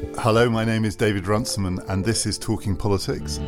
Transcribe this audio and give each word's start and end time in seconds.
Hello, 0.00 0.48
my 0.48 0.64
name 0.64 0.86
is 0.86 0.96
David 0.96 1.26
Runciman, 1.26 1.78
and 1.88 2.02
this 2.02 2.24
is 2.24 2.38
Talking 2.38 2.74
Politics. 2.74 3.38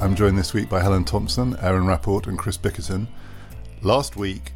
I'm 0.00 0.16
joined 0.16 0.36
this 0.36 0.52
week 0.52 0.68
by 0.68 0.80
Helen 0.80 1.04
Thompson, 1.04 1.56
Aaron 1.60 1.86
Rapport, 1.86 2.22
and 2.26 2.36
Chris 2.36 2.58
Bickerton. 2.58 3.06
Last 3.82 4.16
week, 4.16 4.52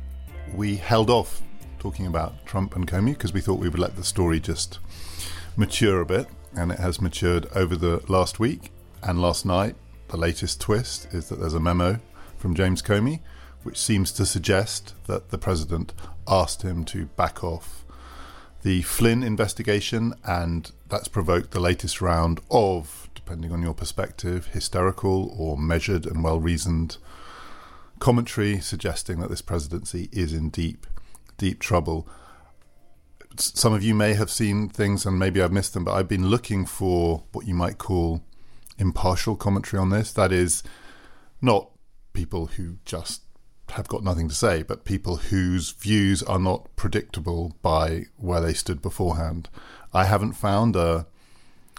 we 0.53 0.75
held 0.77 1.11
off 1.11 1.41
talking 1.79 2.07
about 2.07 2.45
Trump 2.45 2.75
and 2.75 2.89
Comey 2.89 3.13
because 3.13 3.33
we 3.33 3.41
thought 3.41 3.61
we 3.61 3.69
would 3.69 3.79
let 3.79 3.95
the 3.95 4.05
story 4.05 4.41
just 4.41 4.81
mature 5.57 6.01
a 6.01 6.07
bit, 6.07 6.27
and 6.57 6.73
it 6.73 6.81
has 6.81 7.01
matured 7.01 7.47
over 7.55 7.77
the 7.77 8.03
last 8.09 8.41
week 8.41 8.73
and 9.05 9.23
last 9.23 9.47
night. 9.47 9.77
The 10.09 10.17
latest 10.17 10.61
twist 10.61 11.07
is 11.13 11.29
that 11.29 11.39
there's 11.39 11.55
a 11.55 11.61
memo 11.61 12.01
from 12.37 12.57
James 12.57 12.83
Comey 12.83 13.21
which 13.65 13.79
seems 13.79 14.13
to 14.13 14.27
suggest 14.27 14.95
that 15.07 15.31
the 15.31 15.39
president 15.39 15.93
asked 16.29 16.63
him 16.63 16.85
to 16.85 17.07
back 17.07 17.43
off 17.43 17.85
the 18.63 18.83
Flynn 18.83 19.23
investigation, 19.23 20.15
and 20.25 20.71
that's 20.89 21.09
provoked 21.09 21.51
the 21.51 21.61
latest 21.61 22.01
round 22.01 22.41
of, 22.51 23.11
depending 23.15 23.53
on 23.53 23.63
your 23.63 23.75
perspective, 23.75 24.47
hysterical 24.49 25.35
or 25.39 25.59
measured 25.59 26.07
and 26.07 26.25
well 26.25 26.41
reasoned 26.41 26.97
commentary 27.99 28.61
suggesting 28.61 29.21
that 29.21 29.31
this 29.31 29.43
presidency 29.43 30.09
is 30.13 30.33
in 30.33 30.51
deep, 30.51 30.87
deep 31.37 31.61
trouble. 31.61 32.09
Some 33.37 33.73
of 33.73 33.83
you 33.83 33.95
may 33.95 34.15
have 34.15 34.31
seen 34.31 34.69
things 34.69 35.05
and 35.05 35.19
maybe 35.19 35.43
I've 35.43 35.53
missed 35.53 35.75
them, 35.75 35.85
but 35.85 35.93
I've 35.93 36.09
been 36.09 36.29
looking 36.29 36.67
for 36.67 37.25
what 37.33 37.47
you 37.47 37.55
might 37.55 37.79
call 37.79 38.23
impartial 38.79 39.37
commentary 39.37 39.81
on 39.81 39.91
this. 39.91 40.13
That 40.13 40.33
is, 40.33 40.63
not 41.43 41.71
people 42.15 42.47
who 42.47 42.79
just 42.85 43.24
have 43.71 43.89
got 43.89 44.05
nothing 44.05 44.29
to 44.29 44.35
say, 44.35 44.63
but 44.63 44.85
people 44.85 45.17
whose 45.17 45.73
views 45.73 46.23
are 46.23 46.39
not 46.39 46.69
predictable 46.77 47.57
by 47.63 48.07
where 48.17 48.41
they 48.41 48.55
stood 48.55 48.83
beforehand. 48.83 49.49
I 49.93 50.05
haven't 50.05 50.33
found 50.35 50.77
a 50.77 51.07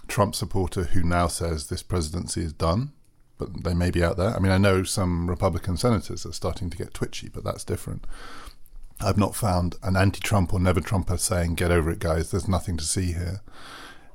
Trump 0.08 0.36
supporter 0.36 0.86
who 0.86 1.04
now 1.04 1.28
says 1.28 1.68
this 1.68 1.84
presidency 1.84 2.42
is 2.42 2.54
done, 2.54 2.92
but 3.38 3.64
they 3.64 3.74
may 3.74 3.92
be 3.92 4.04
out 4.04 4.18
there. 4.18 4.36
I 4.36 4.40
mean, 4.40 4.52
I 4.52 4.58
know 4.58 4.84
some 4.84 5.30
Republican 5.30 5.78
senators 5.78 6.26
are 6.26 6.34
starting 6.34 6.70
to 6.70 6.78
get 6.78 6.94
twitchy, 6.94 7.30
but 7.30 7.44
that's 7.44 7.64
different. 7.64 8.06
I've 9.02 9.18
not 9.18 9.36
found 9.36 9.76
an 9.84 9.98
anti 9.98 10.20
Trump 10.20 10.54
or 10.54 10.60
never 10.60 10.80
Trumper 10.80 11.18
saying, 11.18 11.56
get 11.56 11.72
over 11.72 11.92
it, 11.92 12.00
guys, 12.00 12.32
there's 12.32 12.48
nothing 12.48 12.78
to 12.78 12.86
see 12.86 13.14
here. 13.14 13.42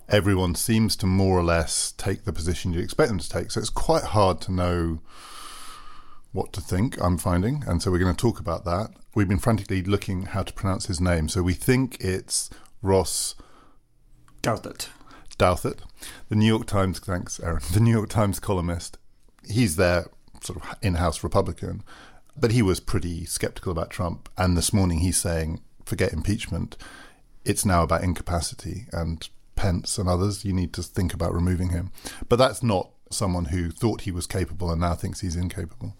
Everyone 0.09 0.55
seems 0.55 0.97
to 0.97 1.07
more 1.07 1.39
or 1.39 1.45
less 1.45 1.93
take 1.93 2.25
the 2.25 2.33
position 2.33 2.73
you 2.73 2.81
expect 2.81 3.09
them 3.09 3.19
to 3.19 3.29
take. 3.29 3.51
So 3.51 3.61
it's 3.61 3.71
quite 3.71 4.05
hard 4.05 4.41
to 4.43 4.53
know 4.53 5.01
what 6.33 6.53
to 6.53 6.61
think, 6.61 7.01
I'm 7.03 7.19
finding. 7.19 7.65
And 7.67 7.83
so 7.83 7.91
we're 7.91 7.99
going 7.99 8.15
to 8.15 8.21
talk 8.21 8.39
about 8.39 8.65
that. 8.65 8.91
We've 9.15 9.29
been 9.29 9.39
frantically 9.39 9.83
looking 9.83 10.23
how 10.23 10.43
to 10.43 10.53
pronounce 10.53 10.87
his 10.87 11.01
name. 11.01 11.29
So 11.29 11.43
we 11.43 11.55
think 11.55 11.99
it's 12.01 12.51
Ross 12.83 13.35
Douthat. 14.43 14.89
Douthat. 15.39 15.81
The 16.29 16.37
New 16.37 16.47
York 16.47 16.67
Times, 16.67 16.99
thanks, 17.01 17.41
Aaron, 17.41 17.63
the 17.73 17.81
New 17.81 17.91
York 17.91 18.09
Times 18.09 18.39
columnist. 18.39 18.99
He's 19.49 19.77
their 19.77 20.07
sort 20.43 20.63
of 20.63 20.77
in 20.81 20.95
house 20.95 21.23
Republican, 21.25 21.83
but 22.37 22.53
he 22.53 22.63
was 22.63 22.81
pretty 22.81 23.25
skeptical 23.25 23.73
about 23.73 23.91
Trump. 23.91 24.29
And 24.39 24.57
this 24.57 24.73
morning 24.73 25.01
he's 25.01 25.19
saying, 25.19 25.61
forget 25.85 26.13
impeachment. 26.13 26.77
It's 27.45 27.65
now 27.65 27.83
about 27.83 28.05
incapacity 28.05 28.87
and 28.93 29.29
Pence 29.57 29.99
and 29.99 30.09
others. 30.09 30.45
You 30.45 30.55
need 30.55 30.73
to 30.75 30.83
think 30.83 31.13
about 31.13 31.35
removing 31.35 31.71
him. 31.71 31.91
But 32.29 32.37
that's 32.37 32.63
not 32.63 32.91
someone 33.11 33.47
who 33.47 33.71
thought 33.71 34.03
he 34.03 34.13
was 34.13 34.27
capable 34.27 34.71
and 34.71 34.81
now 34.81 34.95
thinks 34.95 35.21
he's 35.21 35.37
incapable. 35.37 35.97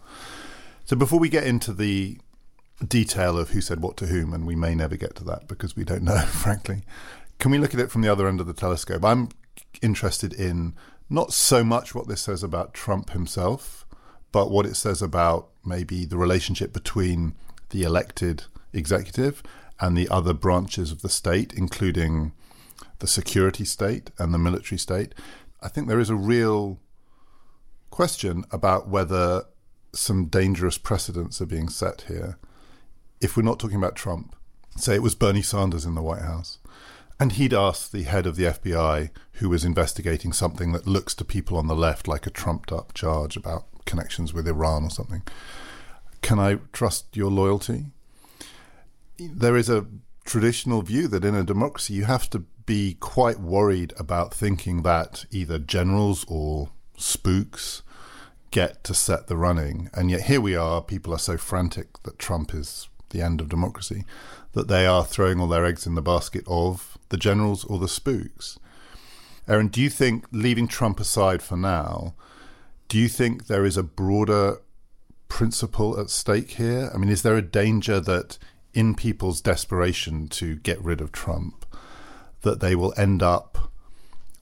So 0.85 0.97
before 0.97 1.19
we 1.19 1.29
get 1.29 1.45
into 1.45 1.73
the 1.73 2.19
detail 2.87 3.39
of 3.39 3.51
who 3.51 3.61
said 3.61 3.81
what 3.81 3.97
to 3.99 4.07
whom, 4.07 4.33
and 4.33 4.47
we 4.47 4.57
may 4.57 4.75
never 4.75 4.97
get 4.97 5.15
to 5.17 5.25
that 5.25 5.49
because 5.49 5.77
we 5.77 5.85
don't 5.85 6.03
know, 6.05 6.21
frankly, 6.21 6.83
can 7.39 7.51
we 7.51 7.59
look 7.59 7.75
at 7.75 7.81
it 7.81 7.91
from 7.91 8.03
the 8.03 8.11
other 8.11 8.29
end 8.29 8.41
of 8.41 8.47
the 8.47 8.55
telescope? 8.55 9.05
I'm 9.05 9.29
interested 9.83 10.33
in 10.33 10.75
not 11.09 11.33
so 11.33 11.65
much 11.65 11.95
what 11.95 12.07
this 12.07 12.23
says 12.23 12.43
about 12.43 12.75
Trump 12.75 13.11
himself, 13.11 13.87
but 14.33 14.51
what 14.51 14.67
it 14.67 14.77
says 14.77 15.03
about 15.03 15.49
maybe 15.65 16.05
the 16.05 16.17
relationship 16.17 16.73
between 16.73 17.35
the 17.71 17.83
elected 17.83 18.45
executive 18.73 19.43
and 19.81 19.97
the 19.97 20.09
other 20.09 20.33
branches 20.33 20.93
of 20.93 21.03
the 21.03 21.09
state, 21.09 21.53
including 21.53 22.33
the 23.01 23.07
security 23.07 23.65
state 23.65 24.11
and 24.19 24.33
the 24.33 24.39
military 24.39 24.79
state. 24.79 25.15
I 25.61 25.69
think 25.69 25.89
there 25.89 26.01
is 26.01 26.11
a 26.11 26.15
real 26.15 26.79
question 27.91 28.45
about 28.51 28.89
whether 28.89 29.45
some 29.93 30.27
dangerous 30.27 30.79
precedents 30.79 31.41
are 31.41 31.47
being 31.47 31.69
set 31.69 32.03
here. 32.03 32.39
If 33.21 33.37
we're 33.37 33.43
not 33.43 33.59
talking 33.59 33.77
about 33.77 33.97
Trump, 33.97 34.35
say 34.77 34.95
it 34.95 35.03
was 35.03 35.15
Bernie 35.15 35.43
Sanders 35.43 35.85
in 35.85 35.95
the 35.95 36.03
White 36.03 36.23
House, 36.23 36.59
and 37.19 37.33
he'd 37.33 37.53
asked 37.53 37.93
the 37.93 38.05
head 38.05 38.27
of 38.27 38.37
the 38.37 38.45
FBI, 38.45 39.11
who 39.35 39.49
was 39.49 39.65
investigating 39.65 40.33
something 40.33 40.73
that 40.73 40.87
looks 40.87 41.15
to 41.15 41.25
people 41.25 41.59
on 41.59 41.67
the 41.67 41.77
left 41.77 42.09
like 42.09 42.27
a 42.27 42.31
trumped 42.31 42.73
up 42.73 42.95
charge 42.95 43.37
about 43.37 43.67
connections 43.85 44.33
with 44.33 44.49
Iran 44.49 44.85
or 44.85 44.91
something, 44.91 45.23
can 46.23 46.39
I 46.39 46.59
trust 46.73 47.17
your 47.17 47.31
loyalty? 47.31 47.87
There 49.19 49.57
is 49.57 49.69
a 49.69 49.87
traditional 50.25 50.83
view 50.83 51.09
that 51.09 51.25
in 51.25 51.35
a 51.35 51.45
democracy 51.45 51.95
you 51.95 52.05
have 52.05 52.31
to 52.31 52.45
be 52.65 52.97
quite 53.01 53.41
worried 53.41 53.93
about 53.99 54.33
thinking 54.33 54.83
that 54.83 55.25
either 55.31 55.59
generals 55.59 56.25
or 56.29 56.71
spooks 57.01 57.83
get 58.51 58.83
to 58.85 58.95
set 58.95 59.27
the 59.27 59.37
running. 59.37 59.91
And 59.95 60.11
yet 60.11 60.23
here 60.23 60.41
we 60.41 60.57
are, 60.57 60.83
people 60.83 61.15
are 61.15 61.19
so 61.19 61.37
frantic 61.37 62.03
that 62.03 62.19
Trump 62.19 62.55
is 62.55 62.89
the 63.11 63.23
end 63.23 63.41
of 63.41 63.49
democracy 63.49 64.05
that 64.53 64.69
they 64.69 64.87
are 64.87 65.05
throwing 65.05 65.41
all 65.41 65.49
their 65.49 65.65
eggs 65.65 65.87
in 65.87 65.95
the 65.95 66.03
basket 66.03 66.45
of 66.47 66.99
the 67.09 67.17
generals 67.17 67.65
or 67.65 67.79
the 67.79 67.89
spooks. 67.89 68.59
Aaron, 69.47 69.69
do 69.69 69.81
you 69.81 69.91
think, 69.91 70.27
leaving 70.33 70.69
Trump 70.69 71.01
aside 71.01 71.43
for 71.43 71.57
now, 71.57 72.15
do 72.89 72.99
you 72.99 73.09
think 73.09 73.47
there 73.47 73.65
is 73.65 73.77
a 73.77 73.83
broader 73.83 74.61
principle 75.29 75.99
at 75.99 76.11
stake 76.11 76.53
here? 76.53 76.91
I 76.93 76.99
mean, 76.99 77.11
is 77.11 77.23
there 77.23 77.37
a 77.37 77.43
danger 77.43 78.01
that 78.01 78.39
in 78.75 78.95
people's 78.95 79.41
desperation 79.41 80.29
to 80.29 80.57
get 80.57 80.83
rid 80.83 81.01
of 81.01 81.13
Trump, 81.13 81.65
that 82.43 82.61
they 82.61 82.75
will 82.75 82.95
end 82.97 83.23
up 83.23 83.70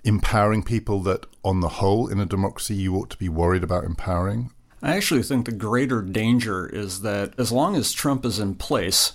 empowering 0.04 0.62
people 0.62 1.00
that, 1.02 1.26
on 1.44 1.60
the 1.60 1.68
whole, 1.68 2.08
in 2.08 2.20
a 2.20 2.26
democracy, 2.26 2.74
you 2.74 2.96
ought 2.96 3.10
to 3.10 3.16
be 3.18 3.28
worried 3.28 3.62
about 3.62 3.84
empowering? 3.84 4.50
I 4.82 4.96
actually 4.96 5.22
think 5.22 5.46
the 5.46 5.52
greater 5.52 6.02
danger 6.02 6.66
is 6.66 7.02
that 7.02 7.34
as 7.38 7.50
long 7.50 7.74
as 7.74 7.92
Trump 7.92 8.24
is 8.24 8.38
in 8.38 8.54
place, 8.54 9.14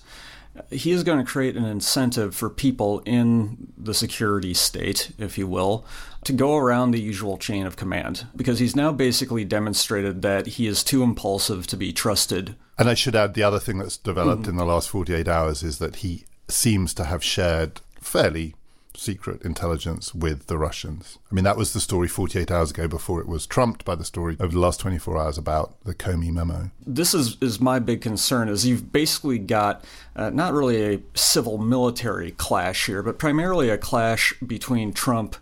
he 0.69 0.91
is 0.91 1.03
going 1.03 1.17
to 1.17 1.31
create 1.31 1.55
an 1.55 1.65
incentive 1.65 2.35
for 2.35 2.49
people 2.49 3.01
in 3.05 3.71
the 3.77 3.93
security 3.93 4.53
state, 4.53 5.11
if 5.17 5.37
you 5.37 5.47
will, 5.47 5.85
to 6.25 6.33
go 6.33 6.55
around 6.57 6.91
the 6.91 7.01
usual 7.01 7.37
chain 7.37 7.65
of 7.65 7.75
command 7.75 8.27
because 8.35 8.59
he's 8.59 8.75
now 8.75 8.91
basically 8.91 9.43
demonstrated 9.43 10.21
that 10.21 10.45
he 10.45 10.67
is 10.67 10.83
too 10.83 11.01
impulsive 11.01 11.65
to 11.67 11.77
be 11.77 11.91
trusted. 11.91 12.55
And 12.77 12.89
I 12.89 12.93
should 12.93 13.15
add 13.15 13.33
the 13.33 13.43
other 13.43 13.59
thing 13.59 13.79
that's 13.79 13.97
developed 13.97 14.43
mm. 14.43 14.49
in 14.49 14.55
the 14.57 14.65
last 14.65 14.89
48 14.89 15.27
hours 15.27 15.63
is 15.63 15.79
that 15.79 15.97
he 15.97 16.25
seems 16.47 16.93
to 16.95 17.05
have 17.05 17.23
shared 17.23 17.81
fairly 17.99 18.55
secret 18.95 19.41
intelligence 19.43 20.13
with 20.13 20.47
the 20.47 20.57
Russians. 20.57 21.19
I 21.31 21.35
mean, 21.35 21.43
that 21.43 21.57
was 21.57 21.73
the 21.73 21.79
story 21.79 22.07
48 22.07 22.51
hours 22.51 22.71
ago 22.71 22.87
before 22.87 23.19
it 23.19 23.27
was 23.27 23.45
trumped 23.45 23.85
by 23.85 23.95
the 23.95 24.05
story 24.05 24.37
over 24.39 24.51
the 24.51 24.59
last 24.59 24.79
24 24.79 25.17
hours 25.17 25.37
about 25.37 25.75
the 25.83 25.95
Comey 25.95 26.31
memo. 26.31 26.71
This 26.85 27.13
is, 27.13 27.37
is 27.41 27.59
my 27.59 27.79
big 27.79 28.01
concern 28.01 28.49
is 28.49 28.65
you've 28.65 28.91
basically 28.91 29.39
got 29.39 29.83
uh, 30.15 30.29
not 30.29 30.53
really 30.53 30.95
a 30.95 30.99
civil 31.13 31.57
military 31.57 32.31
clash 32.31 32.85
here, 32.85 33.03
but 33.03 33.17
primarily 33.17 33.69
a 33.69 33.77
clash 33.77 34.33
between 34.45 34.93
Trump 34.93 35.35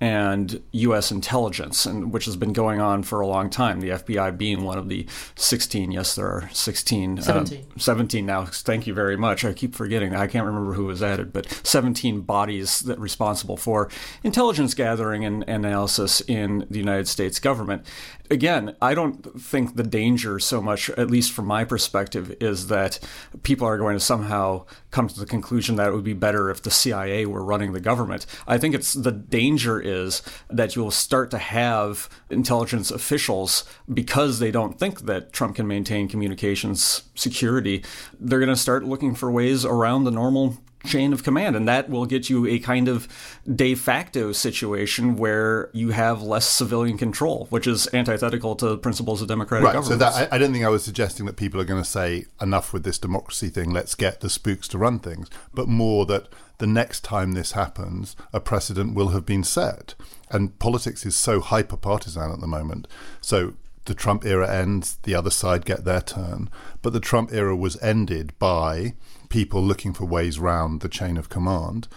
and 0.00 0.62
U.S. 0.72 1.10
intelligence, 1.10 1.86
and 1.86 2.12
which 2.12 2.26
has 2.26 2.36
been 2.36 2.52
going 2.52 2.80
on 2.80 3.02
for 3.02 3.20
a 3.20 3.26
long 3.26 3.48
time. 3.48 3.80
The 3.80 3.90
FBI 3.90 4.36
being 4.36 4.62
one 4.62 4.76
of 4.76 4.88
the 4.88 5.06
16. 5.36 5.90
Yes, 5.90 6.14
there 6.14 6.26
are 6.26 6.50
16. 6.52 7.22
17. 7.22 7.58
Uh, 7.58 7.78
17 7.78 8.26
now. 8.26 8.44
Thank 8.44 8.86
you 8.86 8.92
very 8.92 9.16
much. 9.16 9.44
I 9.44 9.54
keep 9.54 9.74
forgetting. 9.74 10.14
I 10.14 10.26
can't 10.26 10.44
remember 10.44 10.74
who 10.74 10.84
was 10.84 11.02
added, 11.02 11.32
but 11.32 11.48
17 11.64 12.20
bodies 12.22 12.80
that 12.80 12.98
responsible 12.98 13.56
for 13.56 13.88
intelligence 14.22 14.74
gathering 14.74 15.24
and 15.24 15.44
analysis 15.48 16.20
in 16.22 16.66
the 16.70 16.78
United 16.78 17.08
States 17.08 17.38
government 17.38 17.86
again, 18.30 18.76
I 18.80 18.94
don't 18.94 19.40
think 19.40 19.76
the 19.76 19.82
danger 19.82 20.38
so 20.38 20.60
much, 20.60 20.90
at 20.90 21.10
least 21.10 21.32
from 21.32 21.46
my 21.46 21.64
perspective, 21.64 22.34
is 22.40 22.68
that 22.68 22.98
people 23.42 23.66
are 23.66 23.78
going 23.78 23.96
to 23.96 24.00
somehow 24.00 24.64
come 24.90 25.08
to 25.08 25.18
the 25.18 25.26
conclusion 25.26 25.76
that 25.76 25.88
it 25.88 25.94
would 25.94 26.04
be 26.04 26.12
better 26.12 26.50
if 26.50 26.62
the 26.62 26.70
CIA 26.70 27.26
were 27.26 27.44
running 27.44 27.72
the 27.72 27.80
government. 27.80 28.26
I 28.46 28.58
think 28.58 28.74
it's 28.74 28.94
the 28.94 29.12
danger 29.12 29.80
is 29.80 30.22
that 30.48 30.76
you'll 30.76 30.90
start 30.90 31.30
to 31.32 31.38
have 31.38 32.08
intelligence 32.30 32.90
officials 32.90 33.64
because 33.92 34.38
they 34.38 34.50
don't 34.50 34.78
think 34.78 35.02
that 35.02 35.32
Trump 35.32 35.56
can 35.56 35.66
maintain 35.66 36.08
communications 36.08 37.04
security. 37.14 37.84
They're 38.18 38.40
going 38.40 38.48
to 38.48 38.56
start 38.56 38.84
looking 38.84 39.14
for 39.14 39.30
ways 39.30 39.64
around 39.64 40.04
the 40.04 40.10
normal 40.10 40.58
chain 40.86 41.12
of 41.12 41.22
command. 41.22 41.56
And 41.56 41.68
that 41.68 41.90
will 41.90 42.06
get 42.06 42.30
you 42.30 42.46
a 42.46 42.58
kind 42.58 42.88
of 42.88 43.08
de 43.54 43.74
facto 43.74 44.32
situation 44.32 45.16
where 45.16 45.70
you 45.72 45.90
have 45.90 46.22
less 46.22 46.46
civilian 46.46 46.96
control, 46.96 47.46
which 47.50 47.66
is 47.66 47.88
antithetical 47.92 48.56
to 48.56 48.68
the 48.70 48.78
principles 48.78 49.20
of 49.20 49.28
democratic 49.28 49.66
right, 49.66 49.72
government. 49.74 50.00
So 50.00 50.10
that, 50.10 50.32
I, 50.32 50.36
I 50.36 50.38
don't 50.38 50.52
think 50.52 50.64
I 50.64 50.68
was 50.68 50.84
suggesting 50.84 51.26
that 51.26 51.36
people 51.36 51.60
are 51.60 51.64
going 51.64 51.82
to 51.82 51.88
say, 51.88 52.24
enough 52.40 52.72
with 52.72 52.84
this 52.84 52.98
democracy 52.98 53.48
thing, 53.48 53.70
let's 53.70 53.94
get 53.94 54.20
the 54.20 54.30
spooks 54.30 54.68
to 54.68 54.78
run 54.78 54.98
things, 54.98 55.28
but 55.52 55.68
more 55.68 56.06
that 56.06 56.28
the 56.58 56.66
next 56.66 57.04
time 57.04 57.32
this 57.32 57.52
happens, 57.52 58.16
a 58.32 58.40
precedent 58.40 58.94
will 58.94 59.08
have 59.08 59.26
been 59.26 59.44
set. 59.44 59.94
And 60.30 60.58
politics 60.58 61.04
is 61.04 61.14
so 61.14 61.40
hyper 61.40 61.76
partisan 61.76 62.32
at 62.32 62.40
the 62.40 62.46
moment. 62.46 62.88
So 63.20 63.54
the 63.84 63.94
Trump 63.94 64.24
era 64.24 64.52
ends, 64.52 64.98
the 65.02 65.14
other 65.14 65.30
side 65.30 65.64
get 65.64 65.84
their 65.84 66.00
turn. 66.00 66.50
But 66.82 66.92
the 66.92 67.00
Trump 67.00 67.32
era 67.32 67.54
was 67.56 67.80
ended 67.82 68.32
by 68.38 68.94
people 69.28 69.62
looking 69.62 69.92
for 69.92 70.04
ways 70.04 70.38
round 70.38 70.80
the 70.80 70.88
chain 70.88 71.16
of 71.16 71.28
command. 71.28 71.88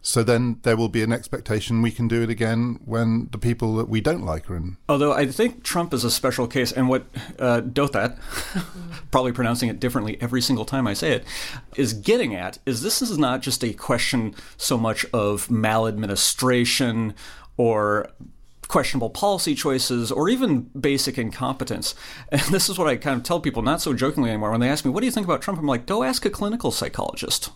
So 0.00 0.22
then 0.22 0.60
there 0.62 0.76
will 0.76 0.88
be 0.88 1.02
an 1.02 1.12
expectation 1.12 1.82
we 1.82 1.90
can 1.90 2.08
do 2.08 2.22
it 2.22 2.30
again 2.30 2.78
when 2.84 3.28
the 3.32 3.38
people 3.38 3.76
that 3.76 3.88
we 3.88 4.00
don't 4.00 4.24
like 4.24 4.48
are 4.48 4.56
in. 4.56 4.76
Although 4.88 5.12
I 5.12 5.26
think 5.26 5.64
Trump 5.64 5.92
is 5.92 6.04
a 6.04 6.10
special 6.10 6.46
case, 6.46 6.70
and 6.72 6.88
what 6.88 7.04
uh, 7.38 7.60
Douthat, 7.60 8.18
probably 9.10 9.32
pronouncing 9.32 9.68
it 9.68 9.80
differently 9.80 10.16
every 10.20 10.40
single 10.40 10.64
time 10.64 10.86
I 10.86 10.94
say 10.94 11.12
it, 11.12 11.24
is 11.76 11.92
getting 11.92 12.34
at 12.34 12.58
is 12.64 12.82
this 12.82 13.02
is 13.02 13.18
not 13.18 13.42
just 13.42 13.64
a 13.64 13.72
question 13.72 14.34
so 14.56 14.78
much 14.78 15.04
of 15.12 15.50
maladministration 15.50 17.12
or 17.56 18.08
questionable 18.68 19.10
policy 19.10 19.54
choices 19.54 20.12
or 20.12 20.28
even 20.28 20.70
basic 20.78 21.18
incompetence. 21.18 21.94
And 22.30 22.40
this 22.42 22.68
is 22.68 22.78
what 22.78 22.88
I 22.88 22.96
kind 22.96 23.16
of 23.16 23.22
tell 23.22 23.40
people, 23.40 23.62
not 23.62 23.80
so 23.80 23.94
jokingly 23.94 24.30
anymore, 24.30 24.50
when 24.50 24.60
they 24.60 24.68
ask 24.68 24.84
me, 24.84 24.90
What 24.90 25.00
do 25.00 25.06
you 25.06 25.12
think 25.12 25.26
about 25.26 25.42
Trump? 25.42 25.58
I'm 25.58 25.66
like, 25.66 25.86
Go 25.86 26.02
ask 26.02 26.24
a 26.24 26.30
clinical 26.30 26.70
psychologist 26.70 27.50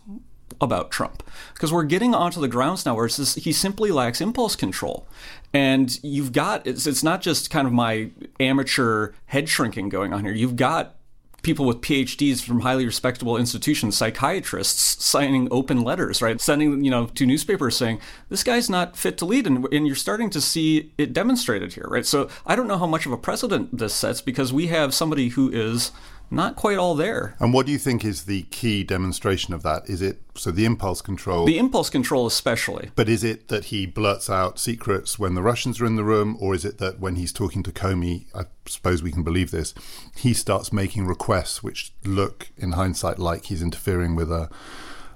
about 0.60 0.90
Trump 0.90 1.22
because 1.54 1.72
we're 1.72 1.82
getting 1.82 2.14
onto 2.14 2.40
the 2.40 2.48
grounds 2.48 2.86
now 2.86 2.94
where 2.94 3.08
he 3.08 3.52
simply 3.52 3.90
lacks 3.90 4.20
impulse 4.20 4.56
control. 4.56 5.06
And 5.52 5.98
you've 6.02 6.32
got, 6.32 6.66
it's, 6.66 6.86
it's 6.86 7.02
not 7.02 7.20
just 7.20 7.50
kind 7.50 7.66
of 7.66 7.72
my 7.72 8.10
amateur 8.40 9.12
head 9.26 9.48
shrinking 9.48 9.88
going 9.88 10.12
on 10.12 10.24
here. 10.24 10.32
You've 10.32 10.56
got 10.56 10.96
people 11.42 11.66
with 11.66 11.80
PhDs 11.80 12.40
from 12.42 12.60
highly 12.60 12.86
respectable 12.86 13.36
institutions, 13.36 13.96
psychiatrists, 13.96 15.04
signing 15.04 15.48
open 15.50 15.82
letters, 15.82 16.22
right? 16.22 16.40
Sending, 16.40 16.84
you 16.84 16.90
know, 16.90 17.06
to 17.06 17.26
newspapers 17.26 17.76
saying, 17.76 18.00
this 18.28 18.44
guy's 18.44 18.70
not 18.70 18.96
fit 18.96 19.18
to 19.18 19.24
lead. 19.24 19.46
And, 19.46 19.66
and 19.72 19.86
you're 19.86 19.96
starting 19.96 20.30
to 20.30 20.40
see 20.40 20.92
it 20.98 21.12
demonstrated 21.12 21.74
here, 21.74 21.86
right? 21.88 22.06
So 22.06 22.28
I 22.46 22.56
don't 22.56 22.68
know 22.68 22.78
how 22.78 22.86
much 22.86 23.06
of 23.06 23.12
a 23.12 23.18
precedent 23.18 23.76
this 23.76 23.94
sets 23.94 24.20
because 24.20 24.52
we 24.52 24.68
have 24.68 24.94
somebody 24.94 25.30
who 25.30 25.50
is 25.50 25.90
not 26.32 26.56
quite 26.56 26.78
all 26.78 26.94
there. 26.94 27.36
And 27.38 27.52
what 27.52 27.66
do 27.66 27.72
you 27.72 27.78
think 27.78 28.04
is 28.04 28.24
the 28.24 28.42
key 28.44 28.82
demonstration 28.82 29.52
of 29.54 29.62
that? 29.62 29.88
Is 29.88 30.02
it 30.02 30.20
so 30.34 30.50
the 30.50 30.64
impulse 30.64 31.02
control? 31.02 31.44
The 31.44 31.58
impulse 31.58 31.90
control, 31.90 32.26
especially. 32.26 32.90
But 32.94 33.08
is 33.08 33.22
it 33.22 33.48
that 33.48 33.66
he 33.66 33.86
blurts 33.86 34.30
out 34.30 34.58
secrets 34.58 35.18
when 35.18 35.34
the 35.34 35.42
Russians 35.42 35.80
are 35.80 35.86
in 35.86 35.96
the 35.96 36.04
room, 36.04 36.36
or 36.40 36.54
is 36.54 36.64
it 36.64 36.78
that 36.78 36.98
when 36.98 37.16
he's 37.16 37.32
talking 37.32 37.62
to 37.64 37.72
Comey, 37.72 38.26
I 38.34 38.44
suppose 38.66 39.02
we 39.02 39.12
can 39.12 39.22
believe 39.22 39.50
this, 39.50 39.74
he 40.16 40.32
starts 40.32 40.72
making 40.72 41.06
requests 41.06 41.62
which 41.62 41.92
look, 42.04 42.48
in 42.56 42.72
hindsight, 42.72 43.18
like 43.18 43.44
he's 43.46 43.62
interfering 43.62 44.16
with 44.16 44.32
a 44.32 44.48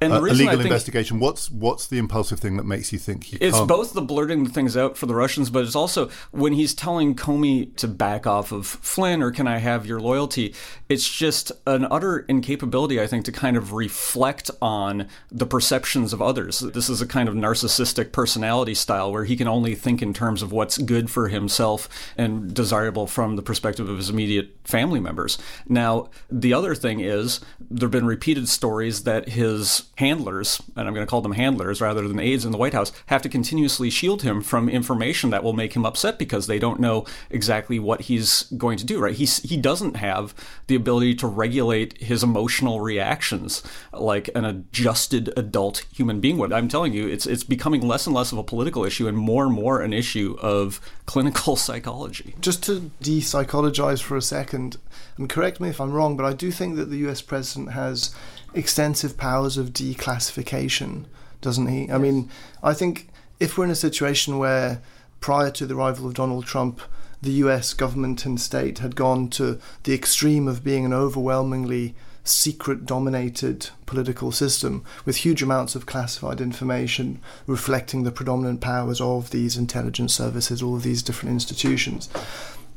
and 0.01 0.13
the 0.13 0.21
reason 0.21 0.47
a 0.47 0.51
legal 0.51 0.65
investigation. 0.65 1.19
What's 1.19 1.51
what's 1.51 1.87
the 1.87 1.99
impulsive 1.99 2.41
thing 2.41 2.57
that 2.57 2.65
makes 2.65 2.93
you 2.93 2.99
think 2.99 3.25
he? 3.25 3.37
It's 3.37 3.57
can't? 3.57 3.69
both 3.69 3.93
the 3.93 4.03
blurting 4.03 4.47
things 4.47 4.77
out 4.77 4.97
for 4.97 5.07
the 5.07 5.15
Russians, 5.15 5.51
but 5.51 5.65
it's 5.65 5.77
also 5.77 6.09
when 6.31 6.53
he's 6.53 6.75
telling 6.75 7.15
Comey 7.15 7.75
to 7.77 7.89
back 7.89 8.27
off 8.27 8.53
of 8.53 8.67
Flynn 8.67 9.23
or 9.23 9.31
can 9.31 9.47
I 9.47 9.59
have 9.59 9.87
your 9.87 10.01
loyalty. 10.01 10.55
It's 10.89 11.09
just 11.09 11.53
an 11.67 11.87
utter 11.91 12.21
incapability, 12.21 13.01
I 13.01 13.07
think, 13.07 13.25
to 13.27 13.33
kind 13.33 13.57
of 13.57 13.73
reflect 13.73 14.51
on 14.63 15.09
the 15.31 15.47
perceptions 15.47 16.13
of 16.13 16.23
others. 16.23 16.61
This 16.61 16.89
is 16.89 17.01
a 17.01 17.07
kind 17.07 17.29
of 17.29 17.35
narcissistic 17.35 18.13
personality 18.13 18.75
style 18.75 19.13
where 19.13 19.25
he 19.25 19.37
can 19.37 19.49
only 19.49 19.75
think 19.75 20.03
in 20.03 20.13
terms 20.13 20.43
of 20.43 20.53
what's 20.53 20.79
good 20.79 21.11
for 21.11 21.29
himself 21.29 21.89
and 22.17 22.55
desirable 22.55 23.07
from 23.07 23.37
the 23.37 23.43
perspective 23.43 23.89
of 23.89 23.97
his 23.97 24.11
immediate 24.11 24.57
family 24.65 25.01
members. 25.01 25.39
Now, 25.69 26.11
the 26.31 26.53
other 26.53 26.75
thing 26.75 27.01
is 27.01 27.41
there 27.71 27.87
have 27.87 27.93
been 27.93 28.07
repeated 28.07 28.49
stories 28.49 29.05
that 29.05 29.31
his 29.31 29.86
handlers, 29.97 30.63
and 30.77 30.87
I'm 30.87 30.95
going 30.95 31.07
to 31.07 31.11
call 31.11 31.23
them 31.23 31.33
handlers 31.33 31.81
rather 31.81 32.07
than 32.07 32.21
aides 32.21 32.45
in 32.45 32.53
the 32.53 32.59
White 32.59 32.75
House, 32.75 32.93
have 33.07 33.23
to 33.23 33.29
continuously 33.29 33.91
shield 33.91 34.23
him 34.23 34.41
from 34.41 34.69
information 34.69 35.31
that 35.31 35.43
will 35.43 35.53
make 35.53 35.75
him 35.75 35.87
upset 35.87 36.19
because 36.19 36.47
they 36.47 36.59
don't 36.59 36.81
know 36.81 37.05
exactly 37.31 37.79
what 37.79 38.03
he's 38.03 38.43
going 38.57 38.79
to 38.79 38.85
do. 38.85 39.01
Right? 39.01 39.15
He's, 39.15 39.39
he 39.39 39.57
doesn't 39.57 39.97
have 39.97 40.35
the 40.67 40.75
ability 40.75 41.15
to 41.17 41.27
regulate 41.27 42.01
his 42.01 42.23
emotional 42.23 42.81
reactions 42.81 43.63
like 43.93 44.29
an 44.35 44.45
adjusted 44.45 45.33
adult 45.37 45.87
human 45.93 46.21
being 46.21 46.39
would. 46.39 46.53
I'm 46.53 46.69
telling 46.69 46.93
you, 46.93 47.09
it's 47.09 47.27
it's 47.27 47.45
becoming 47.45 47.81
less 47.81 48.07
and 48.07 48.15
less 48.15 48.33
of 48.33 48.39
a 48.39 48.45
political 48.45 48.85
issue 48.85 49.09
and 49.09 49.17
more 49.17 49.45
and 49.45 49.53
more 49.53 49.81
an 49.81 49.93
issue 49.93 50.37
of 50.41 50.81
clinical 51.07 51.57
psychology. 51.67 52.35
Just 52.41 52.63
to 52.65 52.91
de-psychologize 53.01 54.01
for 54.01 54.17
a 54.17 54.23
second, 54.23 54.77
and 55.17 55.29
correct 55.29 55.61
me 55.61 55.69
if 55.69 55.81
I'm 55.81 55.93
wrong, 55.93 56.17
but 56.17 56.27
I 56.27 56.33
do 56.33 56.51
think 56.51 56.77
that 56.77 56.91
the 56.91 56.99
U.S. 56.99 57.23
president 57.23 57.73
has 57.73 58.15
extensive 58.57 59.17
powers 59.17 59.57
of 59.57 59.73
declassification, 59.73 61.05
doesn't 61.41 61.67
he? 61.69 61.83
Yes. 61.83 61.91
I 61.91 61.99
mean, 61.99 62.31
I 62.63 62.73
think 62.75 63.09
if 63.39 63.57
we're 63.57 63.65
in 63.65 63.71
a 63.71 63.77
situation 63.77 64.39
where 64.39 64.81
prior 65.21 65.51
to 65.53 65.67
the 65.67 65.77
arrival 65.77 66.07
of 66.07 66.15
Donald 66.15 66.47
Trump, 66.47 66.81
the 67.23 67.33
US 67.33 67.75
government 67.75 68.25
and 68.25 68.41
state 68.41 68.79
had 68.79 68.97
gone 68.97 69.29
to 69.31 69.59
the 69.85 69.95
extreme 69.95 70.49
of 70.49 70.65
being 70.65 70.85
an 70.85 70.93
overwhelmingly 70.93 71.95
secret 72.25 72.85
dominated 72.85 73.71
political 73.87 74.33
system 74.33 74.85
with 75.05 75.19
huge 75.19 75.43
amounts 75.43 75.77
of 75.77 75.87
classified 75.87 76.41
information 76.41 77.21
reflecting 77.47 78.03
the 78.03 78.11
predominant 78.11 78.61
powers 78.61 79.01
of 79.01 79.31
these 79.31 79.57
intelligence 79.57 80.13
services, 80.13 80.61
all 80.61 80.75
of 80.75 80.83
these 80.83 81.05
different 81.05 81.33
institutions 81.33 82.09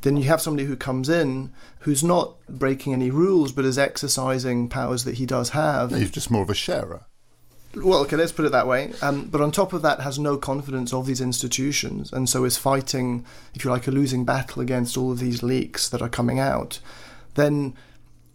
then 0.01 0.17
you 0.17 0.23
have 0.23 0.41
somebody 0.41 0.67
who 0.67 0.75
comes 0.75 1.09
in 1.09 1.51
who's 1.79 2.03
not 2.03 2.35
breaking 2.47 2.93
any 2.93 3.11
rules 3.11 3.51
but 3.51 3.65
is 3.65 3.77
exercising 3.77 4.69
powers 4.69 5.03
that 5.03 5.15
he 5.15 5.25
does 5.25 5.49
have. 5.49 5.91
He's 5.91 6.11
just 6.11 6.31
more 6.31 6.43
of 6.43 6.49
a 6.49 6.55
sharer. 6.55 7.05
Well, 7.75 7.99
okay, 7.99 8.15
let's 8.15 8.31
put 8.31 8.45
it 8.45 8.51
that 8.51 8.67
way. 8.67 8.93
Um, 9.01 9.25
but 9.25 9.41
on 9.41 9.51
top 9.51 9.73
of 9.73 9.83
that, 9.83 9.99
has 9.99 10.17
no 10.17 10.37
confidence 10.37 10.91
of 10.91 11.05
these 11.05 11.21
institutions, 11.21 12.11
and 12.11 12.27
so 12.27 12.43
is 12.43 12.57
fighting, 12.57 13.25
if 13.53 13.63
you 13.63 13.69
like, 13.69 13.87
a 13.87 13.91
losing 13.91 14.25
battle 14.25 14.61
against 14.61 14.97
all 14.97 15.11
of 15.11 15.19
these 15.19 15.43
leaks 15.43 15.87
that 15.89 16.01
are 16.01 16.09
coming 16.09 16.39
out. 16.39 16.79
Then 17.35 17.75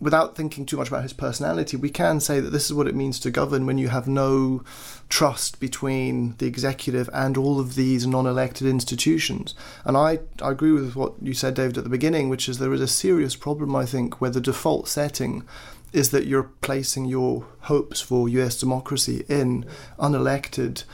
without 0.01 0.37
thinking 0.37 0.67
too 0.67 0.77
much 0.77 0.89
about 0.89 1.03
his 1.03 1.13
personality, 1.13 1.77
we 1.77 1.91
can 1.91 2.21
say 2.21 2.41
that 2.41 2.51
this 2.51 2.67
is 2.67 2.75
what 2.75 2.87
it 2.87 2.95
means 2.95 3.19
to 3.21 3.31
govern 3.31 3.65
when 3.65 3.79
you 3.79 3.89
have 3.89 4.09
no 4.09 4.63
trust 5.09 5.61
between 5.61 6.35
the 6.39 6.47
executive 6.47 7.09
and 7.13 7.37
all 7.37 7.61
of 7.61 7.75
these 7.75 8.07
non 8.07 8.27
elected 8.27 8.67
institutions. 8.67 9.55
And 9.85 9.97
I, 9.97 10.21
I 10.43 10.51
agree 10.51 10.73
with 10.73 10.97
what 10.97 11.15
you 11.23 11.35
said, 11.35 11.55
David, 11.55 11.79
at 11.79 11.85
the 11.85 11.91
beginning, 11.91 12.29
which 12.29 12.49
is 12.49 12.59
there 12.59 12.73
is 12.73 12.81
a 12.81 12.89
serious 12.89 13.37
problem, 13.37 13.75
I 13.77 13.87
think, 13.87 14.21
where 14.21 14.31
the 14.31 14.41
default 14.41 14.89
setting 14.89 15.47
is 15.93 16.11
that 16.11 16.27
you're 16.27 16.51
placing 16.61 17.05
your 17.05 17.47
hopes 17.61 18.01
for 18.01 18.29
US 18.29 18.59
democracy 18.59 19.25
in 19.29 19.65
unelected, 19.99 20.85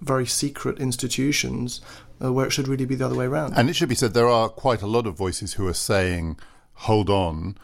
very 0.00 0.26
secret 0.26 0.78
institutions. 0.78 1.80
Uh, 2.22 2.30
where 2.30 2.44
it 2.44 2.50
should 2.50 2.68
really 2.68 2.84
be 2.84 2.94
the 2.94 3.06
other 3.06 3.14
way 3.14 3.24
around. 3.24 3.54
And 3.56 3.70
it 3.70 3.72
should 3.74 3.88
be 3.88 3.94
said 3.94 4.12
there 4.12 4.28
are 4.28 4.50
quite 4.50 4.82
a 4.82 4.86
lot 4.86 5.06
of 5.06 5.16
voices 5.16 5.54
who 5.54 5.66
are 5.66 5.72
saying, 5.72 6.36
hold 6.74 7.08
on, 7.08 7.56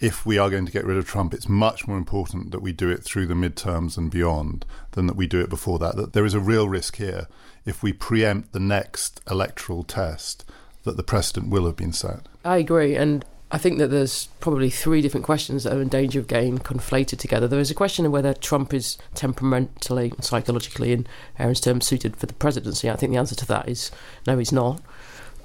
if 0.00 0.24
we 0.24 0.38
are 0.38 0.50
going 0.50 0.66
to 0.66 0.72
get 0.72 0.84
rid 0.84 0.96
of 0.96 1.06
Trump, 1.06 1.34
it's 1.34 1.48
much 1.48 1.86
more 1.88 1.96
important 1.96 2.50
that 2.52 2.62
we 2.62 2.72
do 2.72 2.88
it 2.88 3.02
through 3.02 3.26
the 3.26 3.34
midterms 3.34 3.98
and 3.98 4.10
beyond 4.10 4.64
than 4.92 5.06
that 5.06 5.16
we 5.16 5.26
do 5.26 5.40
it 5.40 5.50
before 5.50 5.78
that. 5.78 5.96
That 5.96 6.12
there 6.12 6.24
is 6.24 6.34
a 6.34 6.40
real 6.40 6.68
risk 6.68 6.96
here 6.96 7.26
if 7.64 7.82
we 7.82 7.92
preempt 7.92 8.52
the 8.52 8.60
next 8.60 9.20
electoral 9.30 9.82
test 9.82 10.44
that 10.84 10.96
the 10.96 11.02
precedent 11.02 11.48
will 11.48 11.66
have 11.66 11.76
been 11.76 11.92
set. 11.92 12.20
I 12.44 12.58
agree, 12.58 12.94
and 12.94 13.24
I 13.50 13.58
think 13.58 13.78
that 13.78 13.88
there's 13.88 14.28
probably 14.40 14.70
three 14.70 15.02
different 15.02 15.26
questions 15.26 15.64
that 15.64 15.72
are 15.72 15.82
in 15.82 15.88
danger 15.88 16.20
of 16.20 16.28
getting 16.28 16.58
conflated 16.58 17.18
together. 17.18 17.48
There 17.48 17.58
is 17.58 17.70
a 17.70 17.74
question 17.74 18.06
of 18.06 18.12
whether 18.12 18.34
Trump 18.34 18.72
is 18.72 18.98
temperamentally 19.14 20.12
psychologically, 20.20 20.92
in 20.92 21.06
Aaron's 21.38 21.60
terms, 21.60 21.86
suited 21.86 22.16
for 22.16 22.26
the 22.26 22.34
presidency. 22.34 22.88
I 22.88 22.96
think 22.96 23.12
the 23.12 23.18
answer 23.18 23.34
to 23.34 23.46
that 23.46 23.68
is 23.68 23.90
no, 24.26 24.38
he's 24.38 24.52
not. 24.52 24.80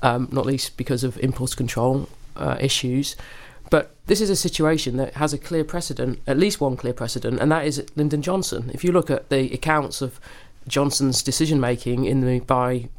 Um, 0.01 0.27
not 0.33 0.45
least 0.45 0.75
because 0.75 1.05
of 1.05 1.17
impulse 1.19 1.55
control 1.55 2.09
uh, 2.35 2.57
issues. 2.59 3.15
But 3.73 3.89
this 4.05 4.21
is 4.21 4.29
a 4.29 4.35
situation 4.35 4.97
that 4.97 5.15
has 5.15 5.33
a 5.33 5.37
clear 5.39 5.63
precedent, 5.63 6.19
at 6.27 6.37
least 6.37 6.61
one 6.61 6.77
clear 6.77 6.93
precedent, 6.93 7.39
and 7.39 7.51
that 7.51 7.65
is 7.65 7.83
Lyndon 7.95 8.21
Johnson. 8.21 8.69
If 8.71 8.83
you 8.83 8.91
look 8.91 9.09
at 9.09 9.29
the 9.29 9.51
accounts 9.51 9.99
of 9.99 10.19
Johnson's 10.67 11.23
decision 11.23 11.59
making 11.59 12.05
in 12.05 12.21
the 12.21 12.39
by 12.41 12.89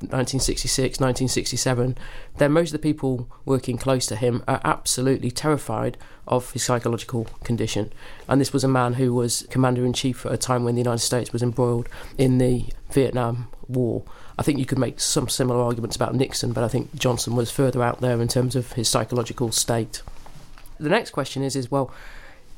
1966, 0.00 1.00
1967, 1.00 1.96
then 2.36 2.52
most 2.52 2.68
of 2.68 2.72
the 2.72 2.78
people 2.78 3.26
working 3.46 3.78
close 3.78 4.04
to 4.08 4.16
him 4.16 4.44
are 4.46 4.60
absolutely 4.64 5.30
terrified 5.30 5.96
of 6.26 6.50
his 6.52 6.62
psychological 6.62 7.24
condition. 7.42 7.90
And 8.28 8.38
this 8.38 8.52
was 8.52 8.64
a 8.64 8.68
man 8.68 8.92
who 8.94 9.14
was 9.14 9.46
commander 9.48 9.86
in 9.86 9.94
chief 9.94 10.26
at 10.26 10.32
a 10.32 10.36
time 10.36 10.62
when 10.62 10.74
the 10.74 10.82
United 10.82 10.98
States 10.98 11.32
was 11.32 11.42
embroiled 11.42 11.88
in 12.18 12.36
the 12.36 12.66
Vietnam 12.90 13.48
War. 13.66 14.02
I 14.38 14.42
think 14.42 14.58
you 14.58 14.66
could 14.66 14.78
make 14.78 15.00
some 15.00 15.30
similar 15.30 15.62
arguments 15.62 15.96
about 15.96 16.14
Nixon, 16.14 16.52
but 16.52 16.64
I 16.64 16.68
think 16.68 16.94
Johnson 16.94 17.34
was 17.34 17.50
further 17.50 17.82
out 17.82 18.02
there 18.02 18.20
in 18.20 18.28
terms 18.28 18.54
of 18.54 18.74
his 18.74 18.90
psychological 18.90 19.52
state 19.52 20.02
the 20.78 20.88
next 20.88 21.10
question 21.10 21.42
is 21.42 21.56
is 21.56 21.70
well 21.70 21.92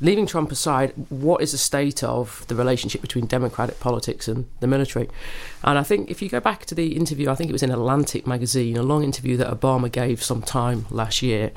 leaving 0.00 0.26
Trump 0.26 0.50
aside, 0.50 0.92
what 1.10 1.42
is 1.42 1.52
the 1.52 1.58
state 1.58 2.02
of 2.02 2.44
the 2.48 2.54
relationship 2.54 3.00
between 3.00 3.26
democratic 3.26 3.78
politics 3.80 4.28
and 4.28 4.48
the 4.60 4.66
military? 4.66 5.08
And 5.62 5.78
I 5.78 5.82
think 5.82 6.10
if 6.10 6.22
you 6.22 6.28
go 6.28 6.40
back 6.40 6.64
to 6.66 6.74
the 6.74 6.96
interview, 6.96 7.30
I 7.30 7.34
think 7.34 7.50
it 7.50 7.52
was 7.52 7.62
in 7.62 7.70
Atlantic 7.70 8.26
magazine, 8.26 8.76
a 8.76 8.82
long 8.82 9.04
interview 9.04 9.36
that 9.36 9.48
Obama 9.48 9.92
gave 9.92 10.22
some 10.22 10.42
time 10.42 10.86
last 10.90 11.22
year, 11.22 11.52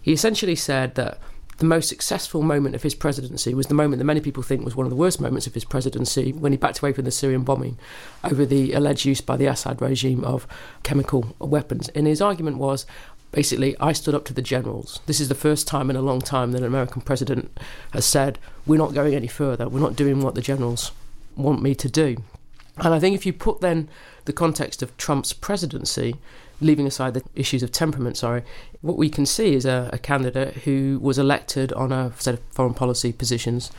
he 0.00 0.12
essentially 0.12 0.56
said 0.56 0.94
that 0.94 1.18
the 1.58 1.66
most 1.66 1.88
successful 1.88 2.42
moment 2.42 2.74
of 2.74 2.82
his 2.82 2.94
presidency 2.94 3.54
was 3.54 3.66
the 3.66 3.74
moment 3.74 3.98
that 3.98 4.04
many 4.04 4.20
people 4.20 4.42
think 4.42 4.64
was 4.64 4.74
one 4.74 4.86
of 4.86 4.90
the 4.90 4.96
worst 4.96 5.20
moments 5.20 5.46
of 5.46 5.54
his 5.54 5.64
presidency 5.64 6.32
when 6.32 6.50
he 6.50 6.58
backed 6.58 6.80
away 6.80 6.92
from 6.92 7.04
the 7.04 7.10
Syrian 7.10 7.44
bombing 7.44 7.78
over 8.24 8.44
the 8.44 8.72
alleged 8.72 9.04
use 9.04 9.20
by 9.20 9.36
the 9.36 9.46
Assad 9.46 9.80
regime 9.80 10.24
of 10.24 10.46
chemical 10.82 11.36
weapons. 11.38 11.88
And 11.90 12.06
his 12.06 12.20
argument 12.20 12.58
was 12.58 12.84
basically, 13.32 13.76
I 13.80 13.92
stood 13.92 14.14
up 14.14 14.24
to 14.26 14.34
the 14.34 14.42
generals. 14.42 15.00
This 15.06 15.20
is 15.20 15.28
the 15.28 15.34
first 15.34 15.66
time 15.66 15.90
in 15.90 15.96
a 15.96 16.02
long 16.02 16.20
time 16.20 16.52
that 16.52 16.60
an 16.60 16.66
American 16.66 17.02
president 17.02 17.58
has 17.92 18.04
said, 18.04 18.38
We're 18.66 18.78
not 18.78 18.94
going 18.94 19.14
any 19.14 19.26
further, 19.26 19.68
we're 19.68 19.80
not 19.80 19.96
doing 19.96 20.22
what 20.22 20.34
the 20.34 20.42
generals 20.42 20.92
want 21.36 21.62
me 21.62 21.74
to 21.74 21.88
do. 21.88 22.18
And 22.76 22.94
I 22.94 23.00
think 23.00 23.14
if 23.14 23.26
you 23.26 23.32
put 23.32 23.60
then 23.60 23.88
the 24.24 24.32
context 24.32 24.82
of 24.82 24.96
Trump's 24.96 25.32
presidency, 25.32 26.16
leaving 26.60 26.86
aside 26.86 27.14
the 27.14 27.24
issues 27.34 27.62
of 27.62 27.72
temperament, 27.72 28.16
sorry, 28.16 28.42
what 28.80 28.96
we 28.96 29.10
can 29.10 29.26
see 29.26 29.54
is 29.54 29.64
a, 29.64 29.90
a, 29.92 29.98
candidate 29.98 30.54
who 30.58 30.98
was 31.02 31.18
elected 31.18 31.72
on 31.72 31.92
a 31.92 32.12
set 32.18 32.34
of 32.34 32.40
foreign 32.50 32.74
policy 32.74 33.12
positions 33.12 33.70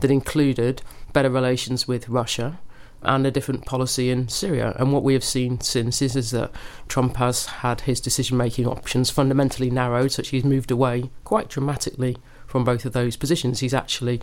that 0.00 0.10
included 0.10 0.82
better 1.12 1.30
relations 1.30 1.86
with 1.86 2.08
Russia, 2.08 2.58
and 3.04 3.26
a 3.26 3.30
different 3.30 3.66
policy 3.66 4.10
in 4.10 4.28
Syria. 4.28 4.74
And 4.78 4.92
what 4.92 5.02
we 5.02 5.14
have 5.14 5.24
seen 5.24 5.60
since 5.60 6.02
is, 6.02 6.16
is 6.16 6.30
that 6.30 6.50
Trump 6.88 7.16
has 7.16 7.46
had 7.46 7.82
his 7.82 8.00
decision 8.00 8.36
making 8.36 8.66
options 8.66 9.10
fundamentally 9.10 9.70
narrowed, 9.70 10.12
such 10.12 10.28
he's 10.28 10.44
moved 10.44 10.70
away 10.70 11.10
quite 11.24 11.48
dramatically 11.48 12.16
from 12.46 12.64
both 12.64 12.84
of 12.84 12.92
those 12.92 13.16
positions. 13.16 13.60
He's 13.60 13.74
actually, 13.74 14.20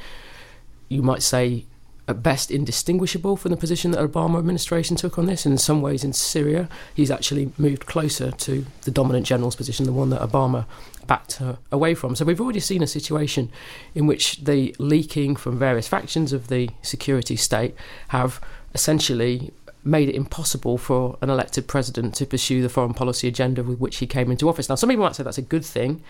you 0.88 1.02
might 1.02 1.24
say, 1.24 1.66
at 2.08 2.24
best 2.24 2.50
indistinguishable 2.50 3.38
from 3.38 3.52
the 3.52 3.58
position 3.58 3.92
that 3.92 4.02
the 4.02 4.08
Obama 4.08 4.40
administration 4.40 4.96
took 4.96 5.20
on 5.20 5.28
this. 5.28 5.46
In 5.46 5.58
some 5.60 5.80
ways, 5.80 6.04
in 6.04 6.12
Syria, 6.12 6.68
he's 6.96 7.12
actually 7.12 7.52
moved 7.60 7.86
closer 7.86 8.32
to 8.32 8.66
the 8.82 8.90
dominant 8.90 9.28
general's 9.28 9.56
position, 9.56 9.86
the 9.86 9.94
one 9.94 10.10
that 10.10 10.20
Obama 10.20 10.66
backed 11.06 11.40
away 11.72 11.94
from. 11.94 12.16
So 12.16 12.26
we've 12.26 12.42
already 12.42 12.60
seen 12.60 12.82
a 12.82 12.88
situation 12.88 13.52
in 13.94 14.08
which 14.08 14.44
the 14.44 14.76
leaking 14.80 15.36
from 15.36 15.60
various 15.60 15.88
factions 15.88 16.34
of 16.34 16.48
the 16.48 16.70
security 16.82 17.36
state 17.36 17.76
have 18.08 18.42
essentially 18.74 19.52
made 19.84 20.10
it 20.10 20.16
impossible 20.16 20.78
for 20.78 21.18
an 21.22 21.30
elected 21.30 21.68
president 21.68 22.14
to 22.16 22.26
pursue 22.26 22.62
the 22.62 22.70
foreign 22.70 22.94
policy 22.94 23.28
agenda 23.28 23.64
with 23.64 23.80
which 23.80 23.98
he 23.98 24.08
came 24.08 24.30
into 24.30 24.50
office. 24.50 24.70
Now, 24.70 24.76
some 24.76 24.90
people 24.90 25.06
might 25.06 25.16
say 25.16 25.24
that's 25.24 25.38
a 25.38 25.44
good 25.44 25.66
thing, 25.66 26.04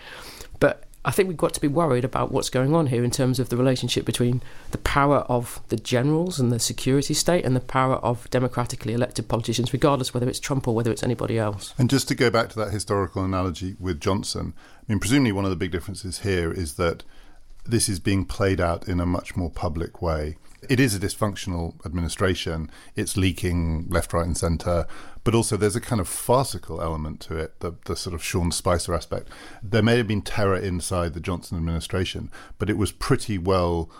but 0.58 0.84
I 1.02 1.12
think 1.12 1.28
we've 1.28 1.36
got 1.36 1.54
to 1.54 1.60
be 1.60 1.68
worried 1.68 2.04
about 2.04 2.30
what's 2.30 2.50
going 2.50 2.74
on 2.74 2.88
here 2.88 3.02
in 3.02 3.10
terms 3.10 3.38
of 3.38 3.48
the 3.48 3.56
relationship 3.56 4.04
between 4.04 4.42
the 4.72 4.78
power 4.78 5.18
of 5.20 5.60
the 5.68 5.76
generals 5.76 6.38
and 6.38 6.52
the 6.52 6.58
security 6.58 7.14
state 7.14 7.44
and 7.46 7.56
the 7.56 7.60
power 7.60 7.96
of 7.96 8.28
democratically 8.28 8.92
elected 8.92 9.26
politicians, 9.26 9.72
regardless 9.72 10.12
whether 10.12 10.28
it's 10.28 10.40
Trump 10.40 10.68
or 10.68 10.74
whether 10.74 10.90
it's 10.90 11.02
anybody 11.02 11.38
else. 11.38 11.72
And 11.78 11.88
just 11.88 12.06
to 12.08 12.14
go 12.14 12.28
back 12.28 12.50
to 12.50 12.58
that 12.58 12.70
historical 12.70 13.24
analogy 13.24 13.76
with 13.80 13.98
Johnson, 13.98 14.52
I 14.56 14.92
mean, 14.92 14.98
presumably 14.98 15.32
one 15.32 15.44
of 15.44 15.50
the 15.50 15.56
big 15.56 15.70
differences 15.70 16.20
here 16.20 16.52
is 16.52 16.74
that 16.74 17.02
this 17.64 17.88
is 17.88 17.98
being 17.98 18.26
played 18.26 18.60
out 18.60 18.86
in 18.86 19.00
a 19.00 19.06
much 19.06 19.36
more 19.36 19.50
public 19.50 20.02
way. 20.02 20.36
It 20.68 20.78
is 20.78 20.94
a 20.94 21.00
dysfunctional 21.00 21.74
administration. 21.86 22.70
It's 22.94 23.16
leaking 23.16 23.86
left, 23.88 24.12
right, 24.12 24.26
and 24.26 24.36
centre. 24.36 24.86
But 25.24 25.34
also, 25.34 25.56
there's 25.56 25.76
a 25.76 25.80
kind 25.80 26.00
of 26.00 26.08
farcical 26.08 26.80
element 26.80 27.20
to 27.22 27.36
it, 27.36 27.60
the, 27.60 27.74
the 27.86 27.96
sort 27.96 28.14
of 28.14 28.22
Sean 28.22 28.52
Spicer 28.52 28.94
aspect. 28.94 29.28
There 29.62 29.82
may 29.82 29.96
have 29.96 30.08
been 30.08 30.22
terror 30.22 30.56
inside 30.56 31.14
the 31.14 31.20
Johnson 31.20 31.56
administration, 31.56 32.30
but 32.58 32.70
it 32.70 32.76
was 32.76 32.92
pretty 32.92 33.38
well 33.38 33.90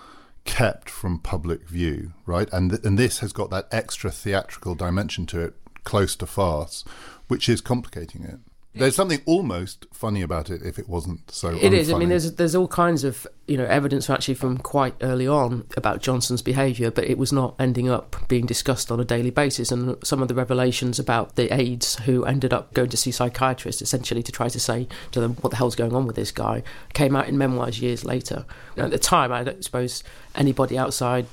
kept 0.44 0.88
from 0.88 1.18
public 1.18 1.68
view, 1.68 2.12
right? 2.26 2.48
And 2.52 2.70
th- 2.70 2.84
and 2.84 2.98
this 2.98 3.18
has 3.18 3.32
got 3.32 3.50
that 3.50 3.68
extra 3.70 4.10
theatrical 4.10 4.74
dimension 4.74 5.26
to 5.26 5.40
it, 5.40 5.54
close 5.84 6.16
to 6.16 6.26
farce, 6.26 6.84
which 7.28 7.48
is 7.48 7.60
complicating 7.60 8.24
it. 8.24 8.38
There's 8.72 8.94
something 8.94 9.20
almost 9.26 9.86
funny 9.92 10.22
about 10.22 10.48
it 10.48 10.62
if 10.62 10.78
it 10.78 10.88
wasn't 10.88 11.28
so. 11.30 11.48
It 11.48 11.56
unfunny. 11.56 11.72
is. 11.72 11.92
I 11.92 11.98
mean, 11.98 12.08
there's 12.08 12.32
there's 12.34 12.54
all 12.54 12.68
kinds 12.68 13.02
of 13.02 13.26
you 13.48 13.56
know 13.56 13.64
evidence 13.64 14.08
actually 14.08 14.34
from 14.34 14.58
quite 14.58 14.94
early 15.00 15.26
on 15.26 15.66
about 15.76 16.02
Johnson's 16.02 16.40
behaviour, 16.40 16.90
but 16.92 17.04
it 17.04 17.18
was 17.18 17.32
not 17.32 17.56
ending 17.58 17.90
up 17.90 18.28
being 18.28 18.46
discussed 18.46 18.92
on 18.92 19.00
a 19.00 19.04
daily 19.04 19.30
basis. 19.30 19.72
And 19.72 19.96
some 20.04 20.22
of 20.22 20.28
the 20.28 20.36
revelations 20.36 21.00
about 21.00 21.34
the 21.34 21.52
aides 21.52 21.96
who 21.96 22.24
ended 22.24 22.52
up 22.52 22.72
going 22.72 22.90
to 22.90 22.96
see 22.96 23.10
psychiatrists 23.10 23.82
essentially 23.82 24.22
to 24.22 24.30
try 24.30 24.48
to 24.48 24.60
say 24.60 24.86
to 25.10 25.20
them 25.20 25.34
what 25.40 25.50
the 25.50 25.56
hell's 25.56 25.74
going 25.74 25.94
on 25.94 26.06
with 26.06 26.14
this 26.14 26.30
guy 26.30 26.62
came 26.94 27.16
out 27.16 27.28
in 27.28 27.36
memoirs 27.36 27.80
years 27.80 28.04
later. 28.04 28.44
And 28.76 28.84
at 28.84 28.92
the 28.92 28.98
time, 28.98 29.32
I 29.32 29.42
don't 29.42 29.64
suppose 29.64 30.04
anybody 30.36 30.78
outside 30.78 31.26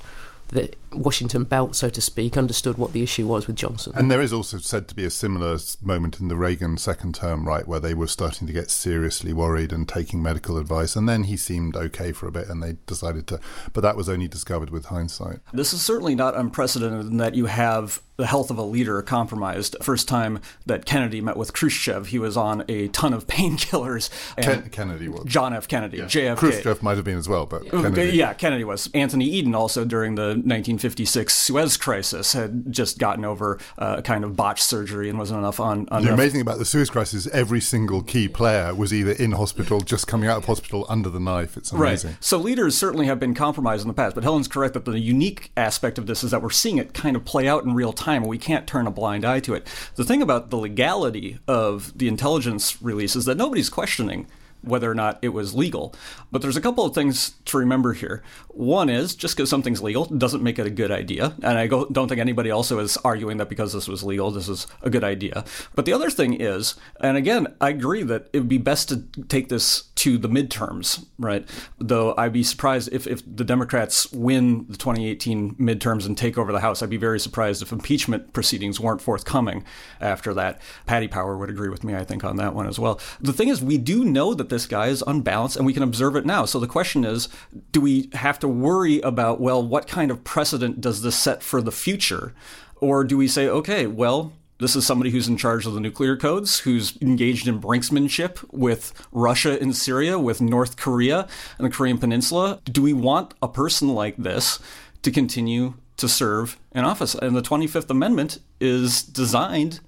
the 0.48 0.70
Washington 0.92 1.44
belt, 1.44 1.76
so 1.76 1.90
to 1.90 2.00
speak, 2.00 2.36
understood 2.36 2.78
what 2.78 2.92
the 2.92 3.02
issue 3.02 3.26
was 3.26 3.46
with 3.46 3.56
Johnson. 3.56 3.92
And 3.94 4.10
there 4.10 4.20
is 4.20 4.32
also 4.32 4.58
said 4.58 4.88
to 4.88 4.94
be 4.94 5.04
a 5.04 5.10
similar 5.10 5.58
moment 5.82 6.20
in 6.20 6.28
the 6.28 6.36
Reagan 6.36 6.78
second 6.78 7.14
term, 7.14 7.46
right, 7.46 7.66
where 7.68 7.80
they 7.80 7.94
were 7.94 8.06
starting 8.06 8.46
to 8.46 8.52
get 8.52 8.70
seriously 8.70 9.32
worried 9.32 9.72
and 9.72 9.88
taking 9.88 10.22
medical 10.22 10.56
advice. 10.56 10.96
And 10.96 11.08
then 11.08 11.24
he 11.24 11.36
seemed 11.36 11.76
okay 11.76 12.12
for 12.12 12.26
a 12.26 12.32
bit 12.32 12.48
and 12.48 12.62
they 12.62 12.76
decided 12.86 13.26
to, 13.28 13.40
but 13.72 13.82
that 13.82 13.96
was 13.96 14.08
only 14.08 14.28
discovered 14.28 14.70
with 14.70 14.86
hindsight. 14.86 15.40
This 15.52 15.72
is 15.72 15.82
certainly 15.82 16.14
not 16.14 16.36
unprecedented 16.36 17.06
in 17.06 17.18
that 17.18 17.34
you 17.34 17.46
have 17.46 18.00
the 18.18 18.26
health 18.26 18.50
of 18.50 18.58
a 18.58 18.62
leader 18.62 19.00
compromised. 19.00 19.76
First 19.80 20.08
time 20.08 20.40
that 20.66 20.84
Kennedy 20.84 21.20
met 21.20 21.36
with 21.36 21.52
Khrushchev, 21.52 22.08
he 22.08 22.18
was 22.18 22.36
on 22.36 22.64
a 22.68 22.88
ton 22.88 23.12
of 23.12 23.26
painkillers. 23.28 24.10
Ken- 24.36 24.68
Kennedy 24.70 25.08
was. 25.08 25.24
John 25.24 25.54
F. 25.54 25.68
Kennedy, 25.68 25.98
yeah. 25.98 26.04
JFK. 26.04 26.36
Khrushchev 26.36 26.82
might 26.82 26.96
have 26.96 27.04
been 27.04 27.16
as 27.16 27.28
well, 27.28 27.46
but 27.46 27.70
Kennedy. 27.70 28.16
Yeah, 28.16 28.34
Kennedy 28.34 28.64
was. 28.64 28.90
Anthony 28.92 29.24
Eden 29.24 29.54
also 29.54 29.84
during 29.84 30.16
the 30.16 30.30
1956 30.30 31.34
Suez 31.34 31.76
Crisis 31.76 32.32
had 32.32 32.72
just 32.72 32.98
gotten 32.98 33.24
over 33.24 33.58
uh, 33.78 33.96
a 33.98 34.02
kind 34.02 34.24
of 34.24 34.34
botched 34.34 34.64
surgery 34.64 35.08
and 35.08 35.16
wasn't 35.16 35.38
enough 35.38 35.60
on. 35.60 35.88
on 35.90 36.04
the 36.04 36.12
amazing 36.12 36.40
about 36.40 36.58
the 36.58 36.64
Suez 36.64 36.90
Crisis, 36.90 37.28
every 37.28 37.60
single 37.60 38.02
key 38.02 38.26
player 38.26 38.74
was 38.74 38.92
either 38.92 39.12
in 39.12 39.32
hospital, 39.32 39.80
just 39.80 40.08
coming 40.08 40.28
out 40.28 40.38
of 40.38 40.44
hospital 40.46 40.84
under 40.88 41.08
the 41.08 41.20
knife. 41.20 41.56
It's 41.56 41.70
amazing. 41.70 42.10
Right. 42.10 42.24
So 42.24 42.36
leaders 42.38 42.76
certainly 42.76 43.06
have 43.06 43.20
been 43.20 43.34
compromised 43.34 43.82
in 43.82 43.88
the 43.88 43.94
past, 43.94 44.16
but 44.16 44.24
Helen's 44.24 44.48
correct 44.48 44.74
that 44.74 44.84
the 44.84 44.98
unique 44.98 45.52
aspect 45.56 45.98
of 45.98 46.08
this 46.08 46.24
is 46.24 46.32
that 46.32 46.42
we're 46.42 46.50
seeing 46.50 46.78
it 46.78 46.92
kind 46.94 47.14
of 47.14 47.24
play 47.24 47.46
out 47.46 47.64
in 47.64 47.74
real 47.74 47.92
time 47.92 48.07
time, 48.08 48.24
we 48.24 48.38
can't 48.38 48.66
turn 48.66 48.86
a 48.86 48.90
blind 48.90 49.24
eye 49.24 49.40
to 49.40 49.52
it. 49.52 49.66
The 49.96 50.04
thing 50.04 50.22
about 50.22 50.48
the 50.48 50.56
legality 50.56 51.38
of 51.46 51.96
the 51.96 52.08
intelligence 52.08 52.80
release 52.80 53.14
is 53.14 53.26
that 53.26 53.36
nobody's 53.36 53.68
questioning 53.68 54.26
whether 54.62 54.90
or 54.90 54.94
not 54.94 55.18
it 55.22 55.30
was 55.30 55.54
legal. 55.54 55.94
But 56.30 56.42
there's 56.42 56.56
a 56.56 56.60
couple 56.60 56.84
of 56.84 56.94
things 56.94 57.34
to 57.46 57.58
remember 57.58 57.92
here. 57.92 58.22
One 58.48 58.88
is 58.88 59.14
just 59.14 59.36
because 59.36 59.50
something's 59.50 59.82
legal 59.82 60.04
doesn't 60.06 60.42
make 60.42 60.58
it 60.58 60.66
a 60.66 60.70
good 60.70 60.90
idea. 60.90 61.34
And 61.42 61.58
I 61.58 61.66
go, 61.66 61.86
don't 61.86 62.08
think 62.08 62.20
anybody 62.20 62.50
also 62.50 62.78
is 62.78 62.96
arguing 62.98 63.38
that 63.38 63.48
because 63.48 63.72
this 63.72 63.88
was 63.88 64.02
legal, 64.02 64.30
this 64.30 64.48
is 64.48 64.66
a 64.82 64.90
good 64.90 65.04
idea. 65.04 65.44
But 65.74 65.84
the 65.84 65.92
other 65.92 66.10
thing 66.10 66.40
is, 66.40 66.74
and 67.00 67.16
again, 67.16 67.54
I 67.60 67.70
agree 67.70 68.02
that 68.02 68.28
it 68.32 68.40
would 68.40 68.48
be 68.48 68.58
best 68.58 68.88
to 68.88 69.04
take 69.28 69.48
this 69.48 69.82
to 69.96 70.18
the 70.18 70.28
midterms, 70.28 71.06
right? 71.18 71.48
Though 71.78 72.14
I'd 72.16 72.32
be 72.32 72.42
surprised 72.42 72.90
if, 72.92 73.06
if 73.06 73.22
the 73.24 73.44
Democrats 73.44 74.10
win 74.12 74.66
the 74.68 74.76
2018 74.76 75.54
midterms 75.56 76.06
and 76.06 76.16
take 76.16 76.36
over 76.38 76.52
the 76.52 76.60
House. 76.60 76.82
I'd 76.82 76.90
be 76.90 76.96
very 76.96 77.20
surprised 77.20 77.62
if 77.62 77.72
impeachment 77.72 78.32
proceedings 78.32 78.80
weren't 78.80 79.00
forthcoming 79.00 79.64
after 80.00 80.34
that. 80.34 80.60
Paddy 80.86 81.08
Power 81.08 81.36
would 81.36 81.50
agree 81.50 81.68
with 81.68 81.84
me, 81.84 81.94
I 81.94 82.04
think, 82.04 82.24
on 82.24 82.36
that 82.36 82.54
one 82.54 82.66
as 82.66 82.78
well. 82.78 83.00
The 83.20 83.32
thing 83.32 83.48
is, 83.48 83.62
we 83.62 83.78
do 83.78 84.04
know 84.04 84.34
that 84.34 84.47
this 84.48 84.66
guy 84.66 84.88
is 84.88 85.02
unbalanced 85.06 85.56
and 85.56 85.66
we 85.66 85.72
can 85.72 85.82
observe 85.82 86.16
it 86.16 86.26
now. 86.26 86.44
So 86.44 86.58
the 86.58 86.66
question 86.66 87.04
is 87.04 87.28
do 87.72 87.80
we 87.80 88.10
have 88.14 88.38
to 88.40 88.48
worry 88.48 89.00
about, 89.00 89.40
well, 89.40 89.62
what 89.62 89.86
kind 89.86 90.10
of 90.10 90.24
precedent 90.24 90.80
does 90.80 91.02
this 91.02 91.16
set 91.16 91.42
for 91.42 91.60
the 91.62 91.72
future? 91.72 92.34
Or 92.80 93.04
do 93.04 93.16
we 93.16 93.28
say, 93.28 93.48
okay, 93.48 93.86
well, 93.86 94.32
this 94.58 94.74
is 94.74 94.84
somebody 94.84 95.10
who's 95.10 95.28
in 95.28 95.36
charge 95.36 95.66
of 95.66 95.74
the 95.74 95.80
nuclear 95.80 96.16
codes, 96.16 96.60
who's 96.60 97.00
engaged 97.00 97.46
in 97.46 97.60
brinksmanship 97.60 98.44
with 98.52 98.92
Russia 99.12 99.56
and 99.60 99.74
Syria, 99.74 100.18
with 100.18 100.40
North 100.40 100.76
Korea 100.76 101.28
and 101.58 101.66
the 101.66 101.70
Korean 101.70 101.98
Peninsula. 101.98 102.60
Do 102.64 102.82
we 102.82 102.92
want 102.92 103.34
a 103.40 103.48
person 103.48 103.88
like 103.88 104.16
this 104.16 104.58
to 105.02 105.12
continue 105.12 105.74
to 105.96 106.08
serve 106.08 106.58
in 106.72 106.84
office? 106.84 107.14
And 107.14 107.36
the 107.36 107.42
25th 107.42 107.88
Amendment 107.88 108.40
is 108.60 109.02
designed 109.02 109.80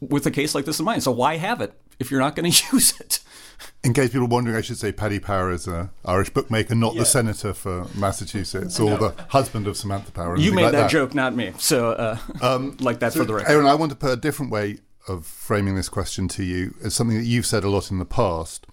with 0.00 0.26
a 0.26 0.30
case 0.30 0.54
like 0.54 0.66
this 0.66 0.78
in 0.78 0.84
mind. 0.84 1.02
So 1.02 1.10
why 1.10 1.36
have 1.38 1.62
it 1.62 1.72
if 1.98 2.10
you're 2.10 2.20
not 2.20 2.36
going 2.36 2.50
to 2.52 2.76
use 2.76 2.98
it? 3.00 3.20
In 3.84 3.92
case 3.92 4.10
people 4.10 4.26
are 4.26 4.28
wondering, 4.28 4.56
I 4.56 4.60
should 4.60 4.78
say 4.78 4.92
Paddy 4.92 5.18
Power 5.18 5.50
is 5.50 5.66
an 5.66 5.90
Irish 6.04 6.30
bookmaker, 6.30 6.74
not 6.74 6.94
yeah. 6.94 7.00
the 7.00 7.06
senator 7.06 7.52
for 7.52 7.86
Massachusetts 7.96 8.78
or 8.78 8.96
the 8.96 9.14
husband 9.28 9.66
of 9.66 9.76
Samantha 9.76 10.12
Power. 10.12 10.36
You 10.36 10.52
made 10.52 10.64
like 10.64 10.72
that, 10.72 10.80
that, 10.82 10.90
joke, 10.90 11.14
not 11.14 11.34
me. 11.34 11.52
So, 11.58 11.92
uh, 11.92 12.18
um, 12.40 12.76
like 12.80 13.00
that 13.00 13.12
so 13.12 13.20
for 13.20 13.24
the 13.24 13.34
record. 13.34 13.50
Aaron, 13.50 13.66
I 13.66 13.74
want 13.74 13.90
to 13.90 13.96
put 13.96 14.12
a 14.12 14.16
different 14.16 14.52
way 14.52 14.78
of 15.08 15.26
framing 15.26 15.74
this 15.74 15.88
question 15.88 16.28
to 16.28 16.44
you 16.44 16.74
It's 16.80 16.94
something 16.94 17.18
that 17.18 17.24
you've 17.24 17.46
said 17.46 17.64
a 17.64 17.68
lot 17.68 17.90
in 17.90 17.98
the 17.98 18.04
past. 18.04 18.66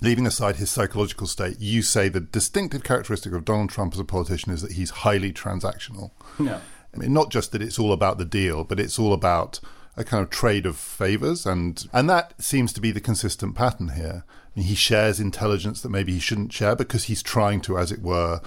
Leaving 0.00 0.26
aside 0.26 0.56
his 0.56 0.70
psychological 0.70 1.26
state, 1.26 1.60
you 1.60 1.82
say 1.82 2.08
the 2.08 2.20
distinctive 2.20 2.82
characteristic 2.82 3.34
of 3.34 3.44
Donald 3.44 3.68
Trump 3.68 3.92
as 3.92 4.00
a 4.00 4.04
politician 4.04 4.50
is 4.50 4.62
that 4.62 4.72
he's 4.72 4.90
highly 4.90 5.30
transactional. 5.30 6.12
Yeah. 6.38 6.60
I 6.94 6.96
mean, 6.96 7.12
not 7.12 7.30
just 7.30 7.52
that 7.52 7.60
it's 7.60 7.78
all 7.78 7.92
about 7.92 8.16
the 8.16 8.24
deal, 8.24 8.64
but 8.64 8.80
it's 8.80 8.98
all 8.98 9.12
about 9.12 9.60
a 10.00 10.04
kind 10.04 10.22
of 10.22 10.30
trade 10.30 10.66
of 10.66 10.76
favors, 10.76 11.46
and 11.46 11.86
and 11.92 12.08
that 12.08 12.40
seems 12.42 12.72
to 12.72 12.80
be 12.80 12.90
the 12.90 13.00
consistent 13.00 13.54
pattern 13.54 13.90
here. 13.90 14.24
I 14.26 14.58
mean, 14.58 14.66
he 14.66 14.74
shares 14.74 15.20
intelligence 15.20 15.82
that 15.82 15.90
maybe 15.90 16.12
he 16.12 16.20
shouldn't 16.20 16.52
share 16.52 16.74
because 16.74 17.04
he's 17.04 17.22
trying 17.22 17.60
to, 17.62 17.78
as 17.78 17.92
it 17.92 18.02
were, 18.02 18.40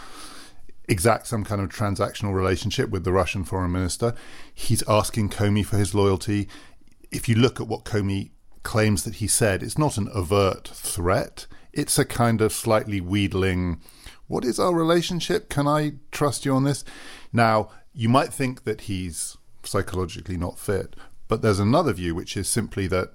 exact 0.88 1.27
some 1.27 1.43
kind 1.43 1.62
of 1.62 1.69
transactional 1.69 2.33
relationship 2.33 2.89
with 2.89 3.03
the 3.03 3.13
Russian 3.13 3.43
foreign 3.43 3.72
minister. 3.72 4.13
He's 4.53 4.83
asking 4.88 5.29
Comey 5.29 5.65
for 5.65 5.77
his 5.77 5.95
loyalty. 5.95 6.50
If 7.12 7.29
you 7.29 7.36
look 7.36 7.62
at 7.62 7.67
what 7.67 7.86
Comey 7.86 8.31
claims 8.63 9.03
that 9.03 9.15
he 9.15 9.27
said, 9.27 9.62
it's 9.62 9.77
not 9.77 9.98
an 9.98 10.10
overt 10.10 10.67
threat. 10.67 11.45
It's 11.72 11.98
a 12.00 12.05
kind 12.05 12.41
of 12.41 12.51
slightly 12.51 13.00
wheedling, 13.00 13.79
what 14.27 14.45
is 14.45 14.60
our 14.60 14.74
relationship? 14.74 15.50
Can 15.50 15.67
I 15.67 15.93
trust 16.12 16.45
you 16.45 16.55
on 16.55 16.63
this? 16.63 16.83
Now, 17.31 17.69
you 17.93 18.10
might 18.10 18.33
think 18.33 18.63
that 18.63 18.81
he's 18.81 19.38
psychologically 19.63 20.38
not 20.38 20.60
fit, 20.60 20.95
but 21.27 21.42
there's 21.42 21.60
another 21.60 21.94
view, 21.94 22.15
which 22.15 22.36
is 22.38 22.48
simply 22.48 22.88
that 22.88 23.12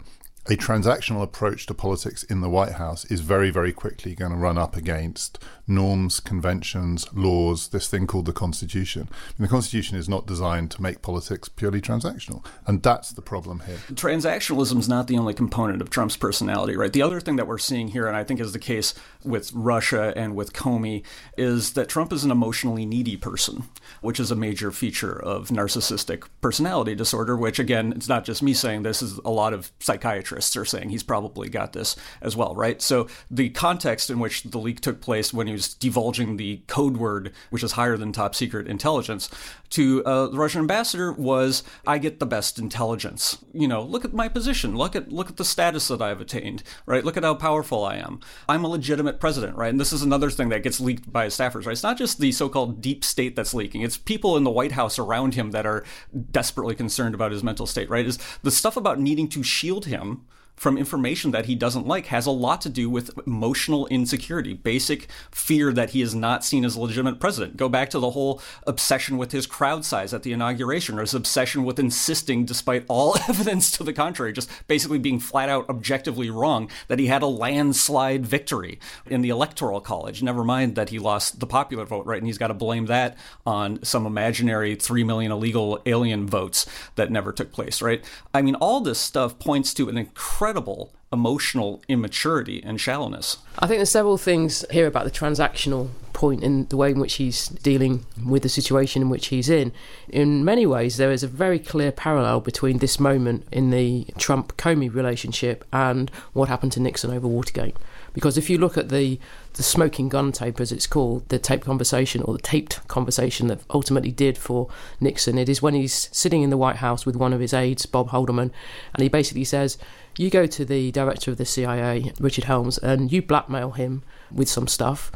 a 0.50 0.57
transactional 0.57 1.23
approach 1.23 1.67
to 1.67 1.75
politics 1.75 2.23
in 2.23 2.40
the 2.40 2.49
White 2.49 2.73
House 2.73 3.05
is 3.07 3.21
very, 3.21 3.50
very 3.50 3.71
quickly 3.71 4.14
going 4.14 4.31
to 4.31 4.37
run 4.37 4.57
up 4.57 4.76
against 4.76 5.38
norms, 5.67 6.21
conventions, 6.21 7.07
laws, 7.12 7.69
this 7.69 7.87
thing 7.87 8.07
called 8.07 8.25
the 8.25 8.33
Constitution. 8.33 9.11
And 9.37 9.45
the 9.45 9.50
Constitution 9.50 9.99
is 9.99 10.09
not 10.09 10.26
designed 10.26 10.71
to 10.71 10.83
make 10.83 11.02
politics 11.02 11.50
purely 11.50 11.83
transactional. 11.83 12.43
And 12.67 12.83
that's 12.83 13.11
the 13.11 13.21
problem 13.21 13.61
here. 13.67 13.76
Transactionalism 13.93 14.78
is 14.78 14.88
not 14.88 15.07
the 15.07 15.19
only 15.19 15.35
component 15.35 15.83
of 15.83 15.90
Trump's 15.90 16.17
personality, 16.17 16.76
right? 16.76 16.95
The 16.95 17.02
other 17.02 17.21
thing 17.21 17.37
that 17.37 17.47
we're 17.47 17.59
seeing 17.59 17.88
here, 17.88 18.07
and 18.07 18.17
I 18.17 18.25
think 18.25 18.40
is 18.40 18.52
the 18.52 18.59
case 18.59 18.95
with 19.23 19.52
Russia 19.52 20.14
and 20.17 20.35
with 20.35 20.55
Comey, 20.55 21.05
is 21.37 21.75
that 21.75 21.90
Trump 21.90 22.11
is 22.11 22.25
an 22.25 22.31
emotionally 22.31 22.87
needy 22.87 23.19
person, 23.19 23.64
which 24.00 24.19
is 24.19 24.31
a 24.31 24.37
major 24.37 24.71
feature 24.71 25.23
of 25.23 25.49
narcissistic 25.49 26.25
personality 26.40 26.95
disorder, 26.95 27.37
which, 27.37 27.59
again, 27.59 27.93
it's 27.95 28.09
not 28.09 28.25
just 28.25 28.43
me 28.43 28.55
saying 28.55 28.83
this, 28.83 29.02
is 29.02 29.19
a 29.26 29.31
lot 29.31 29.52
of 29.52 29.71
psychiatrists 29.81 30.38
are 30.57 30.64
saying 30.64 30.90
he's 30.90 31.02
probably 31.02 31.49
got 31.49 31.73
this 31.73 31.97
as 32.21 32.37
well, 32.37 32.54
right? 32.54 32.80
So 32.80 33.09
the 33.30 33.50
context 33.50 34.11
in 34.11 34.18
which 34.18 34.42
the 34.45 34.59
leak 34.59 34.80
took 34.80 35.00
place 35.00 35.33
when 35.33 35.47
he 35.47 35.52
was 35.52 35.75
divulging 35.75 36.37
the 36.37 36.62
code 36.66 36.97
word, 36.97 37.33
which 37.50 37.62
is 37.62 37.73
higher 37.73 37.97
than 37.97 38.12
top 38.12 38.35
secret 38.35 38.66
intelligence, 38.66 39.30
to 39.71 40.05
uh, 40.05 40.27
the 40.29 40.39
Russian 40.39 40.61
ambassador 40.61 41.13
was, 41.13 41.63
"I 41.87 41.99
get 41.99 42.21
the 42.21 42.27
best 42.27 42.59
intelligence. 42.59 43.45
You 43.53 43.69
know, 43.69 43.83
look 43.83 44.05
at 44.05 44.13
my 44.13 44.29
position. 44.29 44.77
Look 44.77 44.97
at 44.97 45.13
look 45.13 45.29
at 45.29 45.37
the 45.37 45.45
status 45.45 45.89
that 45.89 46.03
I've 46.03 46.21
attained. 46.21 46.63
Right? 46.87 47.05
Look 47.05 47.17
at 47.17 47.25
how 47.25 47.35
powerful 47.35 47.85
I 47.85 47.97
am. 47.97 48.21
I'm 48.49 48.65
a 48.65 48.69
legitimate 48.69 49.21
president. 49.21 49.57
Right? 49.57 49.71
And 49.71 49.81
this 49.81 49.93
is 49.93 50.03
another 50.03 50.31
thing 50.31 50.49
that 50.51 50.63
gets 50.63 50.81
leaked 50.81 51.13
by 51.13 51.27
staffers. 51.27 51.67
Right? 51.67 51.73
It's 51.73 51.83
not 51.83 51.99
just 51.99 52.19
the 52.19 52.33
so-called 52.33 52.81
deep 52.81 53.05
state 53.05 53.37
that's 53.37 53.55
leaking. 53.55 53.83
It's 53.83 53.97
people 53.97 54.37
in 54.37 54.45
the 54.45 54.51
White 54.51 54.73
House 54.73 54.99
around 54.99 55.35
him 55.35 55.51
that 55.51 55.67
are 55.67 55.85
desperately 56.31 56.75
concerned 56.75 57.15
about 57.15 57.33
his 57.33 57.43
mental 57.43 57.67
state. 57.67 57.91
Right? 57.91 58.07
Is 58.07 58.19
the 58.43 58.51
stuff 58.51 58.77
about 58.77 59.01
needing 59.01 59.29
to 59.29 59.43
shield 59.43 59.87
him 59.87 60.25
from 60.59 60.77
information 60.77 61.31
that 61.31 61.47
he 61.47 61.55
doesn't 61.55 61.87
like 61.87 62.07
has 62.07 62.27
a 62.27 62.31
lot 62.31 62.61
to 62.62 62.69
do 62.69 62.91
with 62.91 63.17
emotional 63.27 63.87
insecurity, 63.87 64.55
basic 64.55 65.07
fear 65.31 65.73
that 65.73 65.91
he 65.91 66.03
is 66.03 66.15
not 66.15 66.45
seen 66.45 66.65
as 66.65 66.75
a 66.75 66.81
legitimate 66.81 67.21
president. 67.21 67.57
Go 67.57 67.69
back 67.69 67.91
to 67.91 67.99
the 67.99 68.11
whole 68.11 68.43
obsession 68.67 69.17
with 69.17 69.33
his 69.33 69.47
crowd 69.47 69.85
size 69.85 70.12
at 70.12 70.25
the 70.25 70.33
inauguration, 70.33 70.99
or 70.99 71.03
his 71.03 71.15
obsession 71.15 71.65
with 71.65 71.79
insisting, 71.79 72.45
despite 72.45 72.85
all 72.88 73.17
evidence 73.29 73.71
to 73.71 73.85
the 73.85 73.93
contrary, 73.93 74.33
just 74.33 74.50
basically 74.67 74.99
being 74.99 75.21
flat 75.21 75.49
out 75.49 75.69
objectively 75.69 76.29
wrong, 76.29 76.69
that 76.88 76.99
he 76.99 77.07
had 77.07 77.23
a 77.23 77.27
landslide 77.27 78.27
victory 78.27 78.81
in 79.07 79.23
the 79.23 79.29
electoral 79.29 79.81
college. 79.81 80.23
Never 80.23 80.43
mind 80.43 80.75
that 80.75 80.88
he 80.88 80.99
lost 80.99 81.38
the 81.38 81.47
popular 81.47 81.85
vote, 81.85 82.05
right? 82.05 82.19
And 82.19 82.27
he's 82.27 82.38
got 82.38 82.49
to 82.49 82.55
blame 82.55 82.87
that 82.87 83.17
on 83.47 83.83
some 83.85 84.07
imaginary 84.07 84.75
3 84.75 85.05
million 85.05 85.31
illegal 85.31 85.81
alien 85.87 86.27
votes 86.27 86.67
that 86.97 87.12
never 87.12 87.33
took 87.33 87.53
place, 87.53 87.81
right? 87.81 88.05
I 88.35 88.43
mean, 88.43 88.57
all 88.57 88.81
this 88.81 88.99
stuff 88.99 89.38
points 89.38 89.73
to 89.75 89.88
an 89.88 89.97
incredible 89.97 90.48
incredible 90.49 90.90
emotional 91.12 91.83
immaturity 91.88 92.62
and 92.64 92.81
shallowness. 92.81 93.37
I 93.59 93.67
think 93.67 93.78
there's 93.81 93.90
several 93.90 94.17
things 94.17 94.64
here 94.71 94.87
about 94.87 95.05
the 95.05 95.11
transactional 95.11 95.90
point 96.14 96.43
in 96.43 96.67
the 96.69 96.76
way 96.76 96.90
in 96.90 96.99
which 96.99 97.14
he's 97.14 97.49
dealing 97.49 98.07
with 98.26 98.43
the 98.43 98.49
situation 98.49 99.02
in 99.02 99.11
which 99.11 99.26
he's 99.26 99.50
in. 99.50 99.73
In 100.09 100.45
many 100.47 100.64
ways, 100.64 100.97
there 100.97 101.12
is 101.12 101.23
a 101.23 101.28
very 101.28 101.59
clear 101.59 101.93
parallel 101.93 102.40
between 102.40 102.78
this 102.78 102.99
moment 102.99 103.47
in 103.52 103.71
the 103.71 104.07
Trump 104.17 104.57
Comey 104.57 104.93
relationship 104.93 105.67
and 105.71 106.11
what 106.33 106.49
happened 106.49 106.73
to 106.73 106.81
Nixon 106.81 107.11
over 107.11 107.28
Watergate. 107.28 107.76
Because 108.14 108.38
if 108.38 108.49
you 108.49 108.57
look 108.57 108.78
at 108.78 108.88
the 108.88 109.21
the 109.55 109.62
smoking 109.62 110.09
gun 110.09 110.31
tape, 110.31 110.61
as 110.61 110.71
it's 110.71 110.87
called, 110.87 111.28
the 111.31 111.38
tape 111.38 111.64
conversation 111.64 112.23
or 112.23 112.35
the 112.35 112.43
taped 112.43 112.87
conversation 112.87 113.49
that 113.49 113.59
ultimately 113.71 114.12
did 114.12 114.38
for 114.38 114.69
Nixon, 115.00 115.37
it 115.37 115.49
is 115.49 115.61
when 115.61 115.75
he's 115.75 116.09
sitting 116.12 116.42
in 116.42 116.51
the 116.51 116.57
White 116.57 116.77
House 116.77 117.05
with 117.05 117.16
one 117.16 117.33
of 117.33 117.40
his 117.40 117.53
aides, 117.53 117.85
Bob 117.85 118.11
Haldeman, 118.11 118.53
and 118.94 119.03
he 119.03 119.09
basically 119.09 119.44
says, 119.44 119.77
"You 120.18 120.28
go 120.28 120.46
to 120.46 120.64
the 120.64 120.90
director 120.92 121.31
of 121.31 121.38
the 121.38 121.46
CIA, 121.46 122.12
Richard 122.20 122.44
Helms, 122.44 122.76
and 122.76 123.11
you 123.11 123.22
blackmail 123.22 123.70
him 123.70 124.02
with 124.31 124.48
some 124.50 124.66
stuff." 124.66 125.11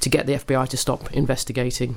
To 0.00 0.08
get 0.08 0.26
the 0.26 0.34
FBI 0.34 0.68
to 0.68 0.76
stop 0.76 1.12
investigating 1.12 1.96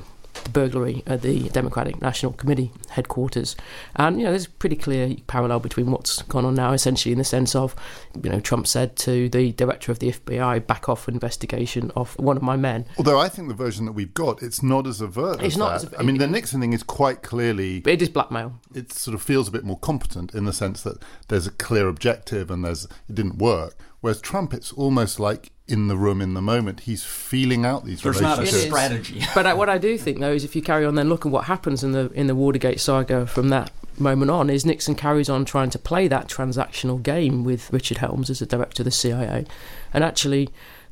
burglary 0.54 1.04
at 1.06 1.22
the 1.22 1.50
Democratic 1.50 2.02
National 2.02 2.32
Committee 2.34 2.72
headquarters. 2.90 3.56
And, 3.96 4.18
you 4.20 4.24
know, 4.26 4.32
there's 4.32 4.46
a 4.46 4.50
pretty 4.50 4.76
clear 4.76 5.16
parallel 5.28 5.60
between 5.60 5.92
what's 5.92 6.22
gone 6.24 6.46
on 6.46 6.56
now, 6.56 6.74
essentially, 6.74 7.12
in 7.12 7.18
the 7.18 7.24
sense 7.24 7.56
of, 7.56 7.76
you 8.22 8.30
know, 8.30 8.40
Trump 8.40 8.68
said 8.68 8.96
to 8.98 9.30
the 9.30 9.52
director 9.54 9.92
of 9.92 10.00
the 10.00 10.12
FBI, 10.12 10.66
back 10.68 10.90
off 10.90 11.08
investigation 11.08 11.92
of 11.96 12.18
one 12.20 12.38
of 12.38 12.44
my 12.44 12.56
men. 12.56 12.86
Although 12.98 13.20
I 13.20 13.30
think 13.30 13.48
the 13.48 13.54
version 13.54 13.86
that 13.86 13.92
we've 13.94 14.14
got, 14.14 14.42
it's 14.42 14.62
not 14.64 14.88
as 14.88 15.02
overt 15.02 15.36
It's 15.44 15.56
as 15.56 15.58
not 15.58 15.82
that. 15.82 15.94
as. 15.94 16.00
I 16.00 16.04
mean, 16.04 16.18
the 16.18 16.28
Nixon 16.28 16.62
thing 16.62 16.74
is 16.74 16.84
quite 16.84 17.22
clearly, 17.24 17.82
It 17.86 18.02
is 18.02 18.10
blackmail. 18.10 18.60
it 18.74 18.92
sort 18.94 19.16
of 19.16 19.22
feels 19.22 19.48
a 19.48 19.52
bit 19.52 19.64
more 19.64 19.80
competent 19.80 20.34
in 20.34 20.46
the 20.46 20.54
sense 20.54 20.82
that 20.84 20.98
there's 21.28 21.48
a 21.48 21.52
clear 21.52 21.88
objective 21.88 22.50
and 22.52 22.64
there's, 22.64 22.86
it 22.86 23.16
didn't 23.16 23.38
work. 23.38 23.76
Whereas 24.08 24.22
Trump, 24.22 24.54
it's 24.54 24.72
almost 24.72 25.20
like 25.20 25.52
in 25.68 25.90
the 25.90 25.98
room 25.98 26.22
in 26.22 26.34
the 26.34 26.42
moment. 26.42 26.80
He's 26.80 27.04
feeling 27.04 27.66
out 27.66 27.84
these 27.84 28.02
There's 28.02 28.22
not 28.22 28.40
a 28.40 28.48
strategy. 28.48 29.22
But 29.36 29.46
I, 29.46 29.54
what 29.54 29.68
I 29.68 29.78
do 29.78 29.98
think, 29.98 30.20
though, 30.20 30.32
is 30.32 30.46
if 30.46 30.56
you 30.56 30.62
carry 30.62 30.86
on 30.86 30.96
then 30.96 31.10
look 31.10 31.26
at 31.26 31.32
what 31.34 31.44
happens 31.44 31.84
in 31.84 31.92
the 31.92 32.10
in 32.14 32.28
the 32.28 32.34
Watergate 32.34 32.80
saga 32.80 33.28
from 33.28 33.50
that 33.50 33.70
moment 34.00 34.32
on, 34.32 34.50
is 34.50 34.66
Nixon 34.66 34.96
carries 34.96 35.28
on 35.28 35.44
trying 35.44 35.70
to 35.72 35.78
play 35.78 36.08
that 36.08 36.30
transactional 36.30 37.04
game 37.04 37.44
with 37.44 37.70
Richard 37.74 37.98
Helms 37.98 38.30
as 38.30 38.40
the 38.40 38.46
director 38.46 38.82
of 38.82 38.86
the 38.86 38.92
CIA, 38.92 39.46
and 39.94 40.06
actually, 40.06 40.48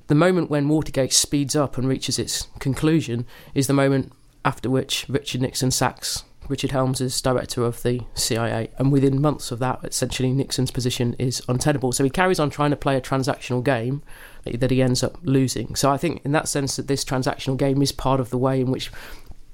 the 0.08 0.16
moment 0.16 0.50
when 0.50 0.68
Watergate 0.68 1.14
speeds 1.14 1.56
up 1.56 1.78
and 1.78 1.88
reaches 1.88 2.20
its 2.20 2.50
conclusion 2.60 3.26
is 3.54 3.68
the 3.68 3.74
moment 3.74 4.12
after 4.44 4.70
which 4.70 5.06
Richard 5.08 5.40
Nixon 5.40 5.72
sacks. 5.72 6.26
Richard 6.48 6.72
Helms 6.72 7.02
as 7.02 7.20
director 7.22 7.64
of 7.64 7.82
the 7.84 8.02
CIA, 8.14 8.70
and 8.78 8.92
within 8.92 9.22
months 9.22 9.52
of 9.52 9.60
that, 9.60 9.80
essentially 9.84 10.32
Nixon's 10.32 10.72
position 10.72 11.16
is 11.18 11.42
untenable. 11.48 11.92
So 11.92 12.04
he 12.04 12.10
carries 12.10 12.40
on 12.40 12.50
trying 12.50 12.72
to 12.72 12.76
play 12.76 12.96
a 12.96 13.02
transactional 13.02 13.64
game 13.64 14.04
that 14.46 14.72
he 14.72 14.82
ends 14.82 15.04
up 15.04 15.18
losing. 15.24 15.76
So 15.76 15.90
I 15.90 15.98
think, 15.98 16.22
in 16.24 16.32
that 16.34 16.48
sense, 16.48 16.76
that 16.76 16.88
this 16.88 17.04
transactional 17.04 17.58
game 17.58 17.82
is 17.82 17.92
part 17.92 18.20
of 18.20 18.30
the 18.30 18.38
way 18.38 18.62
in 18.62 18.72
which 18.72 18.92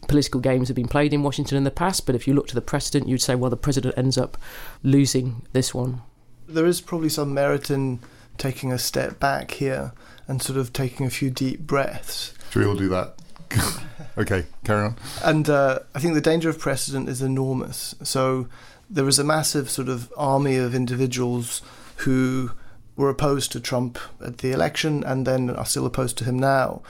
political 0.07 0.41
games 0.41 0.67
have 0.67 0.75
been 0.75 0.87
played 0.87 1.13
in 1.13 1.23
Washington 1.23 1.57
in 1.57 1.63
the 1.63 1.71
past. 1.71 2.05
But 2.05 2.15
if 2.15 2.27
you 2.27 2.33
look 2.33 2.47
to 2.47 2.55
the 2.55 2.61
precedent, 2.61 3.07
you'd 3.07 3.21
say, 3.21 3.35
well, 3.35 3.49
the 3.49 3.57
president 3.57 3.97
ends 3.97 4.17
up 4.17 4.37
losing 4.83 5.45
this 5.53 5.73
one. 5.73 6.01
There 6.47 6.65
is 6.65 6.81
probably 6.81 7.09
some 7.09 7.33
merit 7.33 7.69
in 7.69 7.99
taking 8.37 8.71
a 8.71 8.79
step 8.79 9.19
back 9.19 9.51
here 9.51 9.93
and 10.27 10.41
sort 10.41 10.57
of 10.57 10.73
taking 10.73 11.05
a 11.05 11.09
few 11.09 11.29
deep 11.29 11.61
breaths. 11.61 12.33
Should 12.51 12.63
we 12.63 12.65
all 12.65 12.75
do 12.75 12.89
that? 12.89 13.15
okay, 14.17 14.45
carry 14.63 14.85
on. 14.85 14.95
And 15.23 15.49
uh, 15.49 15.79
I 15.95 15.99
think 15.99 16.13
the 16.13 16.21
danger 16.21 16.49
of 16.49 16.59
precedent 16.59 17.09
is 17.09 17.21
enormous. 17.21 17.95
So 18.03 18.47
there 18.89 19.07
is 19.07 19.19
a 19.19 19.23
massive 19.23 19.69
sort 19.69 19.89
of 19.89 20.11
army 20.17 20.57
of 20.57 20.75
individuals 20.75 21.61
who 21.97 22.51
were 22.95 23.09
opposed 23.09 23.51
to 23.53 23.59
Trump 23.59 23.97
at 24.23 24.39
the 24.39 24.51
election 24.51 25.03
and 25.03 25.25
then 25.25 25.49
are 25.49 25.65
still 25.65 25.85
opposed 25.85 26.17
to 26.17 26.25
him 26.25 26.37
now. 26.37 26.81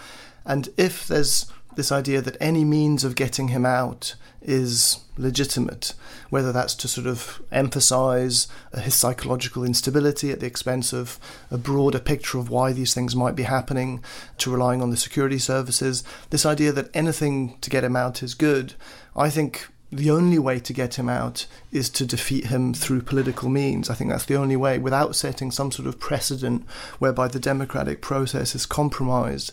And 0.46 0.70
if 0.78 1.08
there's 1.08 1.52
this 1.76 1.92
idea 1.92 2.22
that 2.22 2.38
any 2.40 2.64
means 2.64 3.04
of 3.04 3.16
getting 3.16 3.50
him 3.50 3.66
out 3.66 4.16
is 4.42 5.00
legitimate, 5.18 5.94
whether 6.30 6.52
that's 6.52 6.74
to 6.76 6.88
sort 6.88 7.08
of 7.08 7.42
emphasize 7.52 8.48
his 8.80 8.96
psychological 8.96 9.64
instability 9.64 10.32
at 10.32 10.40
the 10.40 10.48
expense 10.48 10.94
of 10.94 11.20
a 11.52 11.58
broader 11.58 12.00
picture 12.00 12.40
of 12.40 12.50
why 12.50 12.74
these 12.74 12.94
things 12.94 13.16
might 13.16 13.36
be 13.36 13.44
happening, 13.44 14.04
to 14.38 14.52
relying 14.52 14.82
on 14.82 14.90
the 14.90 14.98
security 14.98 15.38
services, 15.38 16.04
this 16.32 16.46
idea 16.46 16.72
that 16.72 16.90
anything 16.94 17.58
to 17.62 17.70
get 17.70 17.84
him 17.84 17.96
out 17.96 18.24
is 18.24 18.34
good, 18.34 18.74
I 19.16 19.30
think 19.30 19.68
the 19.92 20.10
only 20.10 20.40
way 20.40 20.58
to 20.58 20.72
get 20.72 20.96
him 20.96 21.10
out 21.10 21.46
is 21.72 21.90
to 21.90 22.06
defeat 22.06 22.46
him 22.46 22.74
through 22.74 23.02
political 23.02 23.50
means. 23.50 23.90
I 23.90 23.94
think 23.94 24.10
that's 24.10 24.26
the 24.26 24.38
only 24.38 24.56
way, 24.56 24.78
without 24.78 25.18
setting 25.18 25.52
some 25.52 25.70
sort 25.70 25.86
of 25.88 26.00
precedent 26.00 26.66
whereby 27.00 27.28
the 27.28 27.42
democratic 27.42 28.02
process 28.02 28.56
is 28.56 28.66
compromised 28.66 29.52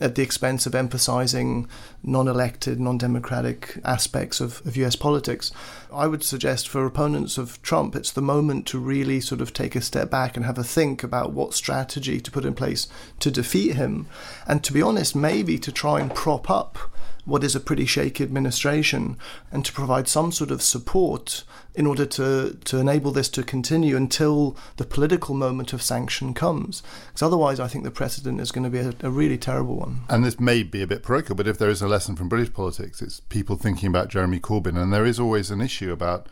at 0.00 0.14
the 0.14 0.22
expense 0.22 0.64
of 0.64 0.76
emphasizing 0.76 1.68
non 2.04 2.28
elected, 2.28 2.78
non 2.78 2.98
democratic 2.98 3.78
aspects 3.84 4.40
of, 4.40 4.64
of 4.64 4.76
US 4.76 4.94
politics. 4.94 5.50
I 5.92 6.06
would 6.06 6.22
suggest 6.22 6.68
for 6.68 6.86
opponents 6.86 7.36
of 7.36 7.60
Trump, 7.62 7.96
it's 7.96 8.12
the 8.12 8.22
moment 8.22 8.66
to 8.68 8.78
really 8.78 9.20
sort 9.20 9.40
of 9.40 9.52
take 9.52 9.74
a 9.74 9.80
step 9.80 10.08
back 10.08 10.36
and 10.36 10.46
have 10.46 10.56
a 10.56 10.64
think 10.64 11.02
about 11.02 11.32
what 11.32 11.52
strategy 11.52 12.20
to 12.20 12.30
put 12.30 12.44
in 12.44 12.54
place 12.54 12.86
to 13.18 13.30
defeat 13.30 13.74
him. 13.74 14.06
And 14.46 14.62
to 14.62 14.72
be 14.72 14.82
honest, 14.82 15.16
maybe 15.16 15.58
to 15.58 15.72
try 15.72 16.00
and 16.00 16.14
prop 16.14 16.48
up 16.48 16.78
what 17.24 17.44
is 17.44 17.54
a 17.54 17.60
pretty 17.60 17.86
shaky 17.86 18.24
administration 18.24 19.16
and 19.50 19.64
to 19.64 19.72
provide 19.72 20.08
some 20.08 20.32
sort 20.32 20.50
of 20.50 20.62
support 20.62 21.44
in 21.74 21.86
order 21.86 22.04
to, 22.04 22.58
to 22.64 22.78
enable 22.78 23.12
this 23.12 23.28
to 23.28 23.42
continue 23.42 23.96
until 23.96 24.56
the 24.76 24.84
political 24.84 25.34
moment 25.34 25.72
of 25.72 25.82
sanction 25.82 26.34
comes. 26.34 26.82
Because 27.08 27.22
otherwise, 27.22 27.60
I 27.60 27.68
think 27.68 27.84
the 27.84 27.90
precedent 27.90 28.40
is 28.40 28.50
going 28.50 28.64
to 28.64 28.70
be 28.70 28.78
a, 28.78 28.94
a 29.06 29.10
really 29.10 29.38
terrible 29.38 29.76
one. 29.76 30.00
And 30.08 30.24
this 30.24 30.40
may 30.40 30.62
be 30.62 30.82
a 30.82 30.86
bit 30.86 31.02
parochial, 31.02 31.36
but 31.36 31.46
if 31.46 31.58
there 31.58 31.70
is 31.70 31.82
a 31.82 31.88
lesson 31.88 32.16
from 32.16 32.28
British 32.28 32.52
politics, 32.52 33.00
it's 33.00 33.20
people 33.20 33.56
thinking 33.56 33.88
about 33.88 34.08
Jeremy 34.08 34.40
Corbyn. 34.40 34.80
And 34.80 34.92
there 34.92 35.06
is 35.06 35.20
always 35.20 35.50
an 35.50 35.60
issue 35.60 35.92
about 35.92 36.28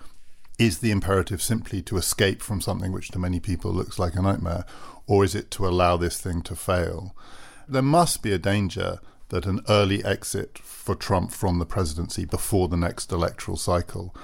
is 0.59 0.79
the 0.79 0.91
imperative 0.91 1.41
simply 1.41 1.81
to 1.83 1.97
escape 1.97 2.43
from 2.43 2.61
something 2.61 2.91
which 2.91 3.09
to 3.09 3.19
many 3.19 3.39
people 3.39 3.73
looks 3.73 3.99
like 3.99 4.17
a 4.17 4.23
nightmare, 4.23 4.65
or 5.07 5.25
is 5.25 5.35
it 5.35 5.51
to 5.53 5.67
allow 5.67 5.97
this 5.97 6.21
thing 6.21 6.43
to 6.43 6.57
fail? 6.57 7.15
There 7.69 7.83
must 7.83 8.23
be 8.23 8.33
a 8.33 8.39
danger 8.39 8.99
that 9.29 9.47
an 9.47 9.61
early 9.69 10.05
exit 10.05 10.59
for 10.59 10.95
Trump 10.95 11.33
from 11.33 11.59
the 11.59 11.67
presidency 11.67 12.25
before 12.25 12.69
the 12.69 12.77
next 12.77 13.13
electoral 13.13 13.57
cycle 13.57 14.15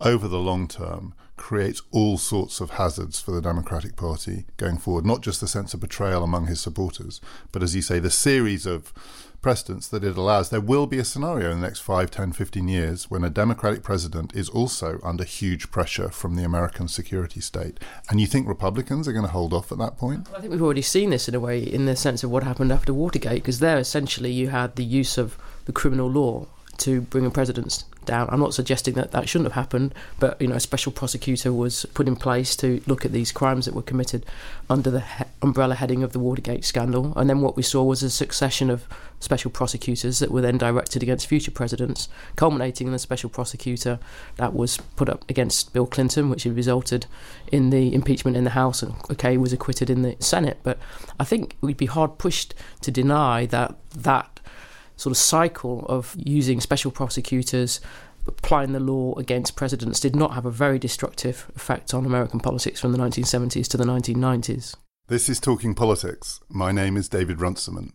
over 0.00 0.28
the 0.28 0.38
long 0.38 0.68
term 0.68 1.14
creates 1.40 1.82
all 1.90 2.18
sorts 2.18 2.60
of 2.60 2.70
hazards 2.70 3.20
for 3.20 3.32
the 3.32 3.40
Democratic 3.40 3.96
Party 3.96 4.44
going 4.58 4.76
forward. 4.76 5.04
Not 5.04 5.22
just 5.22 5.40
the 5.40 5.48
sense 5.48 5.74
of 5.74 5.80
betrayal 5.80 6.22
among 6.22 6.46
his 6.46 6.60
supporters, 6.60 7.20
but 7.50 7.62
as 7.62 7.74
you 7.74 7.82
say, 7.82 7.98
the 7.98 8.10
series 8.10 8.66
of 8.66 8.92
precedents 9.40 9.88
that 9.88 10.04
it 10.04 10.18
allows. 10.18 10.50
There 10.50 10.60
will 10.60 10.86
be 10.86 10.98
a 10.98 11.04
scenario 11.04 11.50
in 11.50 11.60
the 11.60 11.66
next 11.66 11.80
5, 11.80 12.10
10, 12.10 12.32
15 12.32 12.68
years 12.68 13.10
when 13.10 13.24
a 13.24 13.30
Democratic 13.30 13.82
president 13.82 14.36
is 14.36 14.50
also 14.50 15.00
under 15.02 15.24
huge 15.24 15.70
pressure 15.70 16.10
from 16.10 16.36
the 16.36 16.44
American 16.44 16.88
security 16.88 17.40
state. 17.40 17.80
And 18.10 18.20
you 18.20 18.26
think 18.26 18.46
Republicans 18.46 19.08
are 19.08 19.12
going 19.12 19.24
to 19.24 19.30
hold 19.30 19.54
off 19.54 19.72
at 19.72 19.78
that 19.78 19.96
point? 19.96 20.28
I 20.36 20.40
think 20.40 20.52
we've 20.52 20.62
already 20.62 20.82
seen 20.82 21.10
this 21.10 21.26
in 21.28 21.34
a 21.34 21.40
way 21.40 21.62
in 21.62 21.86
the 21.86 21.96
sense 21.96 22.22
of 22.22 22.30
what 22.30 22.42
happened 22.42 22.70
after 22.70 22.92
Watergate, 22.92 23.42
because 23.42 23.60
there 23.60 23.78
essentially 23.78 24.30
you 24.30 24.48
had 24.48 24.76
the 24.76 24.84
use 24.84 25.16
of 25.16 25.38
the 25.64 25.72
criminal 25.72 26.10
law 26.10 26.46
to 26.78 27.00
bring 27.00 27.24
a 27.24 27.30
president 27.30 27.84
down. 28.10 28.28
I'm 28.30 28.40
not 28.40 28.54
suggesting 28.54 28.94
that 28.94 29.12
that 29.12 29.28
shouldn't 29.28 29.46
have 29.46 29.54
happened, 29.54 29.94
but 30.18 30.40
you 30.40 30.48
know, 30.48 30.56
a 30.56 30.60
special 30.60 30.90
prosecutor 30.90 31.52
was 31.52 31.86
put 31.94 32.08
in 32.08 32.16
place 32.16 32.56
to 32.56 32.82
look 32.86 33.04
at 33.04 33.12
these 33.12 33.30
crimes 33.30 33.64
that 33.64 33.74
were 33.74 33.82
committed 33.82 34.26
under 34.68 34.90
the 34.90 35.00
he- 35.00 35.24
umbrella 35.42 35.76
heading 35.76 36.02
of 36.02 36.12
the 36.12 36.18
Watergate 36.18 36.64
scandal. 36.64 37.12
And 37.16 37.30
then 37.30 37.40
what 37.40 37.56
we 37.56 37.62
saw 37.62 37.84
was 37.84 38.02
a 38.02 38.10
succession 38.10 38.68
of 38.68 38.86
special 39.20 39.50
prosecutors 39.50 40.18
that 40.18 40.30
were 40.30 40.40
then 40.40 40.58
directed 40.58 41.02
against 41.02 41.28
future 41.28 41.50
presidents, 41.52 42.08
culminating 42.36 42.88
in 42.88 42.92
the 42.92 42.98
special 42.98 43.30
prosecutor 43.30 44.00
that 44.36 44.54
was 44.54 44.78
put 44.96 45.08
up 45.08 45.24
against 45.28 45.72
Bill 45.72 45.86
Clinton, 45.86 46.30
which 46.30 46.42
had 46.42 46.56
resulted 46.56 47.06
in 47.52 47.70
the 47.70 47.94
impeachment 47.94 48.36
in 48.36 48.44
the 48.44 48.50
House, 48.50 48.82
and 48.82 48.94
okay, 49.10 49.36
was 49.36 49.52
acquitted 49.52 49.88
in 49.88 50.02
the 50.02 50.16
Senate. 50.18 50.58
But 50.64 50.78
I 51.20 51.24
think 51.24 51.56
we'd 51.60 51.76
be 51.76 51.86
hard 51.86 52.18
pushed 52.18 52.54
to 52.80 52.90
deny 52.90 53.46
that 53.46 53.76
that 53.94 54.39
sort 55.00 55.12
of 55.12 55.16
cycle 55.16 55.86
of 55.88 56.14
using 56.18 56.60
special 56.60 56.90
prosecutors 56.90 57.80
applying 58.26 58.72
the 58.72 58.80
law 58.80 59.14
against 59.16 59.56
presidents 59.56 59.98
did 59.98 60.14
not 60.14 60.34
have 60.34 60.44
a 60.44 60.50
very 60.50 60.78
destructive 60.78 61.50
effect 61.56 61.94
on 61.94 62.04
American 62.04 62.38
politics 62.38 62.78
from 62.78 62.92
the 62.92 62.98
1970s 62.98 63.66
to 63.66 63.78
the 63.78 63.84
1990s. 63.84 64.76
This 65.08 65.28
is 65.28 65.40
Talking 65.40 65.74
Politics. 65.74 66.40
My 66.50 66.70
name 66.70 66.98
is 66.98 67.08
David 67.08 67.40
Runciman. 67.40 67.94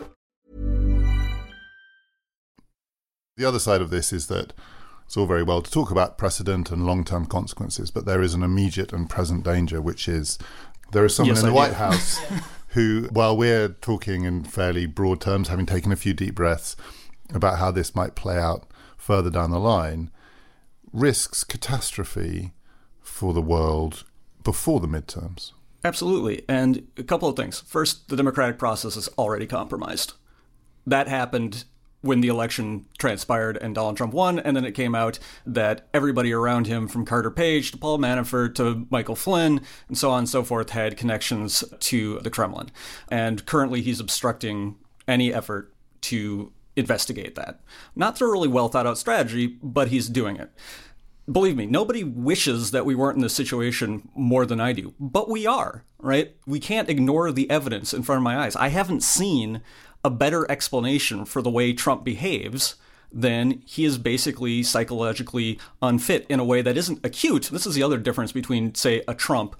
The 3.41 3.47
other 3.47 3.57
side 3.57 3.81
of 3.81 3.89
this 3.89 4.13
is 4.13 4.27
that 4.27 4.53
it's 5.03 5.17
all 5.17 5.25
very 5.25 5.41
well 5.41 5.63
to 5.63 5.71
talk 5.71 5.89
about 5.89 6.19
precedent 6.19 6.69
and 6.69 6.85
long 6.85 7.03
term 7.03 7.25
consequences, 7.25 7.89
but 7.89 8.05
there 8.05 8.21
is 8.21 8.35
an 8.35 8.43
immediate 8.43 8.93
and 8.93 9.09
present 9.09 9.43
danger, 9.43 9.81
which 9.81 10.07
is 10.07 10.37
there 10.91 11.05
is 11.05 11.15
someone 11.15 11.33
Yes, 11.33 11.43
in 11.43 11.49
the 11.49 11.55
White. 11.55 11.73
House 11.73 12.19
who, 12.67 13.09
while 13.11 13.35
we're 13.35 13.69
talking 13.69 14.25
in 14.25 14.43
fairly 14.43 14.85
broad 14.85 15.21
terms, 15.21 15.47
having 15.47 15.65
taken 15.65 15.91
a 15.91 15.95
few 15.95 16.13
deep 16.13 16.35
breaths 16.35 16.75
about 17.33 17.57
how 17.57 17.71
this 17.71 17.95
might 17.95 18.13
play 18.13 18.37
out 18.37 18.67
further 18.95 19.31
down 19.31 19.49
the 19.49 19.59
line, 19.59 20.11
risks 20.93 21.43
catastrophe 21.43 22.53
for 23.01 23.33
the 23.33 23.41
world 23.41 24.03
before 24.43 24.79
the 24.79 24.87
midterms. 24.87 25.53
Absolutely. 25.83 26.45
And 26.47 26.85
a 26.95 27.01
couple 27.01 27.27
of 27.27 27.35
things. 27.35 27.61
First, 27.61 28.09
the 28.09 28.15
democratic 28.15 28.59
process 28.59 28.95
is 28.95 29.07
already 29.17 29.47
compromised. 29.47 30.13
That 30.85 31.07
happened 31.07 31.65
when 32.01 32.21
the 32.21 32.27
election 32.27 32.85
transpired 32.97 33.57
and 33.57 33.75
Donald 33.75 33.97
Trump 33.97 34.13
won, 34.13 34.39
and 34.39 34.55
then 34.55 34.65
it 34.65 34.73
came 34.73 34.95
out 34.95 35.19
that 35.45 35.87
everybody 35.93 36.33
around 36.33 36.67
him, 36.67 36.87
from 36.87 37.05
Carter 37.05 37.31
Page 37.31 37.71
to 37.71 37.77
Paul 37.77 37.99
Manafort 37.99 38.55
to 38.55 38.87
Michael 38.89 39.15
Flynn 39.15 39.61
and 39.87 39.97
so 39.97 40.09
on 40.09 40.19
and 40.19 40.29
so 40.29 40.43
forth, 40.43 40.71
had 40.71 40.97
connections 40.97 41.63
to 41.79 42.19
the 42.19 42.29
Kremlin. 42.29 42.71
And 43.09 43.45
currently 43.45 43.81
he's 43.81 43.99
obstructing 43.99 44.75
any 45.07 45.33
effort 45.33 45.73
to 46.01 46.51
investigate 46.75 47.35
that. 47.35 47.59
Not 47.95 48.17
through 48.17 48.29
a 48.29 48.31
really 48.31 48.47
well 48.47 48.69
thought 48.69 48.87
out 48.87 48.97
strategy, 48.97 49.57
but 49.61 49.89
he's 49.89 50.09
doing 50.09 50.37
it 50.37 50.51
believe 51.31 51.55
me, 51.55 51.65
nobody 51.65 52.03
wishes 52.03 52.71
that 52.71 52.85
we 52.85 52.95
weren't 52.95 53.15
in 53.15 53.21
this 53.21 53.33
situation 53.33 54.09
more 54.15 54.45
than 54.45 54.59
I 54.59 54.73
do, 54.73 54.93
but 54.99 55.29
we 55.29 55.45
are, 55.45 55.83
right? 55.99 56.35
We 56.45 56.59
can't 56.59 56.89
ignore 56.89 57.31
the 57.31 57.49
evidence 57.49 57.93
in 57.93 58.03
front 58.03 58.17
of 58.17 58.23
my 58.23 58.37
eyes. 58.37 58.55
I 58.55 58.69
haven't 58.69 59.03
seen 59.03 59.61
a 60.03 60.09
better 60.09 60.49
explanation 60.49 61.25
for 61.25 61.41
the 61.41 61.49
way 61.49 61.73
Trump 61.73 62.03
behaves 62.03 62.75
than 63.11 63.61
he 63.65 63.83
is 63.85 63.97
basically 63.97 64.63
psychologically 64.63 65.59
unfit 65.81 66.25
in 66.29 66.39
a 66.39 66.45
way 66.45 66.61
that 66.61 66.77
isn't 66.77 67.05
acute. 67.05 67.49
This 67.51 67.65
is 67.65 67.75
the 67.75 67.83
other 67.83 67.97
difference 67.97 68.31
between, 68.31 68.73
say, 68.73 69.03
a 69.07 69.13
Trump 69.13 69.55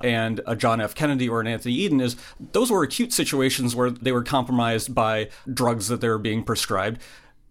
and 0.00 0.40
a 0.46 0.56
John 0.56 0.80
F. 0.80 0.94
Kennedy 0.94 1.28
or 1.28 1.40
an 1.40 1.46
Anthony 1.46 1.74
Eden 1.74 2.00
is 2.00 2.16
those 2.52 2.70
were 2.70 2.82
acute 2.82 3.12
situations 3.12 3.74
where 3.74 3.90
they 3.90 4.12
were 4.12 4.24
compromised 4.24 4.94
by 4.94 5.28
drugs 5.52 5.88
that 5.88 6.00
they 6.00 6.08
were 6.08 6.18
being 6.18 6.42
prescribed. 6.42 7.00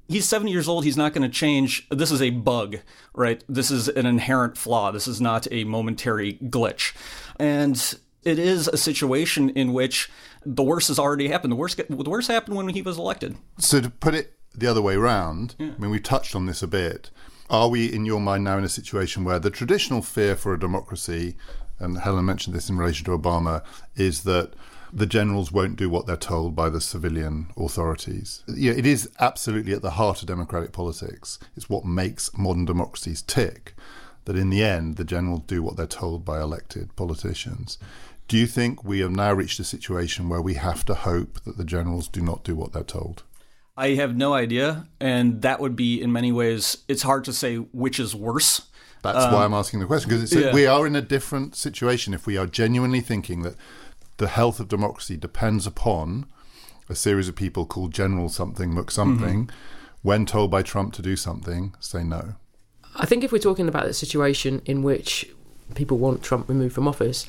He's 0.07 0.27
70 0.27 0.51
years 0.51 0.67
old. 0.67 0.83
He's 0.83 0.97
not 0.97 1.13
going 1.13 1.27
to 1.27 1.33
change. 1.33 1.87
This 1.89 2.11
is 2.11 2.21
a 2.21 2.29
bug 2.29 2.77
right? 3.15 3.43
This 3.47 3.71
is 3.71 3.87
an 3.87 4.05
inherent 4.05 4.57
flaw. 4.57 4.91
This 4.91 5.07
is 5.07 5.21
not 5.21 5.47
a 5.51 5.63
momentary 5.63 6.33
glitch. 6.33 6.93
And 7.39 7.97
it 8.25 8.39
is 8.39 8.67
a 8.67 8.77
situation 8.77 9.49
in 9.51 9.71
which 9.71 10.09
the 10.45 10.63
worst 10.63 10.89
has 10.89 10.99
already 10.99 11.27
happened 11.27 11.51
the 11.51 11.55
worst 11.55 11.77
the 11.77 12.09
worst 12.09 12.27
happened 12.27 12.55
when 12.57 12.67
he 12.69 12.81
was 12.81 12.97
elected 12.97 13.37
So 13.59 13.79
to 13.79 13.89
put 13.89 14.13
it 14.13 14.35
the 14.57 14.67
other 14.67 14.81
way 14.81 14.95
round, 14.95 15.55
I 15.59 15.73
mean, 15.77 15.91
we 15.91 15.99
touched 15.99 16.35
on 16.35 16.45
this 16.45 16.63
a 16.63 16.67
bit. 16.67 17.11
Are 17.49 17.69
we, 17.69 17.91
in 17.91 18.05
your 18.05 18.19
mind, 18.19 18.43
now 18.43 18.57
in 18.57 18.63
a 18.63 18.69
situation 18.69 19.23
where 19.23 19.39
the 19.39 19.51
traditional 19.51 20.01
fear 20.01 20.35
for 20.35 20.53
a 20.53 20.59
democracy, 20.59 21.35
and 21.79 21.99
Helen 21.99 22.25
mentioned 22.25 22.55
this 22.55 22.69
in 22.69 22.77
relation 22.77 23.05
to 23.05 23.17
Obama, 23.17 23.63
is 23.95 24.23
that 24.23 24.53
the 24.91 25.05
generals 25.05 25.51
won't 25.51 25.75
do 25.75 25.89
what 25.89 26.07
they're 26.07 26.15
told 26.15 26.55
by 26.55 26.69
the 26.69 26.81
civilian 26.81 27.47
authorities? 27.57 28.43
Yeah, 28.47 28.71
it 28.71 28.85
is 28.85 29.09
absolutely 29.19 29.73
at 29.73 29.81
the 29.81 29.91
heart 29.91 30.21
of 30.21 30.27
democratic 30.27 30.71
politics. 30.71 31.37
It's 31.55 31.69
what 31.69 31.85
makes 31.85 32.35
modern 32.37 32.65
democracies 32.65 33.21
tick. 33.21 33.75
That 34.23 34.37
in 34.37 34.49
the 34.49 34.63
end, 34.63 34.95
the 34.95 35.03
generals 35.03 35.41
do 35.45 35.61
what 35.61 35.77
they're 35.77 35.85
told 35.85 36.25
by 36.25 36.41
elected 36.41 36.95
politicians. 36.95 37.77
Do 38.27 38.37
you 38.37 38.47
think 38.47 38.83
we 38.83 38.99
have 38.99 39.11
now 39.11 39.33
reached 39.33 39.59
a 39.59 39.63
situation 39.63 40.29
where 40.29 40.41
we 40.41 40.55
have 40.55 40.83
to 40.85 40.95
hope 40.95 41.41
that 41.43 41.57
the 41.57 41.65
generals 41.65 42.07
do 42.07 42.21
not 42.21 42.43
do 42.43 42.55
what 42.55 42.73
they're 42.73 42.83
told? 42.83 43.23
I 43.77 43.89
have 43.89 44.15
no 44.15 44.33
idea, 44.33 44.87
and 44.99 45.41
that 45.41 45.59
would 45.59 45.75
be 45.75 46.01
in 46.01 46.11
many 46.11 46.31
ways. 46.31 46.77
It's 46.87 47.03
hard 47.03 47.25
to 47.25 47.33
say 47.33 47.57
which 47.57 47.99
is 47.99 48.15
worse. 48.15 48.63
That's 49.03 49.31
why 49.31 49.43
I'm 49.43 49.53
um, 49.53 49.59
asking 49.59 49.81
the 49.81 49.85
question 49.85 50.09
because 50.09 50.33
yeah. 50.33 50.51
we 50.51 50.65
are 50.65 50.87
in 50.87 50.95
a 50.95 51.01
different 51.01 51.55
situation 51.55 52.13
if 52.13 52.25
we 52.25 52.37
are 52.37 52.47
genuinely 52.47 53.01
thinking 53.01 53.43
that 53.43 53.55
the 54.17 54.27
health 54.27 54.59
of 54.59 54.67
democracy 54.67 55.15
depends 55.15 55.67
upon 55.67 56.25
a 56.89 56.95
series 56.95 57.27
of 57.27 57.35
people 57.35 57.65
called 57.65 57.93
General 57.93 58.29
something, 58.29 58.73
Mook 58.73 58.89
something. 58.89 59.47
Mm-hmm. 59.47 59.57
When 60.01 60.25
told 60.25 60.51
by 60.51 60.61
Trump 60.61 60.93
to 60.93 61.01
do 61.01 61.15
something, 61.15 61.75
say 61.79 62.03
no. 62.03 62.35
I 62.95 63.05
think 63.05 63.23
if 63.23 63.31
we're 63.31 63.39
talking 63.39 63.67
about 63.67 63.85
the 63.85 63.93
situation 63.93 64.61
in 64.65 64.83
which 64.83 65.27
people 65.73 65.97
want 65.97 66.21
Trump 66.23 66.47
removed 66.47 66.75
from 66.75 66.87
office, 66.87 67.25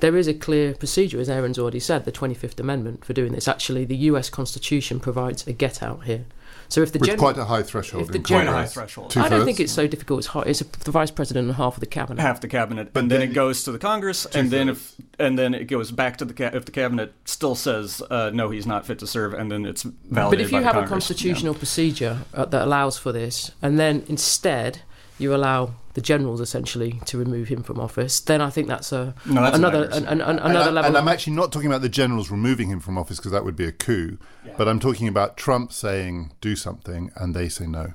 there 0.00 0.16
is 0.16 0.28
a 0.28 0.34
clear 0.34 0.74
procedure, 0.74 1.18
as 1.20 1.28
Aaron's 1.30 1.58
already 1.58 1.80
said, 1.80 2.04
the 2.04 2.12
25th 2.12 2.60
Amendment 2.60 3.04
for 3.04 3.12
doing 3.14 3.32
this. 3.32 3.48
Actually, 3.48 3.84
the 3.84 3.96
US 3.96 4.28
Constitution 4.28 5.00
provides 5.00 5.46
a 5.46 5.52
get 5.52 5.82
out 5.82 6.04
here. 6.04 6.26
So 6.70 6.82
if 6.82 6.92
the 6.92 6.98
With 6.98 7.08
gen- 7.08 7.18
quite 7.18 7.38
a 7.38 7.46
high 7.46 7.62
threshold. 7.62 8.02
if 8.02 8.08
the 8.12 8.18
gen- 8.18 8.44
Quite 8.44 8.46
a 8.48 8.52
high 8.52 8.66
threshold. 8.66 9.06
I 9.06 9.14
Two-thirds? 9.14 9.30
don't 9.30 9.44
think 9.46 9.58
it's 9.60 9.72
so 9.72 9.86
difficult. 9.86 10.18
It's, 10.18 10.26
hard. 10.28 10.48
it's 10.48 10.60
the 10.60 10.90
vice 10.90 11.10
president 11.10 11.46
and 11.48 11.56
half 11.56 11.74
of 11.74 11.80
the 11.80 11.86
cabinet. 11.86 12.20
half 12.20 12.42
the 12.42 12.48
cabinet, 12.48 12.90
and 12.94 13.10
then 13.10 13.22
it 13.22 13.28
goes 13.28 13.64
to 13.64 13.72
the 13.72 13.78
Congress, 13.78 14.26
and 14.26 14.50
then 14.50 14.68
if 14.68 14.94
and 15.18 15.38
then 15.38 15.54
it 15.54 15.64
goes 15.64 15.90
back 15.90 16.18
to 16.18 16.26
the 16.26 16.34
ca- 16.34 16.50
if 16.52 16.66
the 16.66 16.70
cabinet 16.72 17.14
still 17.24 17.54
says 17.54 18.02
uh, 18.10 18.30
no, 18.34 18.50
he's 18.50 18.66
not 18.66 18.84
fit 18.84 18.98
to 18.98 19.06
serve, 19.06 19.32
and 19.32 19.50
then 19.50 19.64
it's 19.64 19.82
validated. 19.84 20.30
But 20.30 20.40
if 20.44 20.52
you 20.52 20.58
by 20.58 20.62
have 20.64 20.76
a 20.76 20.80
Congress. 20.80 20.90
constitutional 21.06 21.54
procedure 21.54 22.18
uh, 22.34 22.44
that 22.44 22.62
allows 22.66 22.98
for 22.98 23.12
this, 23.12 23.50
and 23.62 23.78
then 23.78 24.04
instead 24.06 24.82
you 25.18 25.34
allow 25.34 25.70
the 25.98 26.02
generals 26.02 26.40
essentially 26.40 26.92
to 27.06 27.18
remove 27.18 27.48
him 27.48 27.62
from 27.64 27.80
office, 27.80 28.20
then 28.20 28.40
I 28.40 28.50
think 28.50 28.68
that's 28.68 28.92
a 28.92 29.14
No, 29.26 29.42
that's 29.42 29.56
another 29.58 29.84
embarrassing. 29.84 30.06
an, 30.06 30.20
an, 30.20 30.30
an- 30.30 30.38
And, 30.38 30.50
another 30.52 30.70
I, 30.70 30.72
level. 30.72 30.88
and 30.88 30.96
I'm 30.96 31.08
actually 31.08 31.32
not 31.34 31.50
talking 31.52 31.66
about 31.72 31.82
the 31.82 31.88
generals 31.88 32.30
removing 32.30 32.68
him 32.68 32.78
from 32.78 32.96
office 32.96 33.16
because 33.18 33.32
that 33.32 33.44
would 33.44 33.56
be 33.56 33.64
a 33.64 33.72
coup. 33.72 34.16
But 34.56 34.68
I'm 34.68 34.78
talking 34.78 35.08
about 35.08 35.36
Trump 35.36 35.72
saying 35.72 36.32
do 36.40 36.54
something 36.54 37.10
and 37.16 37.34
they 37.34 37.48
say 37.48 37.66
no. 37.66 37.94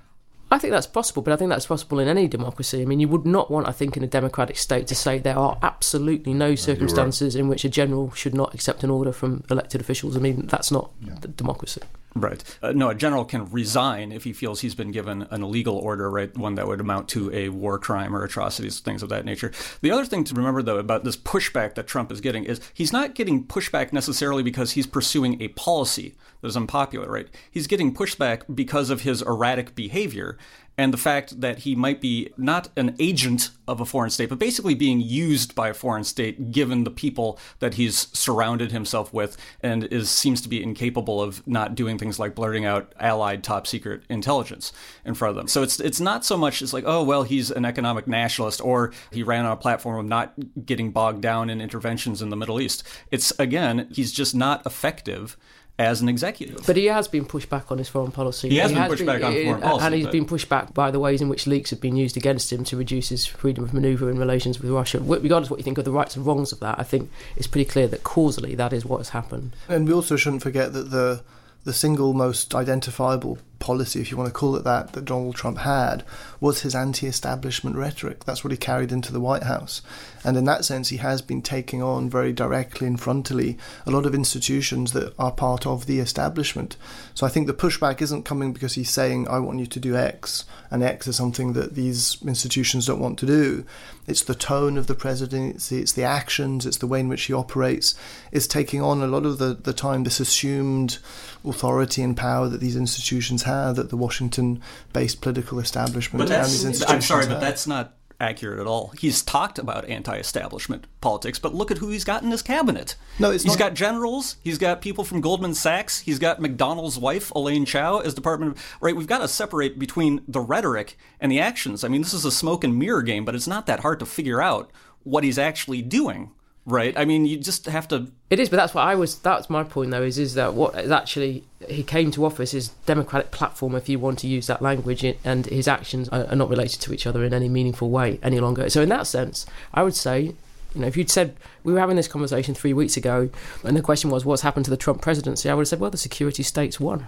I 0.54 0.60
think 0.60 0.72
that's 0.72 0.86
possible, 0.86 1.24
but 1.24 1.34
I 1.34 1.36
think 1.36 1.50
that's 1.50 1.66
possible 1.66 1.98
in 1.98 2.08
any 2.08 2.28
democracy. 2.28 2.84
I 2.84 2.86
mean, 2.86 3.00
you 3.00 3.08
would 3.08 3.26
not 3.26 3.50
want, 3.50 3.68
I 3.68 3.72
think, 3.72 3.98
in 3.98 4.04
a 4.04 4.08
democratic 4.08 4.56
state 4.56 4.86
to 4.86 4.94
say 4.94 5.18
there 5.18 5.36
are 5.36 5.58
absolutely 5.64 6.32
no 6.32 6.54
circumstances 6.54 7.36
in 7.36 7.48
which 7.48 7.66
a 7.66 7.70
general 7.70 8.12
should 8.12 8.36
not 8.36 8.54
accept 8.54 8.84
an 8.84 8.92
order 8.92 9.12
from 9.12 9.44
elected 9.50 9.82
officials. 9.82 10.16
I 10.16 10.20
mean, 10.20 10.46
that's 10.46 10.70
not 10.70 10.92
the 11.22 11.28
democracy. 11.30 11.82
Right. 12.16 12.44
Uh, 12.62 12.72
no, 12.72 12.90
a 12.90 12.96
general 12.96 13.26
can 13.26 13.50
resign 13.50 14.12
if 14.12 14.26
he 14.26 14.32
feels 14.34 14.62
he's 14.62 14.76
been 14.76 14.92
given 14.92 15.24
an 15.32 15.42
illegal 15.42 15.76
order, 15.76 16.08
right? 16.12 16.38
One 16.38 16.54
that 16.54 16.68
would 16.68 16.80
amount 16.80 17.10
to 17.10 17.34
a 17.34 17.50
war 17.50 17.80
crime 17.80 18.16
or 18.16 18.24
atrocities, 18.24 18.80
things 18.80 19.02
of 19.02 19.10
that 19.10 19.26
nature. 19.26 19.52
The 19.82 19.90
other 19.90 20.06
thing 20.06 20.24
to 20.26 20.36
remember, 20.36 20.62
though, 20.62 20.78
about 20.78 21.04
this 21.04 21.18
pushback 21.18 21.74
that 21.74 21.88
Trump 21.88 22.12
is 22.12 22.22
getting 22.22 22.44
is 22.44 22.62
he's 22.76 22.94
not 22.94 23.16
getting 23.16 23.44
pushback 23.44 23.92
necessarily 23.92 24.44
because 24.44 24.74
he's 24.74 24.86
pursuing 24.86 25.42
a 25.42 25.48
policy 25.48 26.14
that 26.44 26.50
is 26.50 26.58
unpopular, 26.58 27.10
right? 27.10 27.28
He's 27.50 27.68
getting 27.68 27.96
pushback 27.96 28.44
because 28.54 28.90
of 28.90 29.02
his 29.02 29.22
erratic 29.22 29.76
behavior 29.76 30.38
and 30.78 30.94
the 30.94 30.98
fact 30.98 31.40
that 31.40 31.60
he 31.60 31.76
might 31.76 32.02
be 32.02 32.32
not 32.36 32.70
an 32.76 32.96
agent 33.00 33.52
of 33.68 33.80
a 33.80 33.86
foreign 33.86 34.10
state, 34.10 34.28
but 34.28 34.40
basically 34.40 34.74
being 34.74 35.00
used 35.00 35.54
by 35.56 35.70
a 35.70 35.74
foreign 35.74 36.04
state 36.04 36.52
given 36.52 36.84
the 36.84 36.92
people 36.92 37.40
that 37.60 37.76
he's 37.76 38.08
surrounded 38.18 38.72
himself 38.72 39.14
with 39.14 39.38
and 39.62 39.84
is 39.86 40.10
seems 40.10 40.42
to 40.42 40.50
be 40.50 40.62
incapable 40.62 41.22
of 41.22 41.46
not 41.48 41.76
doing 41.76 41.98
things 41.98 42.20
like 42.20 42.36
blurting 42.36 42.66
out 42.66 42.92
allied 43.00 43.44
top 43.44 43.68
secret 43.68 44.02
intelligence 44.10 44.74
in 45.06 45.14
front 45.14 45.30
of 45.30 45.36
them. 45.36 45.48
So 45.48 45.62
it's 45.62 45.80
it's 45.80 46.00
not 46.00 46.26
so 46.26 46.36
much 46.36 46.62
as 46.62 46.74
like, 46.74 46.84
oh 46.88 47.04
well, 47.04 47.24
he's 47.24 47.52
an 47.52 47.66
economic 47.66 48.08
nationalist 48.08 48.60
or 48.60 48.92
he 49.12 49.24
ran 49.24 49.46
on 49.46 49.52
a 49.52 49.58
platform 49.58 50.00
of 50.00 50.06
not 50.06 50.34
getting 50.66 50.92
bogged 50.92 51.22
down 51.22 51.50
in 51.50 51.62
interventions 51.62 52.22
in 52.22 52.30
the 52.30 52.36
Middle 52.36 52.60
East. 52.60 52.84
It's 53.12 53.32
again, 53.40 53.88
he's 53.92 54.12
just 54.12 54.34
not 54.34 54.66
effective 54.66 55.38
as 55.80 56.02
an 56.02 56.10
executive. 56.10 56.64
But 56.68 56.78
he 56.78 56.86
has 56.86 57.08
been 57.08 57.26
pushed 57.26 57.50
back 57.50 57.72
on 57.72 57.80
his 57.80 57.90
foreign 57.90 58.12
policy. 58.12 58.50
He 58.50 58.58
has 58.58 58.72
been 58.72 58.88
pushed 58.88 59.06
back 59.06 59.24
on 59.24 59.34
foreign 59.34 59.62
policy, 59.62 59.86
And 59.86 59.96
he's 59.96 60.06
but- 60.06 60.12
been 60.12 60.26
pushed 60.26 60.50
back 60.50 60.74
by 60.74 60.92
the 60.92 61.00
ways 61.00 61.22
in 61.22 61.30
which 61.30 61.48
leaks 61.48 61.72
have 61.72 61.82
been 61.82 61.96
used 61.96 62.16
against 62.16 62.54
him 62.54 62.64
to 62.66 62.78
reduce 62.78 63.10
his 63.10 63.26
freedom 63.26 63.64
of 63.64 63.74
manoeuvre 63.74 64.08
in 64.08 64.20
relations 64.20 64.60
with 64.60 64.70
Russia. 64.70 65.00
Regardless 65.00 65.48
of 65.48 65.52
what 65.52 65.60
you 65.60 65.64
think 65.64 65.78
of 65.80 65.86
the 65.86 65.92
rights 65.92 66.16
and 66.16 66.26
wrongs 66.26 66.52
of 66.52 66.60
that, 66.60 66.78
I 66.80 66.84
think 66.84 67.10
it's 67.36 67.48
pretty 67.48 67.70
clear 67.70 67.88
that 67.88 68.04
causally 68.04 68.54
that 68.56 68.72
is 68.72 68.86
what 68.86 68.98
has 69.00 69.10
happened. 69.10 69.56
And 69.68 69.88
we 69.88 69.94
also 69.94 70.16
shouldn't 70.16 70.44
forget 70.44 70.74
that 70.74 70.92
the 70.92 71.22
the 71.66 71.72
single 71.74 72.14
most 72.14 72.54
identifiable 72.54 73.38
policy, 73.64 74.02
if 74.02 74.12
you 74.12 74.18
want 74.18 74.28
to 74.28 74.40
call 74.40 74.56
it 74.58 74.64
that, 74.66 74.92
that 74.94 75.06
Donald 75.06 75.36
Trump 75.36 75.60
had 75.60 76.04
was 76.40 76.62
his 76.62 76.76
anti-establishment 76.76 77.78
rhetoric. 77.78 78.26
That's 78.26 78.44
what 78.44 78.52
he 78.52 78.58
carried 78.58 78.92
into 78.92 79.14
the 79.14 79.26
White 79.28 79.44
House, 79.44 79.82
and 80.26 80.38
in 80.38 80.46
that 80.46 80.66
sense, 80.66 80.90
he 80.90 80.98
has 80.98 81.22
been 81.22 81.42
taking 81.42 81.82
on 81.82 82.10
very 82.10 82.34
directly 82.34 82.88
and 82.88 83.00
frontally 83.00 83.58
a 83.86 83.92
lot 83.92 84.06
of 84.06 84.14
institutions 84.14 84.92
that 84.92 85.14
are 85.18 85.32
part 85.32 85.66
of 85.66 85.86
the 85.86 86.00
establishment. 86.00 86.76
So 87.14 87.26
I 87.26 87.30
think 87.30 87.48
the 87.48 87.62
pushback 87.66 88.02
isn't 88.02 88.30
coming 88.32 88.54
because 88.54 88.74
he's 88.76 88.90
saying, 88.90 89.28
"I 89.28 89.40
want 89.40 89.60
you 89.60 89.68
to 89.68 89.80
do 89.80 89.96
X," 89.96 90.46
and 90.70 90.84
X 90.84 91.08
is 91.08 91.16
something 91.16 91.54
that 91.54 91.76
these 91.76 92.18
institutions 92.34 92.86
don't 92.86 93.06
want 93.06 93.18
to 93.20 93.26
do. 93.26 93.64
It's 94.06 94.24
the 94.24 94.36
tone 94.36 94.78
of 94.78 94.88
the 94.88 94.96
presidency, 95.06 95.78
it's 95.80 95.94
the 95.94 96.04
actions, 96.04 96.66
it's 96.66 96.82
the 96.82 96.92
way 96.92 97.00
in 97.00 97.10
which 97.10 97.24
he 97.28 97.34
operates. 97.34 97.96
It's 98.34 98.48
taking 98.48 98.82
on 98.82 99.02
a 99.02 99.08
lot 99.16 99.26
of 99.26 99.38
the, 99.38 99.54
the 99.54 99.72
time 99.88 100.04
this 100.04 100.20
assumed 100.20 101.00
authority 101.46 102.02
and 102.04 102.18
power 102.18 102.50
that 102.50 102.60
these 102.60 102.76
institutions 102.76 103.44
have, 103.44 103.53
that 103.74 103.90
the 103.90 103.98
Washington 103.98 104.62
based 104.94 105.22
political 105.22 105.60
establishment 105.60 106.30
and 106.30 106.46
these 106.46 106.66
institutions 106.66 106.92
I'm 106.92 107.02
sorry, 107.02 107.28
but 107.28 107.40
that's 107.40 107.68
not 107.68 107.96
accurate 108.20 108.60
at 108.60 108.68
all. 108.68 108.94
He's 109.00 109.22
talked 109.22 109.60
about 109.60 109.86
anti-establishment 109.90 110.86
politics, 111.02 111.40
but 111.40 111.54
look 111.54 111.72
at 111.72 111.80
who 111.80 111.90
he's 111.90 112.04
got 112.06 112.24
in 112.24 112.32
his 112.32 112.42
cabinet. 112.42 112.96
No, 113.20 113.32
it's 113.32 113.44
he's 113.44 113.54
not- 113.54 113.60
got 113.60 113.74
generals. 113.74 114.38
He's 114.44 114.58
got 114.58 114.82
people 114.82 115.04
from 115.04 115.20
Goldman 115.22 115.54
Sachs. 115.54 116.00
He's 116.00 116.20
got 116.20 116.40
McConnell's 116.40 116.98
wife 116.98 117.32
Elaine 117.32 117.66
Chao 117.66 118.00
as 118.00 118.14
Department 118.14 118.56
of 118.56 118.64
right. 118.82 118.96
We've 118.96 119.08
got 119.08 119.20
to 119.20 119.28
separate 119.28 119.78
between 119.78 120.22
the 120.28 120.40
rhetoric 120.40 120.98
and 121.20 121.32
the 121.32 121.40
actions. 121.40 121.84
I 121.84 121.88
mean, 121.90 122.02
this 122.02 122.14
is 122.14 122.26
a 122.26 122.32
smoke 122.32 122.64
and 122.64 122.78
mirror 122.78 123.02
game, 123.02 123.26
but 123.26 123.36
it's 123.36 123.48
not 123.48 123.66
that 123.66 123.82
hard 123.82 124.00
to 124.00 124.06
figure 124.06 124.42
out 124.42 124.72
what 125.04 125.24
he's 125.24 125.38
actually 125.38 125.82
doing. 125.82 126.32
Right? 126.66 126.98
I 126.98 127.04
mean, 127.04 127.26
you 127.26 127.38
just 127.38 127.66
have 127.66 127.90
to 127.90 128.08
It 128.30 128.40
is, 128.40 128.50
but 128.50 128.56
that's 128.56 128.74
what 128.74 128.88
I 128.88 128.96
was. 128.96 129.18
That's 129.20 129.50
my 129.50 129.64
point, 129.64 129.92
though. 129.92 130.02
Is 130.02 130.18
is 130.18 130.36
that 130.36 130.54
what 130.54 130.76
is 130.76 130.92
actually 130.92 131.44
he 131.68 131.84
came 131.84 132.10
to 132.12 132.26
office 132.26 132.52
his 132.52 132.70
democratic 132.86 133.32
platform, 133.32 133.76
if 133.76 133.90
you 133.90 134.00
want 134.00 134.20
to 134.20 134.28
use 134.28 134.48
that 134.48 134.62
language, 134.62 135.04
and 135.26 135.46
his 135.46 135.68
actions 135.68 136.08
are, 136.10 136.36
not 136.36 136.50
related 136.50 136.80
to 136.82 136.94
each 136.94 137.06
other 137.06 137.24
in 137.26 137.34
any 137.34 137.50
meaningful 137.50 137.90
way 137.90 138.18
any 138.24 138.40
longer. 138.40 138.70
So 138.70 138.82
in 138.82 138.90
that 138.90 139.08
sense, 139.08 139.46
I 139.74 139.84
would 139.84 139.94
say, 139.94 140.36
you 140.74 140.82
know, 140.82 140.88
if 140.88 140.96
you'd 140.96 141.10
said 141.10 141.36
we 141.66 141.74
were 141.74 141.80
having 141.80 141.98
this 141.98 142.08
conversation 142.08 142.56
three 142.56 142.74
weeks 142.74 142.96
ago, 142.96 143.30
and 143.66 143.76
the 143.76 143.82
question 143.82 144.10
was 144.10 144.24
what's 144.24 144.42
happened 144.42 144.64
to 144.66 144.72
the 144.72 144.78
Trump 144.78 145.02
presidency, 145.02 145.50
I 145.50 145.56
would 145.56 145.64
have 145.64 145.68
said, 145.68 145.82
well, 145.82 145.92
the 145.92 145.98
security 145.98 146.44
states 146.44 146.80
won, 146.80 147.08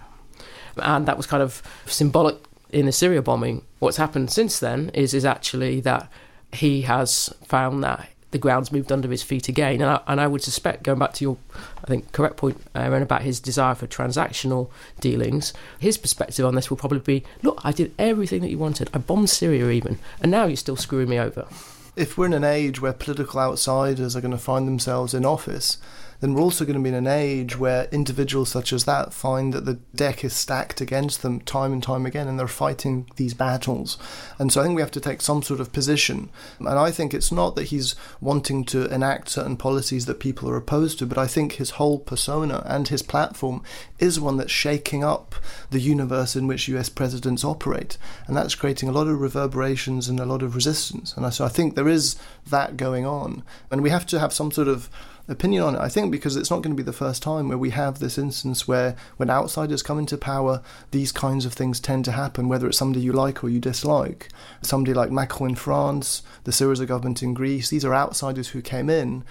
and 0.76 1.06
that 1.06 1.16
was 1.16 1.28
kind 1.28 1.42
of 1.42 1.64
symbolic 1.86 2.36
in 2.72 2.88
the 2.88 2.92
Syria 2.92 3.22
bombing. 3.22 3.62
What's 3.80 3.98
happened 3.98 4.32
since 4.32 4.60
then 4.60 4.92
is 4.94 5.14
is 5.14 5.24
actually 5.24 5.80
that 5.82 6.12
he 6.52 6.82
has 6.82 7.34
found 7.46 7.84
that 7.86 8.10
the 8.36 8.40
ground's 8.40 8.70
moved 8.70 8.92
under 8.92 9.10
his 9.10 9.24
feet 9.24 9.48
again. 9.48 9.76
And 9.76 9.86
I, 9.86 10.02
and 10.08 10.20
I 10.20 10.28
would 10.28 10.44
suspect, 10.44 10.84
going 10.84 11.00
back 11.00 11.14
to 11.14 11.24
your, 11.24 11.38
I 11.82 11.88
think, 11.88 12.12
correct 12.12 12.36
point, 12.36 12.62
Aaron, 12.76 13.02
about 13.02 13.22
his 13.22 13.40
desire 13.40 13.76
for 13.76 13.88
transactional 13.88 14.70
dealings, 15.00 15.54
his 15.80 15.98
perspective 15.98 16.46
on 16.46 16.54
this 16.54 16.70
will 16.70 16.76
probably 16.76 17.00
be 17.00 17.24
look, 17.44 17.62
I 17.64 17.72
did 17.72 17.94
everything 17.98 18.42
that 18.42 18.50
you 18.50 18.58
wanted. 18.58 18.90
I 18.94 18.98
bombed 18.98 19.30
Syria 19.30 19.70
even, 19.70 20.00
and 20.22 20.30
now 20.30 20.48
you're 20.48 20.58
still 20.58 20.76
screwing 20.76 21.08
me 21.08 21.18
over. 21.18 21.48
if 21.96 22.18
we're 22.18 22.26
in 22.26 22.34
an 22.34 22.44
age 22.44 22.82
where 22.82 22.94
political 22.94 23.40
outsiders 23.40 24.16
are 24.16 24.22
going 24.22 24.32
to 24.32 24.38
find 24.38 24.68
themselves 24.68 25.14
in 25.14 25.26
office, 25.26 25.78
then 26.20 26.34
we're 26.34 26.42
also 26.42 26.66
going 26.66 26.78
to 26.78 26.82
be 26.82 26.90
in 26.90 26.96
an 26.96 27.08
age 27.08 27.58
where 27.58 27.88
individuals 27.92 28.50
such 28.50 28.72
as 28.72 28.86
that 28.86 29.14
find 29.14 29.54
that 29.54 29.66
the 29.66 29.80
deck 29.96 30.24
is 30.24 30.34
stacked 30.34 30.82
against 30.82 31.22
them 31.22 31.40
time 31.42 31.74
and 31.74 31.84
time 31.84 32.06
again 32.06 32.28
and 32.28 32.40
they're 32.40 32.48
fighting 32.48 33.10
these 33.16 33.34
battles. 33.34 33.98
And 34.40 34.52
so 34.52 34.62
I 34.62 34.64
think 34.64 34.76
we 34.76 34.82
have 34.82 34.92
to 34.92 35.00
take 35.00 35.22
some 35.22 35.42
sort 35.42 35.60
of 35.60 35.74
position. 35.74 36.30
And 36.60 36.70
I 36.70 36.92
think 36.92 37.14
it's 37.14 37.32
not 37.32 37.56
that 37.56 37.66
he's 37.66 37.96
wanting 38.22 38.64
to 38.66 38.92
enact 38.94 39.30
certain 39.30 39.58
policies 39.58 40.06
that 40.06 40.20
people 40.20 40.50
are 40.50 40.58
opposed 40.58 41.00
to, 41.00 41.06
but 41.06 41.18
I 41.18 41.28
think 41.28 41.54
his 41.54 41.72
whole 41.72 42.00
persona 42.00 42.64
and 42.66 42.88
his 42.88 43.02
platform 43.02 43.64
is 44.00 44.20
one 44.20 44.38
that's 44.38 44.52
shaking 44.52 45.04
up 45.04 45.36
the 45.70 45.80
universe 45.80 46.36
in 46.36 46.48
which 46.48 46.68
US 46.70 46.90
presidents 46.90 47.44
operate. 47.44 47.98
And 48.28 48.36
that's 48.36 48.56
creating 48.56 48.90
a 48.90 48.94
lot 48.94 49.08
of 49.08 49.20
reverberations 49.20 50.08
and 50.08 50.20
a 50.20 50.26
lot 50.26 50.42
of 50.42 50.56
resistance. 50.56 51.16
And 51.16 51.34
so 51.34 51.46
I 51.46 51.50
think 51.50 51.76
there 51.76 51.88
is 51.88 52.16
that 52.48 52.78
going 52.78 53.06
on. 53.06 53.44
And 53.72 53.82
we 53.82 53.90
have 53.90 54.06
to 54.08 54.20
have 54.20 54.34
some 54.34 54.52
sort 54.52 54.68
of 54.68 54.90
opinion 55.28 55.64
on 55.64 55.76
it. 55.76 55.82
I 55.82 55.90
think 55.90 56.12
because 56.12 56.36
it's 56.36 56.52
not 56.52 56.62
going 56.62 56.76
to 56.76 56.82
be 56.82 56.86
the 56.86 56.94
first 56.94 57.24
time 57.24 57.50
where 57.50 57.58
we 57.58 57.72
have 57.72 58.00
this 58.00 58.18
instance 58.18 58.68
where 58.68 58.96
when 59.18 59.30
outsiders 59.30 59.84
come 59.84 60.00
into 60.00 60.18
power, 60.18 60.62
these 60.92 61.12
kinds 61.12 61.46
of 61.46 61.54
things 61.54 61.80
tend 61.80 62.06
to 62.06 62.12
happen, 62.12 62.48
whether 62.48 62.68
it's 62.68 62.78
somebody 62.78 63.04
you 63.04 63.12
like 63.12 63.44
or 63.44 63.50
you 63.50 63.60
dislike. 63.60 64.30
Somebody 64.62 64.94
like 64.94 65.12
Macron 65.12 65.52
in 65.52 65.56
France, 65.56 66.22
the 66.44 66.52
Syriza 66.52 66.88
government 66.88 67.24
in 67.24 67.34
Greece, 67.34 67.70
these 67.70 67.86
are 67.86 67.96
outsiders 67.96 68.50
who 68.50 68.62
came 68.62 68.90
in. 68.90 69.24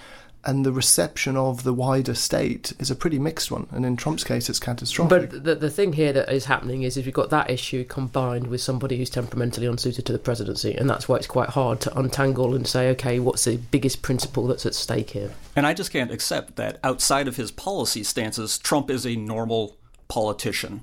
And 0.46 0.64
the 0.64 0.72
reception 0.72 1.36
of 1.36 1.62
the 1.62 1.72
wider 1.72 2.14
state 2.14 2.72
is 2.78 2.90
a 2.90 2.94
pretty 2.94 3.18
mixed 3.18 3.50
one. 3.50 3.66
And 3.70 3.86
in 3.86 3.96
Trump's 3.96 4.24
case, 4.24 4.50
it's 4.50 4.58
catastrophic. 4.58 5.30
But 5.30 5.44
the, 5.44 5.54
the 5.54 5.70
thing 5.70 5.94
here 5.94 6.12
that 6.12 6.30
is 6.30 6.44
happening 6.44 6.82
is 6.82 6.96
if 6.96 7.06
you've 7.06 7.14
got 7.14 7.30
that 7.30 7.50
issue 7.50 7.84
combined 7.84 8.48
with 8.48 8.60
somebody 8.60 8.98
who's 8.98 9.10
temperamentally 9.10 9.66
unsuited 9.66 10.04
to 10.04 10.12
the 10.12 10.18
presidency, 10.18 10.74
and 10.74 10.88
that's 10.88 11.08
why 11.08 11.16
it's 11.16 11.26
quite 11.26 11.50
hard 11.50 11.80
to 11.80 11.98
untangle 11.98 12.54
and 12.54 12.66
say, 12.66 12.90
okay, 12.90 13.18
what's 13.18 13.44
the 13.44 13.56
biggest 13.56 14.02
principle 14.02 14.46
that's 14.46 14.66
at 14.66 14.74
stake 14.74 15.10
here? 15.10 15.32
And 15.56 15.66
I 15.66 15.72
just 15.72 15.90
can't 15.90 16.12
accept 16.12 16.56
that 16.56 16.78
outside 16.84 17.26
of 17.26 17.36
his 17.36 17.50
policy 17.50 18.04
stances, 18.04 18.58
Trump 18.58 18.90
is 18.90 19.06
a 19.06 19.16
normal 19.16 19.76
politician. 20.08 20.82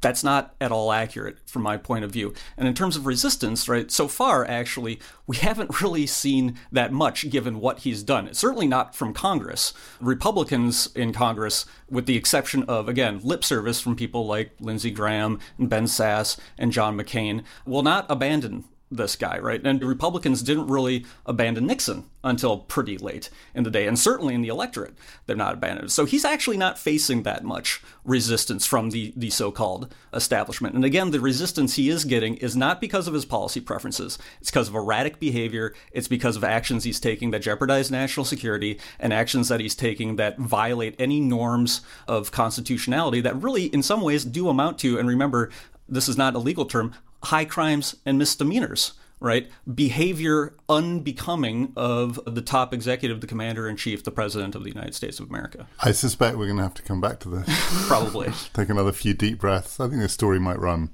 That's 0.00 0.22
not 0.22 0.54
at 0.60 0.72
all 0.72 0.92
accurate 0.92 1.38
from 1.46 1.62
my 1.62 1.76
point 1.76 2.04
of 2.04 2.10
view. 2.10 2.34
And 2.56 2.68
in 2.68 2.74
terms 2.74 2.96
of 2.96 3.06
resistance, 3.06 3.68
right, 3.68 3.90
so 3.90 4.08
far, 4.08 4.44
actually, 4.46 5.00
we 5.26 5.36
haven't 5.36 5.80
really 5.82 6.06
seen 6.06 6.58
that 6.70 6.92
much 6.92 7.30
given 7.30 7.60
what 7.60 7.80
he's 7.80 8.02
done. 8.02 8.32
Certainly 8.34 8.68
not 8.68 8.94
from 8.94 9.14
Congress. 9.14 9.72
Republicans 10.00 10.88
in 10.94 11.12
Congress, 11.12 11.66
with 11.90 12.06
the 12.06 12.16
exception 12.16 12.62
of, 12.64 12.88
again, 12.88 13.20
lip 13.22 13.42
service 13.42 13.80
from 13.80 13.96
people 13.96 14.26
like 14.26 14.52
Lindsey 14.60 14.90
Graham 14.90 15.38
and 15.58 15.70
Ben 15.70 15.84
Sasse 15.84 16.38
and 16.58 16.72
John 16.72 16.96
McCain, 16.96 17.42
will 17.64 17.82
not 17.82 18.06
abandon 18.08 18.64
this 18.90 19.16
guy, 19.16 19.38
right? 19.38 19.64
And 19.64 19.82
Republicans 19.82 20.42
didn't 20.42 20.68
really 20.68 21.04
abandon 21.24 21.66
Nixon 21.66 22.04
until 22.22 22.58
pretty 22.58 22.96
late 22.96 23.30
in 23.54 23.64
the 23.64 23.70
day, 23.70 23.86
and 23.86 23.98
certainly 23.98 24.34
in 24.34 24.42
the 24.42 24.48
electorate, 24.48 24.94
they're 25.26 25.36
not 25.36 25.54
abandoned. 25.54 25.90
So 25.90 26.04
he's 26.04 26.24
actually 26.24 26.56
not 26.56 26.78
facing 26.78 27.22
that 27.22 27.42
much 27.44 27.82
resistance 28.04 28.64
from 28.64 28.90
the, 28.90 29.12
the 29.16 29.30
so 29.30 29.50
called 29.50 29.92
establishment. 30.12 30.74
And 30.74 30.84
again, 30.84 31.10
the 31.10 31.20
resistance 31.20 31.74
he 31.74 31.88
is 31.88 32.04
getting 32.04 32.36
is 32.36 32.56
not 32.56 32.80
because 32.80 33.08
of 33.08 33.14
his 33.14 33.24
policy 33.24 33.60
preferences, 33.60 34.18
it's 34.40 34.50
because 34.50 34.68
of 34.68 34.74
erratic 34.74 35.18
behavior, 35.18 35.74
it's 35.92 36.08
because 36.08 36.36
of 36.36 36.44
actions 36.44 36.84
he's 36.84 37.00
taking 37.00 37.32
that 37.32 37.42
jeopardize 37.42 37.90
national 37.90 38.24
security, 38.24 38.78
and 39.00 39.12
actions 39.12 39.48
that 39.48 39.60
he's 39.60 39.74
taking 39.74 40.16
that 40.16 40.38
violate 40.38 40.94
any 40.98 41.20
norms 41.20 41.80
of 42.06 42.30
constitutionality 42.30 43.20
that 43.20 43.40
really, 43.42 43.66
in 43.66 43.82
some 43.82 44.00
ways, 44.00 44.24
do 44.24 44.48
amount 44.48 44.78
to, 44.78 44.98
and 44.98 45.08
remember, 45.08 45.50
this 45.88 46.08
is 46.08 46.16
not 46.16 46.34
a 46.34 46.38
legal 46.38 46.64
term, 46.64 46.92
high 47.26 47.44
crimes 47.44 47.96
and 48.04 48.18
misdemeanors, 48.18 48.92
right? 49.20 49.48
Behavior 49.72 50.54
unbecoming 50.68 51.72
of 51.76 52.20
the 52.26 52.42
top 52.42 52.72
executive, 52.72 53.20
the 53.20 53.26
commander 53.26 53.68
in 53.68 53.76
chief, 53.76 54.04
the 54.04 54.10
president 54.10 54.54
of 54.54 54.62
the 54.62 54.68
United 54.68 54.94
States 54.94 55.18
of 55.18 55.28
America. 55.28 55.66
I 55.82 55.92
suspect 55.92 56.36
we're 56.36 56.46
going 56.46 56.58
to 56.58 56.62
have 56.62 56.74
to 56.74 56.82
come 56.82 57.00
back 57.00 57.18
to 57.20 57.28
this. 57.28 57.48
Probably. 57.88 58.30
Take 58.52 58.68
another 58.68 58.92
few 58.92 59.14
deep 59.14 59.40
breaths. 59.40 59.80
I 59.80 59.88
think 59.88 60.00
this 60.00 60.12
story 60.12 60.38
might 60.38 60.58
run. 60.58 60.90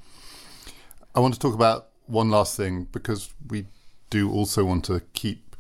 I 1.15 1.21
want 1.21 1.35
to 1.35 1.41
talk 1.41 1.55
about 1.55 1.89
one 2.07 2.31
last 2.31 2.57
thing 2.57 2.89
because 2.93 3.33
we 3.49 3.67
do 4.09 4.31
also 4.31 4.65
want 4.65 4.85
to 4.87 5.03
keep 5.13 5.55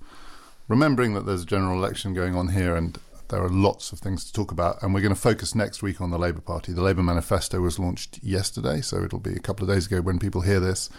remembering 0.68 1.14
that 1.14 1.26
there's 1.26 1.42
a 1.42 1.46
general 1.46 1.76
election 1.76 2.14
going 2.14 2.35
on 2.35 2.48
here 2.48 2.76
and 2.76 2.98
there 3.32 3.42
are 3.42 3.48
lots 3.48 3.92
of 3.92 3.98
things 3.98 4.26
to 4.26 4.32
talk 4.32 4.52
about, 4.52 4.82
and 4.82 4.92
we're 4.92 5.00
going 5.00 5.14
to 5.14 5.18
focus 5.18 5.54
next 5.54 5.82
week 5.82 6.02
on 6.02 6.10
the 6.10 6.18
Labour 6.18 6.42
Party. 6.42 6.74
The 6.74 6.82
Labour 6.82 7.02
manifesto 7.02 7.62
was 7.62 7.78
launched 7.78 8.22
yesterday, 8.22 8.82
so 8.82 9.02
it'll 9.02 9.20
be 9.20 9.32
a 9.32 9.40
couple 9.40 9.66
of 9.66 9.74
days 9.74 9.86
ago 9.86 10.02
when 10.02 10.18
people 10.18 10.42
hear 10.42 10.60
this. 10.60 10.90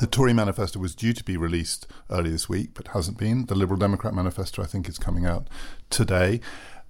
The 0.00 0.08
Tory 0.08 0.32
manifesto 0.32 0.80
was 0.80 0.96
due 0.96 1.12
to 1.12 1.22
be 1.22 1.36
released 1.36 1.86
early 2.10 2.30
this 2.30 2.48
week, 2.48 2.70
but 2.74 2.88
hasn't 2.88 3.18
been. 3.18 3.46
The 3.46 3.54
Liberal 3.54 3.78
Democrat 3.78 4.14
manifesto, 4.14 4.64
I 4.64 4.66
think, 4.66 4.88
is 4.88 4.98
coming 4.98 5.26
out 5.26 5.46
today 5.88 6.40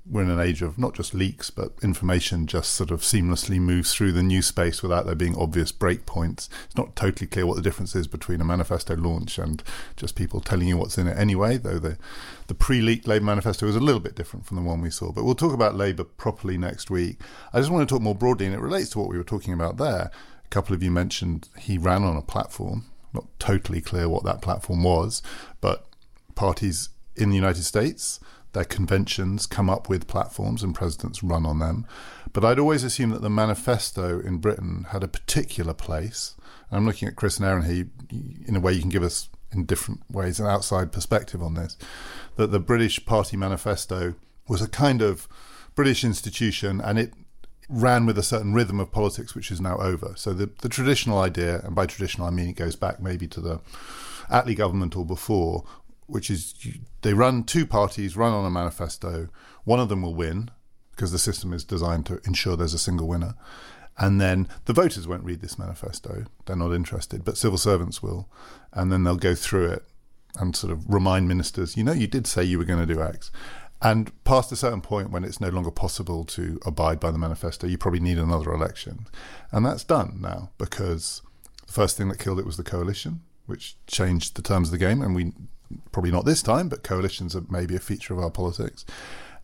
we're 0.09 0.23
in 0.23 0.31
an 0.31 0.41
age 0.41 0.63
of 0.63 0.79
not 0.79 0.95
just 0.95 1.15
leaks, 1.15 1.51
but 1.51 1.73
information 1.83 2.47
just 2.47 2.75
sort 2.75 2.91
of 2.91 3.01
seamlessly 3.01 3.59
moves 3.59 3.93
through 3.93 4.13
the 4.13 4.23
news 4.23 4.47
space 4.47 4.83
without 4.83 5.05
there 5.05 5.17
being 5.17 5.37
obvious 5.37 5.73
breakpoints. 5.73 6.49
It's 6.65 6.77
not 6.77 6.95
totally 6.95 7.27
clear 7.27 7.45
what 7.45 7.57
the 7.57 7.63
difference 7.63 7.97
is 7.97 8.07
between 8.07 8.41
a 8.41 8.45
manifesto 8.45 8.95
launch 8.95 9.39
and 9.39 9.63
just 9.97 10.15
people 10.15 10.41
telling 10.41 10.69
you 10.69 10.77
what's 10.77 10.97
in 10.97 11.09
it 11.09 11.19
anyway, 11.19 11.57
though 11.57 11.79
the, 11.79 11.99
the 12.47 12.55
pre 12.55 12.81
leaked 12.81 13.09
Labour 13.09 13.25
manifesto 13.25 13.67
is 13.67 13.75
a 13.75 13.81
little 13.81 14.01
bit 14.01 14.15
different 14.15 14.47
from 14.47 14.57
the 14.57 14.63
one 14.63 14.81
we 14.81 14.91
saw. 14.91 15.11
But 15.11 15.25
we'll 15.25 15.35
talk 15.35 15.53
about 15.53 15.75
Labour 15.75 16.05
properly 16.05 16.57
next 16.57 16.89
week. 16.89 17.19
I 17.53 17.59
just 17.59 17.71
want 17.71 17.89
to 17.89 17.93
talk 17.93 18.03
more 18.03 18.15
broadly, 18.15 18.47
and 18.47 18.55
it 18.55 18.61
relates 18.61 18.91
to 18.91 19.01
what 19.01 19.09
we 19.09 19.19
were 19.19 19.25
talking 19.25 19.55
about 19.55 19.77
there. 19.77 20.11
A 20.45 20.49
couple 20.51 20.75
of 20.75 20.83
you 20.83 20.93
mentioned 20.93 21.49
he 21.59 21.79
ran 21.79 22.05
on 22.05 22.17
a 22.17 22.23
platform. 22.23 22.85
Not 23.13 23.27
totally 23.41 23.81
clear 23.81 24.09
what 24.09 24.25
that 24.25 24.43
platform 24.43 24.85
was, 24.85 25.23
but 25.61 25.87
parties 26.37 26.91
in 27.17 27.31
the 27.31 27.35
United 27.35 27.65
States 27.65 28.21
their 28.57 28.65
conventions 28.65 29.47
come 29.47 29.69
up 29.69 29.87
with 29.87 30.07
platforms 30.07 30.63
and 30.63 30.75
presidents 30.75 31.23
run 31.23 31.45
on 31.45 31.59
them. 31.59 31.87
But 32.33 32.43
I'd 32.43 32.59
always 32.59 32.85
assumed 32.85 33.13
that 33.13 33.21
the 33.21 33.29
manifesto 33.29 34.19
in 34.19 34.39
Britain 34.39 34.87
had 34.89 35.05
a 35.05 35.09
particular 35.09 35.75
place. 35.75 36.35
And 36.71 36.79
I'm 36.79 36.87
looking 36.87 37.07
at 37.07 37.17
Chris 37.17 37.37
and 37.37 37.47
Aaron 37.47 37.65
here. 37.65 37.89
In 38.49 38.57
a 38.57 38.61
way, 38.61 38.73
you 38.73 38.81
can 38.81 38.89
give 38.89 39.03
us, 39.03 39.29
in 39.53 39.67
different 39.67 40.01
ways, 40.11 40.41
an 40.41 40.47
outside 40.47 40.91
perspective 40.91 41.43
on 41.43 41.53
this. 41.53 41.77
That 42.37 42.51
the 42.51 42.59
British 42.59 43.05
Party 43.05 43.37
manifesto 43.37 44.15
was 44.49 44.63
a 44.63 44.69
kind 44.69 45.03
of 45.03 45.29
British 45.75 46.03
institution 46.03 46.81
and 46.81 46.99
it 46.99 47.13
ran 47.69 48.07
with 48.07 48.17
a 48.17 48.23
certain 48.23 48.55
rhythm 48.55 48.81
of 48.81 48.91
politics 48.91 49.35
which 49.35 49.51
is 49.51 49.61
now 49.61 49.77
over. 49.77 50.15
So 50.17 50.33
the, 50.33 50.49
the 50.63 50.71
traditional 50.71 51.19
idea, 51.19 51.61
and 51.63 51.75
by 51.75 51.85
traditional 51.85 52.27
I 52.27 52.31
mean 52.31 52.49
it 52.49 52.57
goes 52.57 52.75
back 52.75 53.01
maybe 53.01 53.27
to 53.29 53.41
the 53.43 53.61
Attlee 54.31 54.57
government 54.57 54.97
or 54.97 55.05
before, 55.05 55.65
which 56.07 56.31
is 56.31 56.55
they 57.03 57.15
run 57.15 57.45
two 57.45 57.67
parties, 57.67 58.17
run 58.17 58.33
on 58.33 58.45
a 58.45 58.51
manifesto. 58.51 59.29
One 59.65 59.81
of 59.81 59.89
them 59.89 60.03
will 60.03 60.15
win 60.15 60.51
because 60.93 61.13
the 61.13 61.19
system 61.19 61.53
is 61.53 61.65
designed 61.65 62.07
to 62.07 62.21
ensure 62.25 62.57
there's 62.57 62.75
a 62.75 62.79
single 62.79 63.07
winner. 63.07 63.35
And 63.99 64.21
then 64.21 64.49
the 64.67 64.73
voters 64.73 65.09
won't 65.09 65.25
read 65.25 65.41
this 65.41 65.59
manifesto. 65.59 66.25
They're 66.45 66.57
not 66.57 66.73
interested, 66.73 67.25
but 67.25 67.39
civil 67.39 67.59
servants 67.59 68.03
will. 68.03 68.29
And 68.73 68.93
then 68.93 69.05
they'll 69.05 69.17
go 69.17 69.35
through 69.35 69.71
it 69.71 69.85
and 70.39 70.55
sort 70.55 70.73
of 70.73 70.85
remind 70.87 71.29
ministers, 71.29 71.77
you 71.77 71.85
know, 71.85 71.93
you 71.93 72.07
did 72.07 72.27
say 72.27 72.45
you 72.45 72.59
were 72.59 72.65
going 72.65 72.87
to 72.87 72.95
do 72.95 73.03
X. 73.03 73.31
And 73.83 74.13
past 74.25 74.53
a 74.53 74.57
certain 74.57 74.81
point 74.81 75.11
when 75.11 75.25
it's 75.25 75.41
no 75.41 75.49
longer 75.49 75.71
possible 75.71 76.25
to 76.25 76.59
abide 76.65 76.99
by 76.99 77.11
the 77.11 77.19
manifesto, 77.19 77.67
you 77.67 77.79
probably 77.79 78.01
need 78.01 78.19
another 78.19 78.53
election. 78.53 79.07
And 79.51 79.65
that's 79.65 79.85
done 79.85 80.19
now 80.21 80.51
because 80.59 81.23
the 81.67 81.73
first 81.73 81.97
thing 81.97 82.09
that 82.09 82.19
killed 82.19 82.39
it 82.39 82.47
was 82.47 82.57
the 82.57 82.63
coalition, 82.63 83.21
which 83.47 83.77
changed 83.87 84.37
the 84.37 84.43
terms 84.43 84.69
of 84.69 84.73
the 84.73 84.79
game. 84.79 85.03
And 85.03 85.15
we 85.15 85.33
probably 85.93 86.11
not 86.11 86.25
this 86.25 86.43
time, 86.43 86.69
but 86.69 86.83
coalitions 86.83 87.35
are 87.35 87.45
maybe 87.49 87.77
a 87.77 87.81
feature 87.81 88.15
of 88.15 88.21
our 88.21 88.31
politics. 88.31 88.85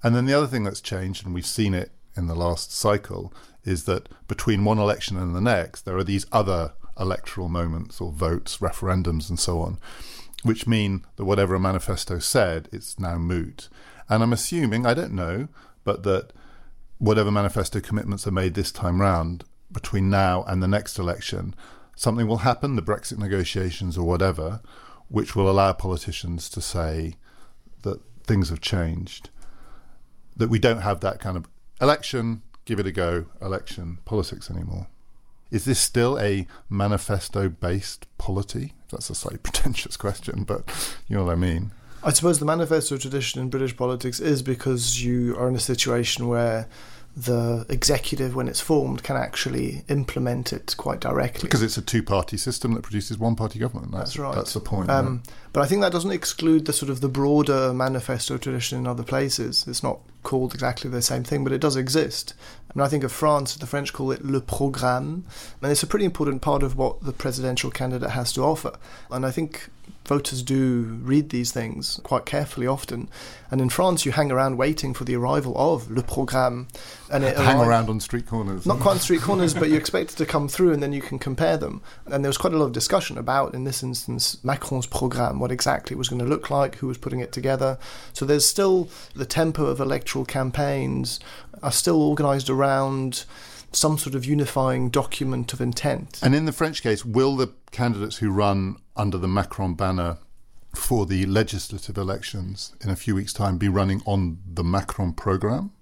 And 0.02 0.14
then 0.14 0.26
the 0.26 0.35
other 0.35 0.46
thing 0.46 0.64
that's 0.64 0.80
changed, 0.80 1.24
and 1.24 1.35
we've 1.35 1.46
seen 1.46 1.74
it 1.74 1.92
in 2.16 2.26
the 2.26 2.35
last 2.35 2.72
cycle, 2.72 3.32
is 3.64 3.85
that 3.85 4.08
between 4.28 4.64
one 4.64 4.78
election 4.78 5.16
and 5.16 5.35
the 5.35 5.40
next, 5.40 5.82
there 5.82 5.96
are 5.96 6.04
these 6.04 6.26
other 6.32 6.72
electoral 6.98 7.48
moments 7.48 8.00
or 8.00 8.12
votes, 8.12 8.58
referendums, 8.58 9.28
and 9.28 9.38
so 9.38 9.61
on, 9.61 9.78
which 10.42 10.66
mean 10.66 11.04
that 11.16 11.24
whatever 11.24 11.54
a 11.54 11.61
manifesto 11.61 12.18
said, 12.18 12.68
it's 12.72 12.98
now 12.98 13.16
moot. 13.16 13.68
And 14.08 14.22
I'm 14.22 14.32
assuming, 14.32 14.85
I 14.85 14.94
don't 14.94 15.14
know, 15.14 15.48
but 15.85 16.02
that 16.02 16.32
whatever 16.98 17.30
manifesto 17.30 17.80
commitments 17.80 18.26
are 18.26 18.32
made 18.32 18.54
this 18.54 18.72
time 18.72 19.00
round, 19.00 19.44
between 19.70 20.11
now 20.11 20.44
and 20.44 20.62
the 20.62 20.68
next 20.68 20.98
election, 20.98 21.54
something 21.96 22.26
will 22.26 22.38
happen, 22.38 22.76
the 22.76 22.82
Brexit 22.82 23.18
negotiations 23.18 23.96
or 23.96 24.06
whatever, 24.06 24.61
which 25.12 25.37
will 25.37 25.48
allow 25.48 25.75
politicians 25.75 26.48
to 26.48 26.61
say 26.62 27.14
that 27.83 28.01
things 28.25 28.48
have 28.48 28.62
changed, 28.62 29.29
that 30.35 30.48
we 30.48 30.59
don't 30.59 30.81
have 30.81 31.01
that 31.01 31.20
kind 31.20 31.37
of 31.37 31.46
election, 31.83 32.40
give 32.64 32.81
it 32.81 32.87
a 32.87 32.92
go, 32.92 33.27
election 33.42 33.98
politics 34.07 34.51
anymore. 34.51 34.87
Is 35.51 35.66
this 35.66 35.79
still 35.79 36.18
a 36.18 36.46
manifesto 36.70 37.51
based 37.51 38.07
polity? 38.16 38.72
That's 38.90 39.11
a 39.11 39.14
slightly 39.14 39.38
pretentious 39.42 39.98
question, 39.98 40.44
but 40.44 40.64
you 41.07 41.16
know 41.16 41.25
what 41.25 41.33
I 41.33 41.37
mean. 41.37 41.72
I 42.03 42.11
suppose 42.12 42.38
the 42.38 42.46
manifesto 42.46 42.96
tradition 42.96 43.42
in 43.42 43.51
British 43.51 43.77
politics 43.77 44.18
is 44.18 44.42
because 44.42 45.05
you 45.05 45.37
are 45.37 45.46
in 45.46 45.55
a 45.55 45.61
situation 45.61 46.27
where 46.27 46.68
the 47.16 47.66
executive, 47.68 48.35
when 48.35 48.48
it's 48.48 48.61
formed, 48.61 49.03
can 49.03 49.16
actually 49.16 49.85
implement 49.88 50.53
it 50.53 50.75
quite 50.79 51.01
directly. 51.01 51.42
Because 51.42 51.62
it's 51.62 51.77
a 51.77 51.83
two 51.83 52.03
party 52.03 52.37
system 52.37 52.72
that 52.75 52.83
produces 52.83 53.18
one 53.18 53.37
party 53.37 53.59
government. 53.59 53.92
That's, 53.92 54.11
That's 54.11 54.18
right. 54.18 54.35
That's 54.35 54.55
the 54.55 54.61
point. 54.61 54.90
Um, 54.90 55.07
right? 55.07 55.35
But 55.53 55.61
I 55.62 55.66
think 55.66 55.83
that 55.83 55.92
doesn't 55.92 56.11
exclude 56.11 56.64
the 56.64 56.72
sort 56.72 56.88
of 56.88 57.03
the 57.03 57.09
broader 57.09 57.75
manifesto 57.75 58.38
tradition 58.38 58.79
in 58.79 58.87
other 58.87 59.03
places. 59.03 59.66
It's 59.68 59.83
not 59.83 60.01
called 60.22 60.55
exactly 60.55 60.88
the 60.88 61.03
same 61.03 61.25
thing, 61.25 61.44
but 61.44 61.53
it 61.53 61.61
does 61.61 61.77
exist. 61.77 62.33
I 62.70 62.79
mean, 62.79 62.87
I 62.87 62.88
think 62.88 63.05
of 63.05 63.12
France, 63.12 63.57
the 63.57 63.66
French 63.66 63.92
call 63.92 64.11
it 64.12 64.25
le 64.25 64.40
programme, 64.40 65.27
and 65.61 65.70
it's 65.70 65.83
a 65.83 65.87
pretty 65.87 66.07
important 66.07 66.40
part 66.40 66.62
of 66.62 66.77
what 66.77 67.03
the 67.03 67.12
presidential 67.12 67.70
candidate 67.70 68.11
has 68.11 68.33
to 68.35 68.42
offer. 68.42 68.72
And 69.11 69.27
I 69.27 69.31
think 69.31 69.68
voters 70.04 70.42
do 70.42 70.98
read 71.02 71.30
these 71.30 71.52
things 71.52 72.00
quite 72.02 72.26
carefully 72.26 72.66
often. 72.66 73.08
And 73.50 73.60
in 73.60 73.68
France, 73.68 74.06
you 74.06 74.12
hang 74.12 74.32
around 74.32 74.56
waiting 74.56 74.94
for 74.94 75.04
the 75.04 75.14
arrival 75.14 75.54
of 75.56 75.90
le 75.90 76.02
programme. 76.02 76.68
And 77.10 77.24
it 77.24 77.36
hang 77.36 77.60
around 77.60 77.88
on 77.90 78.00
street 78.00 78.26
corners. 78.26 78.66
not 78.66 78.80
quite 78.80 78.92
on 78.92 78.98
street 78.98 79.20
corners, 79.22 79.54
but 79.54 79.68
you 79.68 79.76
expect 79.76 80.12
it 80.12 80.16
to 80.16 80.26
come 80.26 80.48
through 80.48 80.72
and 80.72 80.82
then 80.82 80.92
you 80.92 81.02
can 81.02 81.18
compare 81.18 81.56
them. 81.56 81.82
And 82.06 82.24
there 82.24 82.28
was 82.28 82.38
quite 82.38 82.52
a 82.52 82.56
lot 82.56 82.66
of 82.66 82.72
discussion 82.72 83.18
about, 83.18 83.54
in 83.54 83.64
this 83.64 83.82
instance, 83.82 84.42
Macron's 84.42 84.86
programme, 84.86 85.38
what 85.38 85.52
exactly 85.52 85.94
it 85.94 85.98
was 85.98 86.08
going 86.08 86.20
to 86.20 86.26
look 86.26 86.50
like, 86.50 86.76
who 86.76 86.86
was 86.86 86.98
putting 86.98 87.20
it 87.20 87.32
together. 87.32 87.78
So 88.12 88.24
there's 88.24 88.46
still 88.46 88.88
the 89.14 89.26
tempo 89.26 89.66
of 89.66 89.80
electoral 89.80 90.24
campaigns 90.24 91.20
are 91.62 91.72
still 91.72 92.02
organised 92.02 92.50
around 92.50 93.24
some 93.72 93.98
sort 93.98 94.14
of 94.14 94.24
unifying 94.24 94.90
document 94.90 95.52
of 95.52 95.61
intent. 95.61 96.20
And 96.22 96.35
in 96.35 96.44
the 96.44 96.52
French 96.52 96.82
case, 96.82 97.04
will 97.04 97.37
the 97.37 97.52
candidates 97.70 98.18
who 98.18 98.30
run 98.30 98.76
under 98.96 99.18
the 99.18 99.28
Macron 99.28 99.74
banner 99.74 100.18
for 100.74 101.06
the 101.06 101.26
legislative 101.26 101.98
elections 101.98 102.74
in 102.80 102.90
a 102.90 102.96
few 102.96 103.14
weeks' 103.14 103.32
time 103.32 103.58
be 103.58 103.68
running 103.68 104.02
on 104.06 104.38
the 104.46 104.64
Macron 104.64 105.12
programme? 105.12 105.72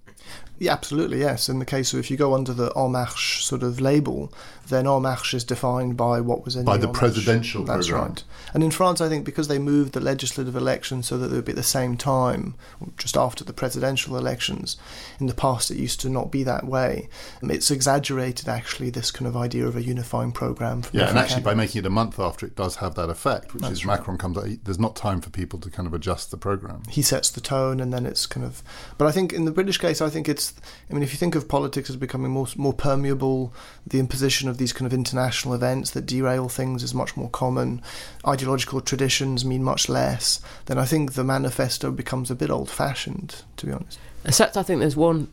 Yeah, 0.59 0.73
absolutely, 0.73 1.19
yes. 1.19 1.49
In 1.49 1.59
the 1.59 1.65
case 1.65 1.91
of 1.91 1.99
if 1.99 2.11
you 2.11 2.17
go 2.17 2.35
under 2.35 2.53
the 2.53 2.71
En 2.75 2.91
Marche 2.91 3.43
sort 3.43 3.63
of 3.63 3.81
label, 3.81 4.31
then 4.69 4.87
En 4.87 5.01
Marche 5.01 5.33
is 5.33 5.43
defined 5.43 5.97
by 5.97 6.21
what 6.21 6.45
was 6.45 6.55
in 6.55 6.65
By 6.65 6.77
the 6.77 6.87
Marche. 6.87 6.97
presidential 6.99 7.63
That's 7.65 7.87
programme. 7.87 8.09
right. 8.09 8.23
And 8.53 8.63
in 8.63 8.71
France, 8.71 9.01
I 9.01 9.09
think 9.09 9.25
because 9.25 9.47
they 9.47 9.59
moved 9.59 9.93
the 9.93 9.99
legislative 9.99 10.55
elections 10.55 11.07
so 11.07 11.17
that 11.17 11.27
they 11.27 11.35
would 11.35 11.45
be 11.45 11.51
at 11.51 11.55
the 11.57 11.63
same 11.63 11.97
time, 11.97 12.55
just 12.97 13.15
after 13.17 13.43
the 13.43 13.53
presidential 13.53 14.17
elections, 14.17 14.77
in 15.19 15.27
the 15.27 15.33
past 15.33 15.71
it 15.71 15.77
used 15.77 15.99
to 16.01 16.09
not 16.09 16.31
be 16.31 16.43
that 16.43 16.65
way. 16.65 17.09
Um, 17.43 17.51
It's 17.51 17.71
exaggerated, 17.71 18.47
actually, 18.49 18.89
this 18.89 19.11
kind 19.11 19.27
of 19.27 19.35
idea 19.37 19.65
of 19.67 19.75
a 19.75 19.83
unifying 19.83 20.31
programme. 20.31 20.81
for 20.81 20.95
Yeah, 20.97 21.09
and 21.09 21.17
actually, 21.17 21.43
by 21.43 21.53
making 21.53 21.79
it 21.79 21.85
a 21.85 21.89
month 21.89 22.19
after, 22.19 22.45
it 22.45 22.55
does 22.55 22.77
have 22.77 22.95
that 22.95 23.09
effect, 23.09 23.53
which 23.53 23.61
That's 23.63 23.73
is 23.73 23.85
right. 23.85 23.99
Macron 23.99 24.17
comes 24.17 24.37
out. 24.37 24.47
There's 24.63 24.79
not 24.79 24.95
time 24.95 25.21
for 25.21 25.29
people 25.29 25.59
to 25.59 25.69
kind 25.69 25.87
of 25.87 25.93
adjust 25.93 26.31
the 26.31 26.37
programme. 26.37 26.83
he 26.89 27.01
sets 27.01 27.29
the 27.29 27.41
tone 27.41 27.79
and 27.79 27.93
then 27.93 28.05
it's 28.05 28.25
kind 28.25 28.45
of 28.45 28.61
but 28.97 29.07
i 29.07 29.11
think 29.11 29.31
in 29.33 29.45
the 29.45 29.51
british 29.51 29.77
case 29.77 30.01
i 30.01 30.09
think 30.09 30.27
it's 30.27 30.51
it's. 30.51 30.53
I 30.89 30.93
mean, 30.93 31.03
if 31.03 31.11
you 31.11 31.17
think 31.17 31.35
of 31.35 31.47
politics 31.47 31.89
as 31.89 31.97
becoming 31.97 32.31
more 32.31 32.47
more 32.55 32.73
permeable, 32.73 33.53
the 33.85 33.99
imposition 33.99 34.47
of 34.49 34.57
these 34.61 34.71
kind 34.71 34.85
of 34.85 34.93
international 34.93 35.53
events 35.53 35.91
that 35.91 36.05
derail 36.05 36.47
things 36.47 36.83
is 36.83 36.93
much 36.93 37.17
more 37.17 37.29
common. 37.29 37.81
Ideological 38.25 38.79
traditions 38.79 39.43
mean 39.43 39.63
much 39.63 39.89
less. 39.89 40.39
Then 40.67 40.77
I 40.77 40.85
think 40.85 41.13
the 41.13 41.23
manifesto 41.23 41.91
becomes 41.91 42.29
a 42.29 42.35
bit 42.35 42.51
old-fashioned, 42.51 43.43
to 43.57 43.65
be 43.65 43.71
honest. 43.71 43.99
Except 44.23 44.55
I 44.55 44.63
think 44.63 44.79
there's 44.79 44.95
one 44.95 45.27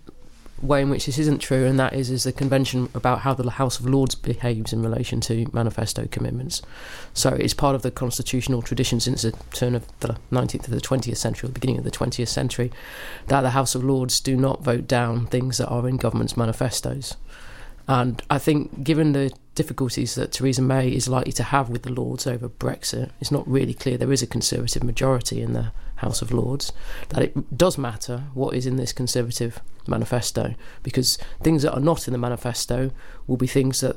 way 0.62 0.82
in 0.82 0.90
which 0.90 1.06
this 1.06 1.18
isn't 1.18 1.38
true, 1.38 1.66
and 1.66 1.78
that 1.78 1.92
is 1.92 2.10
is 2.10 2.24
the 2.24 2.32
convention 2.32 2.88
about 2.94 3.20
how 3.20 3.34
the 3.34 3.48
House 3.50 3.78
of 3.78 3.86
Lords 3.86 4.14
behaves 4.14 4.72
in 4.72 4.82
relation 4.82 5.20
to 5.20 5.46
manifesto 5.52 6.08
commitments. 6.10 6.62
So 7.14 7.30
it's 7.30 7.54
part 7.54 7.76
of 7.76 7.82
the 7.82 7.90
constitutional 7.90 8.62
tradition 8.62 8.98
since 8.98 9.22
the 9.22 9.32
turn 9.52 9.74
of 9.74 9.84
the 10.00 10.16
19th 10.32 10.62
to 10.64 10.70
the 10.70 10.80
20th 10.80 11.18
century, 11.18 11.46
or 11.46 11.52
the 11.52 11.60
beginning 11.60 11.78
of 11.78 11.84
the 11.84 11.90
20th 11.90 12.28
century, 12.28 12.72
that 13.26 13.42
the 13.42 13.50
House 13.50 13.74
of 13.74 13.84
Lords 13.84 14.20
do 14.20 14.36
not 14.36 14.64
vote 14.64 14.88
down 14.88 15.26
things 15.26 15.58
that 15.58 15.68
are 15.68 15.86
in 15.86 15.96
government's 15.96 16.36
manifestos. 16.36 17.16
And 17.88 18.22
I 18.28 18.38
think, 18.38 18.84
given 18.84 19.12
the 19.12 19.32
difficulties 19.54 20.14
that 20.14 20.30
Theresa 20.30 20.60
May 20.60 20.90
is 20.90 21.08
likely 21.08 21.32
to 21.32 21.42
have 21.42 21.70
with 21.70 21.82
the 21.82 21.92
Lords 21.92 22.26
over 22.26 22.48
Brexit, 22.48 23.10
it's 23.18 23.32
not 23.32 23.48
really 23.48 23.72
clear 23.74 23.96
there 23.96 24.12
is 24.12 24.22
a 24.22 24.26
Conservative 24.26 24.84
majority 24.84 25.40
in 25.40 25.54
the 25.54 25.72
House 25.96 26.20
of 26.20 26.30
Lords, 26.30 26.72
that 27.08 27.22
it 27.22 27.56
does 27.56 27.78
matter 27.78 28.24
what 28.34 28.54
is 28.54 28.66
in 28.66 28.76
this 28.76 28.92
Conservative 28.92 29.60
manifesto, 29.86 30.54
because 30.82 31.18
things 31.42 31.62
that 31.62 31.72
are 31.72 31.80
not 31.80 32.06
in 32.06 32.12
the 32.12 32.18
manifesto 32.18 32.90
will 33.26 33.38
be 33.38 33.46
things 33.46 33.80
that 33.80 33.96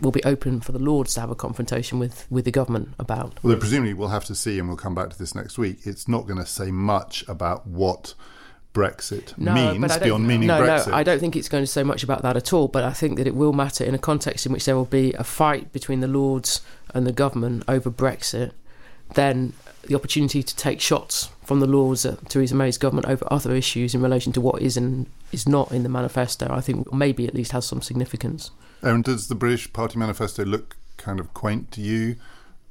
will 0.00 0.10
be 0.10 0.24
open 0.24 0.60
for 0.60 0.72
the 0.72 0.78
Lords 0.78 1.14
to 1.14 1.20
have 1.20 1.30
a 1.30 1.34
confrontation 1.34 1.98
with, 1.98 2.26
with 2.30 2.46
the 2.46 2.50
government 2.50 2.88
about. 2.98 3.38
Well, 3.42 3.56
presumably 3.56 3.94
we'll 3.94 4.08
have 4.08 4.24
to 4.24 4.34
see, 4.34 4.58
and 4.58 4.68
we'll 4.68 4.78
come 4.78 4.94
back 4.94 5.10
to 5.10 5.18
this 5.18 5.34
next 5.34 5.58
week. 5.58 5.80
It's 5.84 6.08
not 6.08 6.26
going 6.26 6.38
to 6.38 6.46
say 6.46 6.70
much 6.70 7.28
about 7.28 7.66
what 7.66 8.14
Brexit 8.78 9.36
no, 9.36 9.54
means 9.54 9.98
beyond 9.98 10.26
meaning 10.26 10.48
no, 10.48 10.60
Brexit. 10.60 10.88
No, 10.88 10.94
I 10.94 11.02
don't 11.02 11.18
think 11.18 11.34
it's 11.34 11.48
going 11.48 11.62
to 11.62 11.66
say 11.66 11.82
much 11.82 12.02
about 12.02 12.22
that 12.22 12.36
at 12.36 12.52
all. 12.52 12.68
But 12.68 12.84
I 12.84 12.92
think 12.92 13.18
that 13.18 13.26
it 13.26 13.34
will 13.34 13.52
matter 13.52 13.84
in 13.84 13.94
a 13.94 13.98
context 13.98 14.46
in 14.46 14.52
which 14.52 14.64
there 14.64 14.76
will 14.76 14.84
be 14.84 15.12
a 15.14 15.24
fight 15.24 15.72
between 15.72 16.00
the 16.00 16.08
Lords 16.08 16.60
and 16.94 17.06
the 17.06 17.12
government 17.12 17.64
over 17.66 17.90
Brexit. 17.90 18.52
Then 19.14 19.54
the 19.86 19.94
opportunity 19.94 20.42
to 20.42 20.56
take 20.56 20.80
shots 20.80 21.30
from 21.44 21.60
the 21.60 21.66
Lords 21.66 22.04
at 22.04 22.28
Theresa 22.28 22.54
May's 22.54 22.78
government 22.78 23.06
over 23.06 23.26
other 23.30 23.54
issues 23.54 23.94
in 23.94 24.02
relation 24.02 24.32
to 24.34 24.40
what 24.40 24.60
is 24.60 24.76
and 24.76 25.06
is 25.32 25.48
not 25.48 25.72
in 25.72 25.82
the 25.82 25.88
manifesto, 25.88 26.46
I 26.50 26.60
think 26.60 26.92
maybe 26.92 27.26
at 27.26 27.34
least 27.34 27.52
has 27.52 27.66
some 27.66 27.82
significance. 27.82 28.50
Aaron, 28.82 29.02
does 29.02 29.28
the 29.28 29.34
British 29.34 29.72
Party 29.72 29.98
manifesto 29.98 30.44
look 30.44 30.76
kind 30.98 31.18
of 31.18 31.32
quaint 31.34 31.72
to 31.72 31.80
you? 31.80 32.16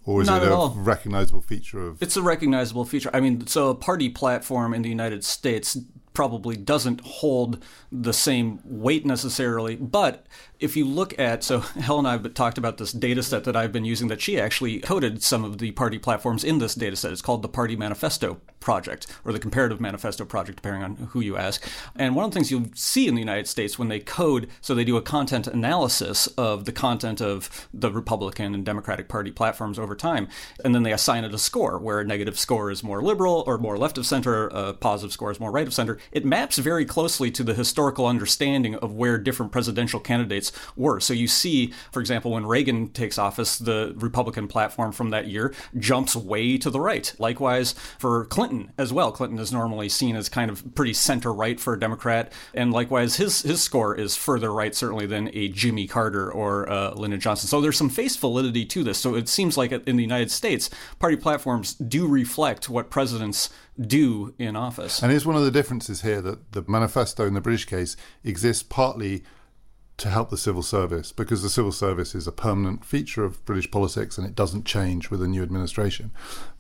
Or 0.08 0.22
is 0.22 0.28
Not 0.28 0.42
it 0.42 0.48
a 0.48 0.56
all. 0.56 0.70
recognizable 0.70 1.42
feature 1.42 1.86
of 1.86 2.02
It's 2.02 2.16
a 2.16 2.22
recognizable 2.22 2.86
feature. 2.86 3.12
I 3.14 3.20
mean, 3.20 3.46
so 3.46 3.70
a 3.70 3.76
party 3.76 4.08
platform 4.10 4.74
in 4.74 4.82
the 4.82 4.90
United 4.90 5.26
States 5.26 5.78
probably 6.18 6.58
doesn't 6.58 7.00
hold 7.02 7.64
the 7.92 8.12
same 8.12 8.60
weight 8.66 9.06
necessarily. 9.06 9.76
But 9.76 10.26
if 10.60 10.76
you 10.76 10.84
look 10.84 11.18
at, 11.20 11.44
so 11.44 11.60
Helen 11.60 12.08
and 12.08 12.08
I 12.08 12.12
have 12.14 12.34
talked 12.34 12.58
about 12.58 12.80
this 12.80 12.92
data 12.92 13.22
set 13.22 13.44
that 13.44 13.56
I've 13.56 13.72
been 13.72 13.86
using 13.86 14.08
that 14.08 14.20
she 14.20 14.40
actually 14.40 14.80
coded 14.80 15.22
some 15.22 15.44
of 15.44 15.60
the 15.60 15.70
party 15.74 16.00
platforms 16.00 16.44
in 16.44 16.58
this 16.58 16.74
data 16.74 16.96
set. 16.96 17.12
It's 17.12 17.22
called 17.22 17.44
the 17.44 17.48
Party 17.48 17.76
Manifesto 17.76 18.42
Project 18.60 19.06
or 19.24 19.32
the 19.32 19.40
Comparative 19.40 19.80
Manifesto 19.80 20.26
Project, 20.26 20.58
depending 20.58 20.84
on 20.84 20.96
who 21.12 21.22
you 21.22 21.38
ask. 21.38 21.64
And 21.96 22.16
one 22.16 22.26
of 22.26 22.32
the 22.32 22.36
things 22.36 22.50
you'll 22.50 22.72
see 22.74 23.08
in 23.08 23.14
the 23.14 23.22
United 23.22 23.48
States 23.48 23.78
when 23.78 23.88
they 23.88 24.00
code, 24.00 24.50
so 24.62 24.74
they 24.74 24.84
do 24.84 24.98
a 24.98 25.02
content 25.02 25.48
analysis 25.48 26.28
of 26.38 26.66
the 26.66 26.72
content 26.72 27.22
of 27.22 27.70
the 27.74 27.92
Republican 27.92 28.56
and 28.56 28.66
Democratic 28.66 29.08
Party 29.08 29.32
platforms 29.32 29.78
over 29.78 29.96
time, 29.96 30.28
and 30.66 30.74
then 30.74 30.84
they 30.84 30.92
assign 30.92 31.24
it 31.24 31.34
a 31.34 31.38
score, 31.38 31.78
where 31.78 32.00
a 32.00 32.04
negative 32.04 32.40
score 32.40 32.72
is 32.72 32.84
more 32.84 33.04
liberal 33.04 33.44
or 33.46 33.58
more 33.58 33.78
left 33.78 33.98
of 33.98 34.06
center, 34.06 34.48
a 34.48 34.74
positive 34.74 35.14
score 35.14 35.32
is 35.32 35.40
more 35.40 35.52
right 35.52 35.68
of 35.68 35.74
center. 35.74 35.98
It 36.12 36.26
maps 36.26 36.58
very 36.58 36.86
closely 36.86 37.32
to 37.32 37.44
the 37.44 37.54
historical 37.54 38.06
understanding 38.06 38.76
of 38.76 38.94
where 38.94 39.18
different 39.18 39.52
presidential 39.52 40.00
candidates 40.00 40.52
were. 40.76 41.00
So 41.00 41.14
you 41.14 41.28
see, 41.28 41.74
for 41.92 42.00
example, 42.00 42.32
when 42.32 42.46
Reagan 42.46 42.90
takes 42.90 43.18
office, 43.18 43.58
the 43.58 43.94
Republican 43.98 44.48
platform 44.48 44.92
from 44.92 45.10
that 45.12 45.28
year 45.28 45.54
jumps 45.78 46.16
way 46.16 46.58
to 46.58 46.70
the 46.70 46.80
right. 46.80 47.14
Likewise 47.20 47.74
for 47.98 48.26
Clinton 48.26 48.72
as 48.78 48.94
well. 48.94 49.12
Clinton 49.12 49.40
is 49.40 49.52
normally 49.52 49.90
seen 49.90 50.16
as 50.16 50.30
kind 50.30 50.50
of 50.50 50.76
pretty 50.76 50.94
center 50.94 51.34
right 51.34 51.60
for 51.60 51.74
a 51.74 51.80
Democrat, 51.80 52.32
and 52.54 52.72
likewise 52.72 53.16
his 53.16 53.42
his 53.42 53.62
score 53.62 53.96
is 53.96 54.16
further 54.16 54.52
right 54.54 54.76
certainly 54.76 55.06
than 55.06 55.30
a 55.34 55.48
Jimmy 55.50 55.88
Carter 55.88 56.32
or 56.32 56.70
uh, 56.70 56.92
Lyndon 56.92 57.20
Johnson. 57.20 57.48
So 57.48 57.62
there's 57.62 57.78
some 57.78 57.90
face 57.90 58.16
validity 58.16 58.66
to 58.66 58.84
this. 58.84 58.98
So 58.98 59.16
it 59.16 59.28
seems 59.30 59.58
like 59.58 59.72
in 59.72 59.96
the 59.96 60.04
United 60.04 60.32
States, 60.32 60.70
party 61.00 61.16
platforms 61.16 61.74
do 61.76 62.08
reflect 62.08 62.70
what 62.70 62.90
presidents 62.90 63.50
do 63.80 64.34
in 64.38 64.56
office. 64.56 65.02
And 65.02 65.12
here's 65.12 65.26
one 65.26 65.36
of 65.36 65.44
the 65.44 65.52
differences 65.52 66.02
here 66.02 66.22
that 66.22 66.52
the 66.54 66.64
manifesto 66.68 67.26
in 67.26 67.34
the 67.34 67.42
British 67.42 67.66
case 67.66 67.96
exists 68.24 68.64
partly 68.64 69.24
to 69.98 70.10
help 70.10 70.30
the 70.30 70.38
civil 70.38 70.62
service 70.62 71.12
because 71.12 71.42
the 71.42 71.50
civil 71.50 71.72
service 71.72 72.14
is 72.14 72.28
a 72.28 72.32
permanent 72.32 72.86
feature 72.86 73.24
of 73.24 73.44
British 73.46 73.70
politics 73.70 74.18
and 74.18 74.28
it 74.28 74.36
doesn't 74.36 74.66
change 74.66 75.10
with 75.10 75.22
a 75.22 75.28
new 75.28 75.42
administration. 75.42 76.12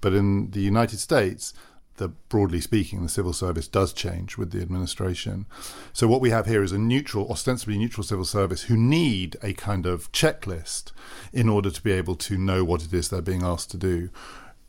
But 0.01 0.13
in 0.13 0.51
the 0.51 0.61
United 0.61 0.99
States, 0.99 1.53
the 1.97 2.07
broadly 2.07 2.61
speaking, 2.61 3.03
the 3.03 3.09
civil 3.09 3.33
service 3.33 3.67
does 3.67 3.93
change 3.93 4.37
with 4.37 4.51
the 4.51 4.61
administration. 4.61 5.45
So 5.93 6.07
what 6.07 6.21
we 6.21 6.29
have 6.31 6.45
here 6.45 6.63
is 6.63 6.71
a 6.71 6.77
neutral, 6.79 7.29
ostensibly 7.29 7.77
neutral 7.77 8.03
civil 8.03 8.25
service 8.25 8.63
who 8.63 8.77
need 8.77 9.35
a 9.43 9.53
kind 9.53 9.85
of 9.85 10.11
checklist 10.11 10.91
in 11.33 11.49
order 11.49 11.69
to 11.69 11.81
be 11.81 11.91
able 11.91 12.15
to 12.15 12.37
know 12.37 12.63
what 12.63 12.83
it 12.83 12.93
is 12.93 13.09
they're 13.09 13.21
being 13.21 13.43
asked 13.43 13.71
to 13.71 13.77
do. 13.77 14.09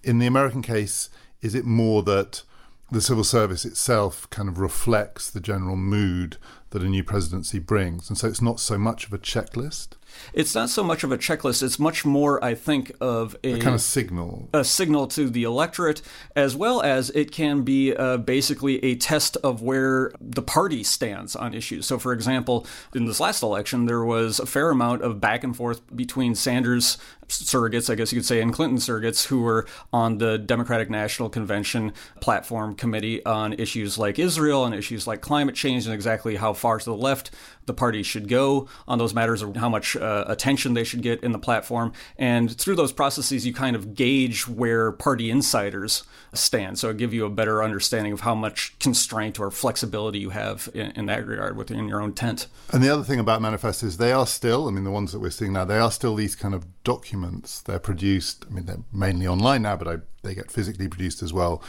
In 0.03 0.19
the 0.19 0.27
American 0.27 0.63
case, 0.63 1.11
is 1.43 1.55
it 1.55 1.65
more 1.65 2.03
that 2.03 2.43
the 2.91 3.01
civil 3.01 3.25
service 3.25 3.65
itself 3.65 4.29
kind 4.31 4.49
of 4.49 4.59
reflects 4.59 5.31
the 5.31 5.41
general 5.41 5.77
mood 5.77 6.39
that 6.71 6.83
a 6.83 6.89
new 6.89 7.03
presidency 7.03 7.59
brings. 7.59 8.09
And 8.09 8.19
so 8.19 8.29
it's 8.29 8.43
not 8.43 8.61
so 8.61 8.79
much 8.79 9.07
of 9.07 9.13
a 9.13 9.19
checklist. 9.19 9.89
It's 10.33 10.55
not 10.55 10.69
so 10.71 10.83
much 10.83 11.05
of 11.05 11.13
a 11.13 11.19
checklist. 11.19 11.63
It's 11.63 11.79
much 11.79 12.05
more, 12.05 12.43
I 12.43 12.55
think, 12.55 12.93
of 13.01 13.37
a, 13.45 13.55
a 13.55 13.59
kind 13.59 13.75
of 13.75 13.81
signal. 13.81 14.49
A 14.53 14.65
signal 14.65 15.07
to 15.09 15.29
the 15.29 15.45
electorate, 15.45 16.03
as 16.35 16.57
well 16.57 16.83
as 16.83 17.11
it 17.11 17.31
can 17.31 17.63
be 17.63 17.95
uh, 17.95 18.19
basically 18.19 18.83
a 18.85 18.97
test 18.97 19.37
of 19.39 19.63
where 19.63 20.13
the 20.21 20.43
party 20.43 20.83
stands 20.83 21.37
on 21.37 21.55
issues. 21.55 21.87
So, 21.87 21.99
for 21.99 22.13
example, 22.13 22.67
in 22.95 23.05
this 23.05 23.21
last 23.21 23.43
election, 23.43 23.87
there 23.87 24.05
was 24.05 24.41
a 24.41 24.47
fair 24.47 24.71
amount 24.71 25.03
of 25.03 25.21
back 25.21 25.45
and 25.45 25.57
forth 25.57 25.81
between 25.95 26.35
Sanders 26.35 26.99
surrogates, 27.29 27.91
I 27.91 27.95
guess 27.95 28.13
you 28.13 28.19
could 28.19 28.27
say, 28.27 28.41
and 28.41 28.53
Clinton 28.53 28.79
surrogates 28.79 29.27
who 29.27 29.41
were 29.41 29.67
on 29.93 30.19
the 30.19 30.39
Democratic 30.39 30.91
National 30.91 31.29
Convention 31.29 31.93
platform 32.21 32.75
committee 32.75 33.25
on 33.25 33.53
issues 33.55 33.99
like 33.99 34.19
Israel 34.19 34.65
and 34.65 34.75
issues 34.75 35.07
like 35.07 35.21
climate 35.21 35.55
change 35.55 35.87
and 35.87 35.95
exactly 35.95 36.37
how 36.37 36.53
far 36.53 36.79
to 36.79 36.85
the 36.85 36.97
left 36.97 37.31
the 37.69 37.75
party 37.75 38.03
should 38.03 38.29
go 38.29 38.67
on 38.89 38.99
those 38.99 39.15
matters 39.15 39.43
or 39.43 39.53
how 39.55 39.69
much 39.69 39.95
uh, 39.95 40.25
attention 40.27 40.75
they 40.75 40.83
should 40.83 41.03
get 41.03 41.23
in 41.23 41.31
the 41.31 41.39
platform. 41.39 41.93
And 42.17 42.51
through 42.59 42.75
those 42.75 42.93
processes, 42.93 43.47
you 43.47 43.55
kind 43.55 43.77
of 43.77 43.95
gauge 43.95 44.49
where 44.49 44.91
party 44.91 45.31
insiders 45.31 46.03
stand. 46.35 46.79
So 46.79 46.91
it 46.91 46.97
give 46.97 47.15
you 47.15 47.25
a 47.25 47.31
better 47.31 47.63
understanding 47.63 48.13
of 48.13 48.21
how 48.21 48.35
much 48.35 48.77
constraint 48.81 49.39
or 49.39 49.51
flexibility 49.51 50.19
you 50.19 50.31
have 50.31 50.69
in, 50.75 50.91
in 50.93 51.07
that 51.07 51.27
regard 51.27 51.57
within 51.57 51.87
your 51.87 52.01
own 52.01 52.15
tent. 52.15 52.49
And 52.73 52.83
the 52.83 52.89
other 52.89 53.05
thing 53.05 53.21
about 53.21 53.41
manifestos, 53.41 53.99
they 53.99 54.13
are 54.13 54.27
still, 54.27 54.67
I 54.67 54.71
mean, 54.71 54.85
the 54.85 54.91
ones 54.91 55.13
that 55.13 55.21
we're 55.21 55.31
seeing 55.31 55.53
now, 55.53 55.65
they 55.65 55.79
are 55.79 55.93
still 55.93 56.15
these 56.15 56.35
kind 56.35 56.55
of 56.55 56.67
documents. 56.83 57.18
They're 57.63 57.79
produced, 57.79 58.45
I 58.49 58.55
mean, 58.55 58.67
they're 58.67 58.83
mainly 58.93 59.27
online 59.27 59.63
now, 59.63 59.77
but 59.77 59.89
I, 59.89 59.97
they 60.23 60.35
get 60.35 60.51
physically 60.51 60.89
produced 60.89 61.23
as 61.23 61.33
well. 61.33 61.63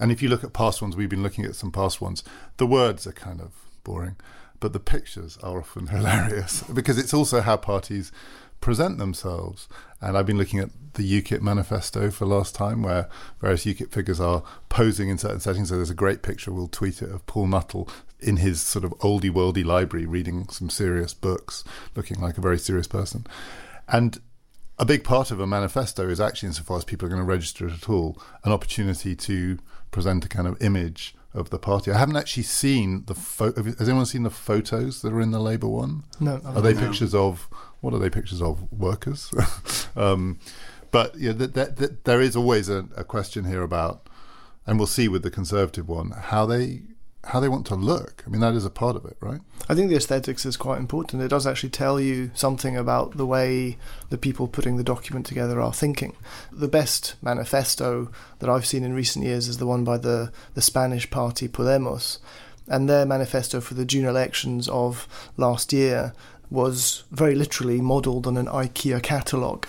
And 0.00 0.10
if 0.10 0.22
you 0.22 0.28
look 0.28 0.44
at 0.44 0.52
past 0.52 0.82
ones, 0.82 0.96
we've 0.96 1.08
been 1.08 1.22
looking 1.22 1.44
at 1.44 1.54
some 1.54 1.70
past 1.70 2.00
ones, 2.00 2.24
the 2.56 2.66
words 2.66 3.06
are 3.06 3.12
kind 3.12 3.40
of 3.40 3.52
boring 3.84 4.16
but 4.64 4.72
the 4.72 4.80
pictures 4.80 5.36
are 5.42 5.58
often 5.58 5.86
hilarious 5.88 6.62
because 6.62 6.96
it's 6.96 7.12
also 7.12 7.42
how 7.42 7.54
parties 7.54 8.10
present 8.62 8.96
themselves. 8.96 9.68
And 10.00 10.16
I've 10.16 10.24
been 10.24 10.38
looking 10.38 10.58
at 10.58 10.70
the 10.94 11.20
UKIP 11.20 11.42
manifesto 11.42 12.10
for 12.10 12.24
last 12.24 12.54
time, 12.54 12.82
where 12.82 13.10
various 13.42 13.66
UKIP 13.66 13.92
figures 13.92 14.20
are 14.20 14.42
posing 14.70 15.10
in 15.10 15.18
certain 15.18 15.40
settings. 15.40 15.68
So 15.68 15.76
there's 15.76 15.90
a 15.90 15.94
great 15.94 16.22
picture, 16.22 16.50
we'll 16.50 16.68
tweet 16.68 17.02
it, 17.02 17.10
of 17.10 17.26
Paul 17.26 17.48
Nuttall 17.48 17.90
in 18.20 18.38
his 18.38 18.62
sort 18.62 18.86
of 18.86 18.92
oldie 19.00 19.30
worldy 19.30 19.66
library 19.66 20.06
reading 20.06 20.48
some 20.48 20.70
serious 20.70 21.12
books, 21.12 21.62
looking 21.94 22.18
like 22.18 22.38
a 22.38 22.40
very 22.40 22.58
serious 22.58 22.86
person. 22.86 23.26
And 23.86 24.18
a 24.78 24.84
big 24.84 25.04
part 25.04 25.30
of 25.30 25.40
a 25.40 25.46
manifesto 25.46 26.08
is 26.08 26.20
actually, 26.20 26.48
insofar 26.48 26.78
as 26.78 26.84
people 26.84 27.06
are 27.06 27.08
going 27.08 27.20
to 27.20 27.26
register 27.26 27.66
it 27.66 27.72
at 27.72 27.88
all, 27.88 28.20
an 28.44 28.52
opportunity 28.52 29.14
to 29.14 29.58
present 29.90 30.24
a 30.24 30.28
kind 30.28 30.48
of 30.48 30.60
image 30.60 31.14
of 31.32 31.50
the 31.50 31.58
party. 31.58 31.90
I 31.90 31.98
haven't 31.98 32.16
actually 32.16 32.44
seen 32.44 33.04
the 33.06 33.14
photo. 33.14 33.62
Has 33.62 33.88
anyone 33.88 34.06
seen 34.06 34.22
the 34.22 34.30
photos 34.30 35.02
that 35.02 35.12
are 35.12 35.20
in 35.20 35.32
the 35.32 35.40
Labour 35.40 35.68
one? 35.68 36.04
No. 36.20 36.40
Are 36.44 36.62
they 36.62 36.74
pictures 36.74 37.14
of 37.14 37.48
what 37.80 37.92
are 37.92 37.98
they 37.98 38.10
pictures 38.10 38.40
of? 38.40 38.70
Workers. 38.72 39.32
um, 39.96 40.38
but 40.90 41.16
yeah, 41.16 41.32
th- 41.32 41.52
th- 41.52 41.74
th- 41.76 41.90
there 42.04 42.20
is 42.20 42.36
always 42.36 42.68
a, 42.68 42.86
a, 42.96 43.02
question 43.02 43.44
here 43.44 43.62
about, 43.62 44.08
and 44.64 44.78
we'll 44.78 44.86
see 44.86 45.08
with 45.08 45.24
the 45.24 45.30
Conservative 45.30 45.88
one 45.88 46.12
how 46.12 46.46
they 46.46 46.82
how 47.26 47.40
they 47.40 47.48
want 47.48 47.66
to 47.66 47.74
look. 47.74 48.22
I 48.26 48.30
mean, 48.30 48.40
that 48.40 48.54
is 48.54 48.64
a 48.64 48.70
part 48.70 48.96
of 48.96 49.04
it, 49.04 49.16
right? 49.20 49.40
I 49.68 49.74
think 49.74 49.88
the 49.88 49.96
aesthetics 49.96 50.44
is 50.44 50.56
quite 50.56 50.78
important. 50.78 51.22
It 51.22 51.28
does 51.28 51.46
actually 51.46 51.70
tell 51.70 52.00
you 52.00 52.30
something 52.34 52.76
about 52.76 53.16
the 53.16 53.26
way 53.26 53.78
the 54.10 54.18
people 54.18 54.46
putting 54.46 54.76
the 54.76 54.84
document 54.84 55.26
together 55.26 55.60
are 55.60 55.72
thinking. 55.72 56.16
The 56.52 56.68
best 56.68 57.14
manifesto 57.22 58.10
that 58.38 58.50
I've 58.50 58.66
seen 58.66 58.84
in 58.84 58.92
recent 58.92 59.24
years 59.24 59.48
is 59.48 59.58
the 59.58 59.66
one 59.66 59.84
by 59.84 59.98
the, 59.98 60.32
the 60.54 60.62
Spanish 60.62 61.10
party 61.10 61.48
Podemos. 61.48 62.18
and 62.66 62.88
their 62.88 63.04
manifesto 63.04 63.60
for 63.60 63.74
the 63.74 63.84
June 63.84 64.06
elections 64.06 64.68
of 64.68 65.06
last 65.36 65.72
year 65.72 66.12
was 66.50 67.04
very 67.10 67.34
literally 67.34 67.80
modelled 67.80 68.26
on 68.26 68.36
an 68.36 68.46
IKEA 68.46 69.02
catalogue 69.02 69.66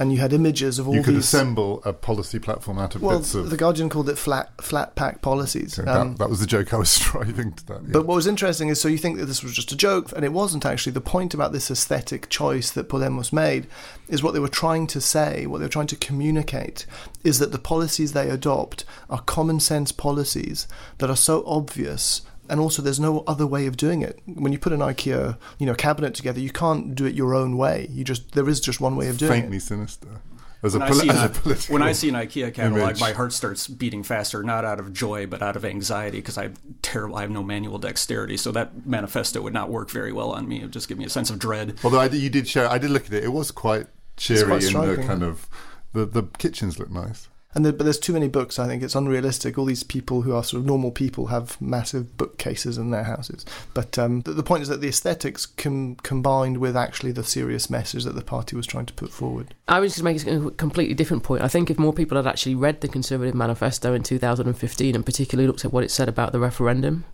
and 0.00 0.12
you 0.12 0.18
had 0.18 0.32
images 0.32 0.78
of 0.78 0.88
all 0.88 0.94
you 0.94 1.02
could 1.02 1.14
these. 1.14 1.24
assemble 1.24 1.82
a 1.84 1.92
policy 1.92 2.38
platform 2.38 2.78
out 2.78 2.94
of 2.94 3.02
well, 3.02 3.18
bits 3.18 3.34
of. 3.34 3.50
the 3.50 3.56
Guardian 3.56 3.90
called 3.90 4.08
it 4.08 4.16
flat 4.16 4.50
flat 4.62 4.94
pack 4.94 5.20
policies. 5.20 5.74
So 5.74 5.84
Um, 5.86 6.12
that, 6.12 6.18
that 6.20 6.30
was 6.30 6.40
the 6.40 6.46
joke 6.46 6.72
I 6.72 6.78
was 6.78 6.88
striving 7.00 7.52
to 7.52 7.66
that. 7.66 7.82
yeah. 7.82 7.90
But 7.92 8.06
what 8.06 8.14
was 8.14 8.26
interesting 8.26 8.70
is 8.70 8.80
so 8.80 8.88
you 8.88 8.96
think 8.96 9.18
that 9.18 9.26
this 9.26 9.42
was 9.42 9.52
just 9.52 9.72
a 9.72 9.76
joke, 9.76 10.10
and 10.16 10.24
it 10.24 10.32
wasn't 10.32 10.64
actually. 10.64 10.92
The 10.92 11.02
point 11.02 11.34
about 11.34 11.52
this 11.52 11.70
aesthetic 11.70 12.30
choice 12.30 12.70
that 12.70 12.88
Podemos 12.88 13.30
made 13.30 13.66
is 14.08 14.22
what 14.22 14.32
they 14.32 14.40
were 14.40 14.48
trying 14.48 14.86
to 14.88 15.00
say, 15.00 15.46
what 15.46 15.58
they 15.58 15.66
were 15.66 15.70
trying 15.70 15.86
to 15.88 15.96
communicate, 15.96 16.86
is 17.22 17.38
that 17.38 17.52
the 17.52 17.58
policies 17.58 18.12
they 18.14 18.30
adopt 18.30 18.84
are 19.10 19.20
common 19.20 19.60
sense 19.60 19.92
policies 19.92 20.66
that 20.98 21.10
are 21.10 21.16
so 21.16 21.44
obvious. 21.46 22.22
And 22.50 22.60
also, 22.60 22.82
there's 22.82 23.00
no 23.00 23.20
other 23.26 23.46
way 23.46 23.66
of 23.66 23.76
doing 23.76 24.02
it. 24.02 24.18
When 24.26 24.52
you 24.52 24.58
put 24.58 24.72
an 24.72 24.80
IKEA, 24.80 25.38
you 25.58 25.66
know, 25.66 25.74
cabinet 25.74 26.14
together, 26.14 26.40
you 26.40 26.50
can't 26.50 26.94
do 26.94 27.06
it 27.06 27.14
your 27.14 27.34
own 27.34 27.56
way. 27.56 27.86
You 27.90 28.04
just 28.04 28.32
there 28.32 28.48
is 28.48 28.60
just 28.60 28.80
one 28.80 28.96
way 28.96 29.08
of 29.08 29.18
doing 29.18 29.30
faintly 29.32 29.56
it. 29.56 29.60
Faintly 29.60 29.86
sinister. 29.86 30.20
As 30.62 30.74
a, 30.74 30.78
When 30.78 30.82
I, 30.82 30.90
poli- 30.90 31.00
see 31.00 31.08
as 31.08 31.16
a 31.16 31.48
an, 31.48 31.56
when 31.72 31.82
I 31.82 31.92
see 31.92 32.08
an 32.10 32.14
IKEA 32.16 32.52
catalog, 32.52 32.82
image. 32.82 33.00
my 33.00 33.12
heart 33.12 33.32
starts 33.32 33.66
beating 33.66 34.02
faster, 34.02 34.42
not 34.42 34.66
out 34.66 34.78
of 34.78 34.92
joy, 34.92 35.26
but 35.26 35.40
out 35.40 35.56
of 35.56 35.64
anxiety 35.64 36.18
because 36.18 36.36
I 36.36 36.42
have 36.42 36.58
terrible. 36.82 37.16
I 37.16 37.22
have 37.22 37.30
no 37.30 37.42
manual 37.42 37.78
dexterity, 37.78 38.36
so 38.36 38.52
that 38.52 38.86
manifesto 38.86 39.40
would 39.40 39.54
not 39.54 39.70
work 39.70 39.88
very 39.88 40.12
well 40.12 40.32
on 40.32 40.46
me. 40.46 40.58
It 40.58 40.64
would 40.64 40.72
just 40.72 40.86
give 40.86 40.98
me 40.98 41.06
a 41.06 41.08
sense 41.08 41.30
of 41.30 41.38
dread. 41.38 41.78
Although 41.82 42.00
I, 42.00 42.06
you 42.08 42.28
did 42.28 42.46
share, 42.46 42.68
I 42.68 42.76
did 42.76 42.90
look 42.90 43.06
at 43.06 43.12
it. 43.14 43.24
It 43.24 43.32
was 43.32 43.50
quite 43.50 43.86
cheery 44.18 44.44
quite 44.44 44.64
in 44.64 44.74
the 44.74 45.02
kind 45.06 45.22
of 45.22 45.48
the 45.94 46.04
the 46.04 46.24
kitchens 46.36 46.78
look 46.78 46.90
nice. 46.90 47.29
And 47.52 47.64
but 47.64 47.80
there's 47.80 47.98
too 47.98 48.12
many 48.12 48.28
books. 48.28 48.58
I 48.58 48.66
think 48.66 48.82
it's 48.82 48.94
unrealistic. 48.94 49.58
All 49.58 49.64
these 49.64 49.82
people 49.82 50.22
who 50.22 50.32
are 50.32 50.44
sort 50.44 50.60
of 50.60 50.66
normal 50.66 50.92
people 50.92 51.26
have 51.26 51.60
massive 51.60 52.16
bookcases 52.16 52.78
in 52.78 52.90
their 52.90 53.02
houses. 53.04 53.44
But 53.74 53.98
um, 53.98 54.20
the, 54.22 54.32
the 54.32 54.44
point 54.44 54.62
is 54.62 54.68
that 54.68 54.80
the 54.80 54.88
aesthetics 54.88 55.46
com- 55.46 55.96
combined 55.96 56.58
with 56.58 56.76
actually 56.76 57.10
the 57.12 57.24
serious 57.24 57.68
message 57.68 58.04
that 58.04 58.14
the 58.14 58.22
party 58.22 58.54
was 58.54 58.66
trying 58.66 58.86
to 58.86 58.92
put 58.92 59.10
forward. 59.10 59.54
I 59.66 59.80
was 59.80 59.94
just 59.94 60.04
making 60.04 60.46
a 60.46 60.50
completely 60.52 60.94
different 60.94 61.24
point. 61.24 61.42
I 61.42 61.48
think 61.48 61.70
if 61.70 61.78
more 61.78 61.92
people 61.92 62.16
had 62.16 62.26
actually 62.26 62.54
read 62.54 62.82
the 62.82 62.88
Conservative 62.88 63.34
Manifesto 63.34 63.94
in 63.94 64.04
2015 64.04 64.94
and 64.94 65.04
particularly 65.04 65.48
looked 65.48 65.64
at 65.64 65.72
what 65.72 65.82
it 65.82 65.90
said 65.90 66.08
about 66.08 66.30
the 66.30 66.38
referendum, 66.38 67.04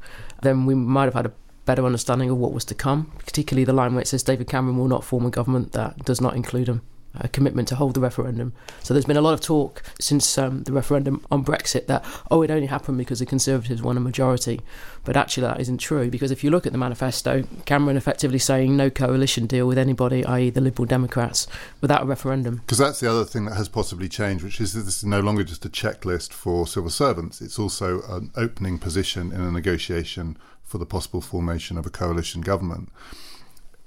then 0.43 0.67
we 0.67 0.75
might 0.75 1.05
have 1.05 1.15
had 1.15 1.27
a 1.27 1.33
better 1.65 1.85
understanding 1.85 2.29
of 2.29 2.37
what 2.37 2.53
was 2.53 2.65
to 2.67 2.75
come, 2.75 3.11
particularly 3.19 3.65
the 3.65 3.73
line 3.73 3.95
where 3.95 4.03
it 4.03 4.09
says 4.09 4.23
David 4.23 4.49
Cameron 4.49 4.77
will 4.77 4.87
not 4.87 5.03
form 5.03 5.25
a 5.25 5.31
government 5.31 5.73
that 5.73 6.05
does 6.05 6.21
not 6.21 6.37
include 6.37 6.69
him. 6.69 6.83
A 7.19 7.29
commitment 7.29 7.69
to 7.69 7.77
hold 7.77 7.95
the 7.95 8.01
referendum. 8.01 8.53
So 8.83 8.95
there's 8.95 9.05
been 9.05 9.17
a 9.17 9.23
lot 9.23 9.35
of 9.35 9.41
talk 9.41 9.83
since 10.01 10.39
um, 10.39 10.63
the 10.65 10.73
referendum 10.73 11.25
on 11.31 11.45
Brexit 11.45 11.87
that, 11.87 12.05
oh, 12.31 12.43
it 12.43 12.51
only 12.51 12.67
happened 12.67 12.99
because 12.99 13.19
the 13.21 13.27
Conservatives 13.27 13.83
won 13.83 13.97
a 13.97 14.01
majority. 14.01 14.61
But 15.05 15.17
actually, 15.17 15.47
that 15.47 15.61
isn't 15.61 15.79
true 15.79 16.11
because 16.11 16.31
if 16.31 16.43
you 16.43 16.51
look 16.51 16.67
at 16.67 16.73
the 16.73 16.79
manifesto, 16.79 17.45
Cameron 17.65 17.97
effectively 17.97 18.39
saying 18.39 18.77
no 18.77 18.91
coalition 18.91 19.47
deal 19.47 19.67
with 19.67 19.79
anybody, 19.79 20.25
i.e., 20.25 20.51
the 20.51 20.61
Liberal 20.61 20.87
Democrats, 20.87 21.47
without 21.81 22.03
a 22.03 22.07
referendum. 22.07 22.57
Because 22.57 22.79
that's 22.79 23.01
the 23.01 23.11
other 23.11 23.25
thing 23.25 23.45
that 23.47 23.57
has 23.57 23.69
possibly 23.69 24.09
changed, 24.09 24.45
which 24.45 24.61
is 24.61 24.73
this 24.73 24.99
is 24.99 25.05
no 25.05 25.21
longer 25.21 25.45
just 25.45 25.65
a 25.65 25.69
checklist 25.69 26.33
for 26.33 26.67
civil 26.67 26.91
servants. 26.91 27.41
It's 27.41 27.59
also 27.59 28.03
an 28.09 28.31
opening 28.37 28.79
position 28.79 29.33
in 29.33 29.41
a 29.41 29.51
negotiation 29.51 30.37
for 30.63 30.79
the 30.79 30.87
possible 30.87 31.21
formation 31.21 31.79
of 31.79 31.87
a 31.87 31.91
coalition 31.91 32.41
government. 32.41 32.91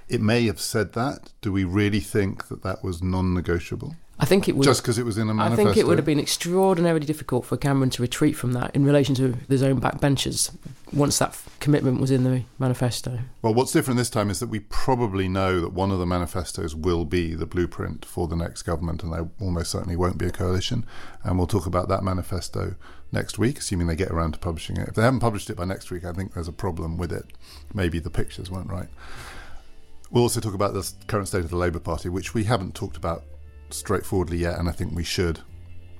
It 0.10 0.22
may 0.22 0.46
have 0.48 0.60
said 0.60 0.94
that. 0.94 1.32
Do 1.42 1.52
we 1.52 1.64
really 1.64 2.00
think 2.00 2.48
that 2.48 2.64
that 2.64 2.84
was 2.84 3.02
non-negotiable? 3.04 3.96
I 4.22 4.26
think 4.26 4.50
it 4.50 4.58
would. 4.58 4.66
Just 4.66 4.82
because 4.82 4.98
it 4.98 5.06
was 5.06 5.18
in 5.18 5.30
a 5.30 5.34
manifesto? 5.34 5.62
I 5.62 5.66
think 5.66 5.78
it 5.78 5.88
would 5.88 5.98
have 5.98 6.06
been 6.06 6.20
extraordinarily 6.20 7.06
difficult 7.06 7.46
for 7.46 7.56
Cameron 7.56 7.90
to 7.92 8.02
retreat 8.02 8.36
from 8.36 8.52
that 8.52 8.76
in 8.76 8.84
relation 8.84 9.16
to 9.16 9.38
his 9.48 9.64
own 9.64 9.80
backbenchers 9.80 10.54
once 10.92 11.20
that 11.20 11.30
f- 11.30 11.58
commitment 11.62 12.02
was 12.02 12.12
in 12.12 12.24
the 12.26 12.44
manifesto. 12.58 13.20
Well, 13.42 13.54
what's 13.54 13.72
different 13.72 13.98
this 13.98 14.10
time 14.10 14.30
is 14.30 14.42
that 14.42 14.50
we 14.50 14.60
probably 14.60 15.30
know 15.30 15.62
that 15.62 15.72
one 15.72 15.90
of 15.90 16.00
the 16.00 16.06
manifestos 16.06 16.76
will 16.76 17.06
be 17.06 17.34
the 17.34 17.46
blueprint 17.46 18.04
for 18.04 18.28
the 18.28 18.36
next 18.36 18.64
government, 18.64 19.04
and 19.04 19.14
there 19.14 19.30
almost 19.40 19.72
certainly 19.72 19.96
won't 19.96 20.18
be 20.18 20.26
a 20.26 20.32
coalition. 20.32 20.86
And 21.24 21.38
we'll 21.38 21.48
talk 21.48 21.66
about 21.66 21.88
that 21.88 22.04
manifesto 22.04 22.76
next 23.14 23.40
week, 23.40 23.60
assuming 23.60 23.88
they 23.88 23.96
get 23.96 24.12
around 24.12 24.34
to 24.34 24.40
publishing 24.40 24.76
it. 24.76 24.90
If 24.90 24.96
they 24.96 25.02
haven't 25.04 25.22
published 25.22 25.50
it 25.50 25.56
by 25.56 25.64
next 25.64 25.92
week, 25.92 26.04
I 26.04 26.12
think 26.12 26.34
there's 26.34 26.50
a 26.50 26.54
problem 26.54 26.98
with 26.98 27.14
it. 27.14 27.26
Maybe 27.74 28.00
the 28.00 28.10
pictures 28.10 28.52
weren't 28.52 28.70
right. 28.70 28.90
We'll 30.12 30.24
also 30.24 30.40
talk 30.40 30.56
about 30.56 30.74
the 30.74 30.92
current 31.08 31.28
state 31.28 31.44
of 31.44 31.50
the 31.50 31.56
Labour 31.56 31.80
Party, 31.80 32.10
which 32.10 32.34
we 32.34 32.44
haven't 32.46 32.74
talked 32.74 32.98
about 32.98 33.24
straightforwardly 33.70 34.38
yet, 34.38 34.58
and 34.58 34.68
I 34.68 34.72
think 34.72 34.96
we 34.96 35.04
should. 35.04 35.42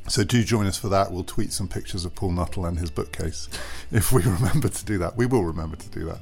So 0.08 0.24
do 0.24 0.44
join 0.44 0.66
us 0.66 0.78
for 0.78 0.90
that. 0.90 1.12
We'll 1.12 1.24
tweet 1.24 1.54
some 1.54 1.68
pictures 1.68 2.06
of 2.06 2.16
Paul 2.16 2.32
Nuttall 2.32 2.66
and 2.66 2.80
his 2.80 2.90
bookcase 2.90 3.48
if 3.92 4.12
we 4.12 4.24
remember 4.26 4.70
to 4.70 4.86
do 4.86 4.98
that. 4.98 5.16
We 5.16 5.28
will 5.28 5.44
remember 5.44 5.76
to 5.76 5.90
do 5.90 6.06
that. 6.06 6.22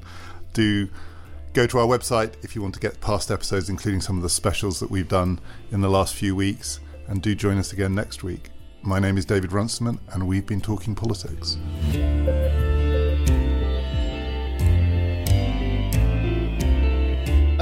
Do 0.54 0.90
go 1.54 1.66
to 1.66 1.80
our 1.80 1.88
website 1.88 2.34
if 2.44 2.56
you 2.56 2.62
want 2.62 2.74
to 2.74 2.80
get 2.80 3.00
past 3.00 3.32
episodes, 3.32 3.70
including 3.70 4.02
some 4.02 4.18
of 4.18 4.24
the 4.24 4.30
specials 4.30 4.80
that 4.82 4.92
we've 4.92 5.08
done 5.08 5.40
in 5.72 5.82
the 5.82 5.90
last 5.90 6.14
few 6.16 6.36
weeks, 6.36 6.82
and 7.08 7.22
do 7.22 7.36
join 7.36 7.58
us 7.58 7.72
again 7.72 7.96
next 7.96 8.22
week. 8.22 8.50
My 8.82 9.00
name 9.00 9.18
is 9.18 9.26
David 9.26 9.54
Runciman, 9.54 10.00
and 10.12 10.28
we've 10.28 10.46
been 10.46 10.62
talking 10.62 10.94
politics. 10.94 11.58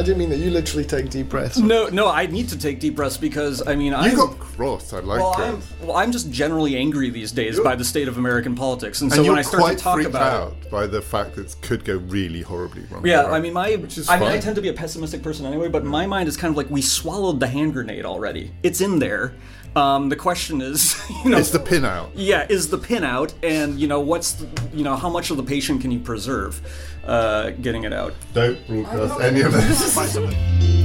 Didn't 0.06 0.20
mean 0.20 0.30
that. 0.30 0.38
You 0.38 0.52
literally 0.52 0.86
take 0.86 1.10
deep 1.10 1.30
breaths. 1.30 1.58
No, 1.58 1.88
no, 1.88 2.10
I 2.10 2.26
need 2.28 2.50
to 2.50 2.58
take 2.58 2.80
deep 2.80 2.96
breaths 2.96 3.18
because 3.18 3.66
I 3.68 3.76
mean, 3.76 3.94
I'm, 3.94 4.16
got 4.16 4.40
cross. 4.40 4.94
I 4.94 5.00
like 5.00 5.20
well, 5.20 5.34
it. 5.34 5.46
I'm, 5.46 5.88
well, 5.88 5.98
I'm 5.98 6.12
just 6.12 6.32
generally 6.32 6.78
angry 6.78 7.10
these 7.10 7.32
days 7.32 7.60
by 7.60 7.76
the 7.76 7.84
state 7.84 8.08
of 8.08 8.18
American 8.18 8.56
politics, 8.56 9.02
and 9.02 9.12
so 9.12 9.20
and 9.20 9.30
when 9.30 9.38
I 9.38 9.42
start 9.42 9.78
to 9.78 9.78
talk 9.78 10.02
about 10.04 10.52
it, 10.52 10.66
out 10.66 10.72
by 10.72 10.88
the 10.88 11.02
fact 11.02 11.36
that 11.36 11.52
it 11.52 11.56
could 11.62 11.84
go 11.84 11.98
really 11.98 12.42
horribly 12.42 12.84
wrong. 12.90 13.06
Yeah. 13.06 13.26
I 13.26 13.40
mean, 13.40 13.54
my 13.54 13.68
I 13.68 14.20
mean, 14.20 14.30
I 14.30 14.40
tend 14.40 14.56
to 14.56 14.62
be 14.62 14.70
a 14.70 14.74
pessimistic 14.74 15.22
person 15.22 15.46
anyway, 15.46 15.70
but 15.70 15.84
my 15.84 16.06
mind 16.06 16.30
is 16.30 16.38
kind 16.38 16.52
of 16.52 16.58
like 16.58 16.70
we 16.70 16.82
swallowed 16.82 17.40
the 17.40 17.48
hand 17.48 17.74
grenade 17.74 18.06
already. 18.06 18.52
It's 18.64 18.82
in 18.82 19.00
there. 19.00 19.34
Um, 19.76 20.08
the 20.10 20.16
question 20.16 20.62
is, 20.62 20.96
you 21.24 21.32
know, 21.32 21.38
It's 21.38 21.50
the 21.52 21.60
pin 21.60 21.84
out. 21.84 22.12
yeah, 22.16 22.46
is 22.50 22.70
the 22.70 22.78
pin 22.78 23.04
out, 23.04 23.34
and 23.44 23.78
you 23.80 23.88
know, 23.88 24.00
what's 24.00 24.34
the, 24.34 24.48
you 24.74 24.84
know, 24.84 24.96
how 24.96 25.10
much 25.10 25.32
of 25.32 25.38
the 25.38 25.44
patient 25.44 25.82
can 25.82 25.92
you 25.92 26.00
preserve, 26.00 26.62
uh, 27.04 27.50
getting 27.62 27.84
it 27.84 27.92
out? 27.94 28.14
Don't 28.34 28.66
broadcast 28.68 29.20
any 29.22 29.42
of 29.42 29.52
this. 29.52 29.96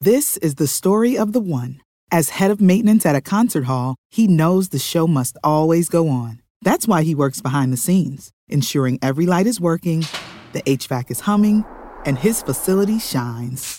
This 0.00 0.36
is 0.38 0.56
the 0.56 0.66
story 0.66 1.16
of 1.16 1.32
the 1.32 1.40
one. 1.40 1.80
As 2.10 2.30
head 2.30 2.50
of 2.50 2.60
maintenance 2.60 3.06
at 3.06 3.14
a 3.14 3.20
concert 3.20 3.64
hall, 3.64 3.96
he 4.10 4.26
knows 4.26 4.68
the 4.68 4.78
show 4.78 5.06
must 5.06 5.38
always 5.44 5.88
go 5.88 6.08
on. 6.08 6.42
That's 6.60 6.88
why 6.88 7.02
he 7.04 7.14
works 7.14 7.40
behind 7.40 7.72
the 7.72 7.76
scenes, 7.76 8.32
ensuring 8.48 8.98
every 9.00 9.26
light 9.26 9.46
is 9.46 9.60
working, 9.60 10.04
the 10.52 10.62
HVAC 10.62 11.10
is 11.10 11.20
humming, 11.20 11.64
and 12.04 12.18
his 12.18 12.42
facility 12.42 12.98
shines. 12.98 13.78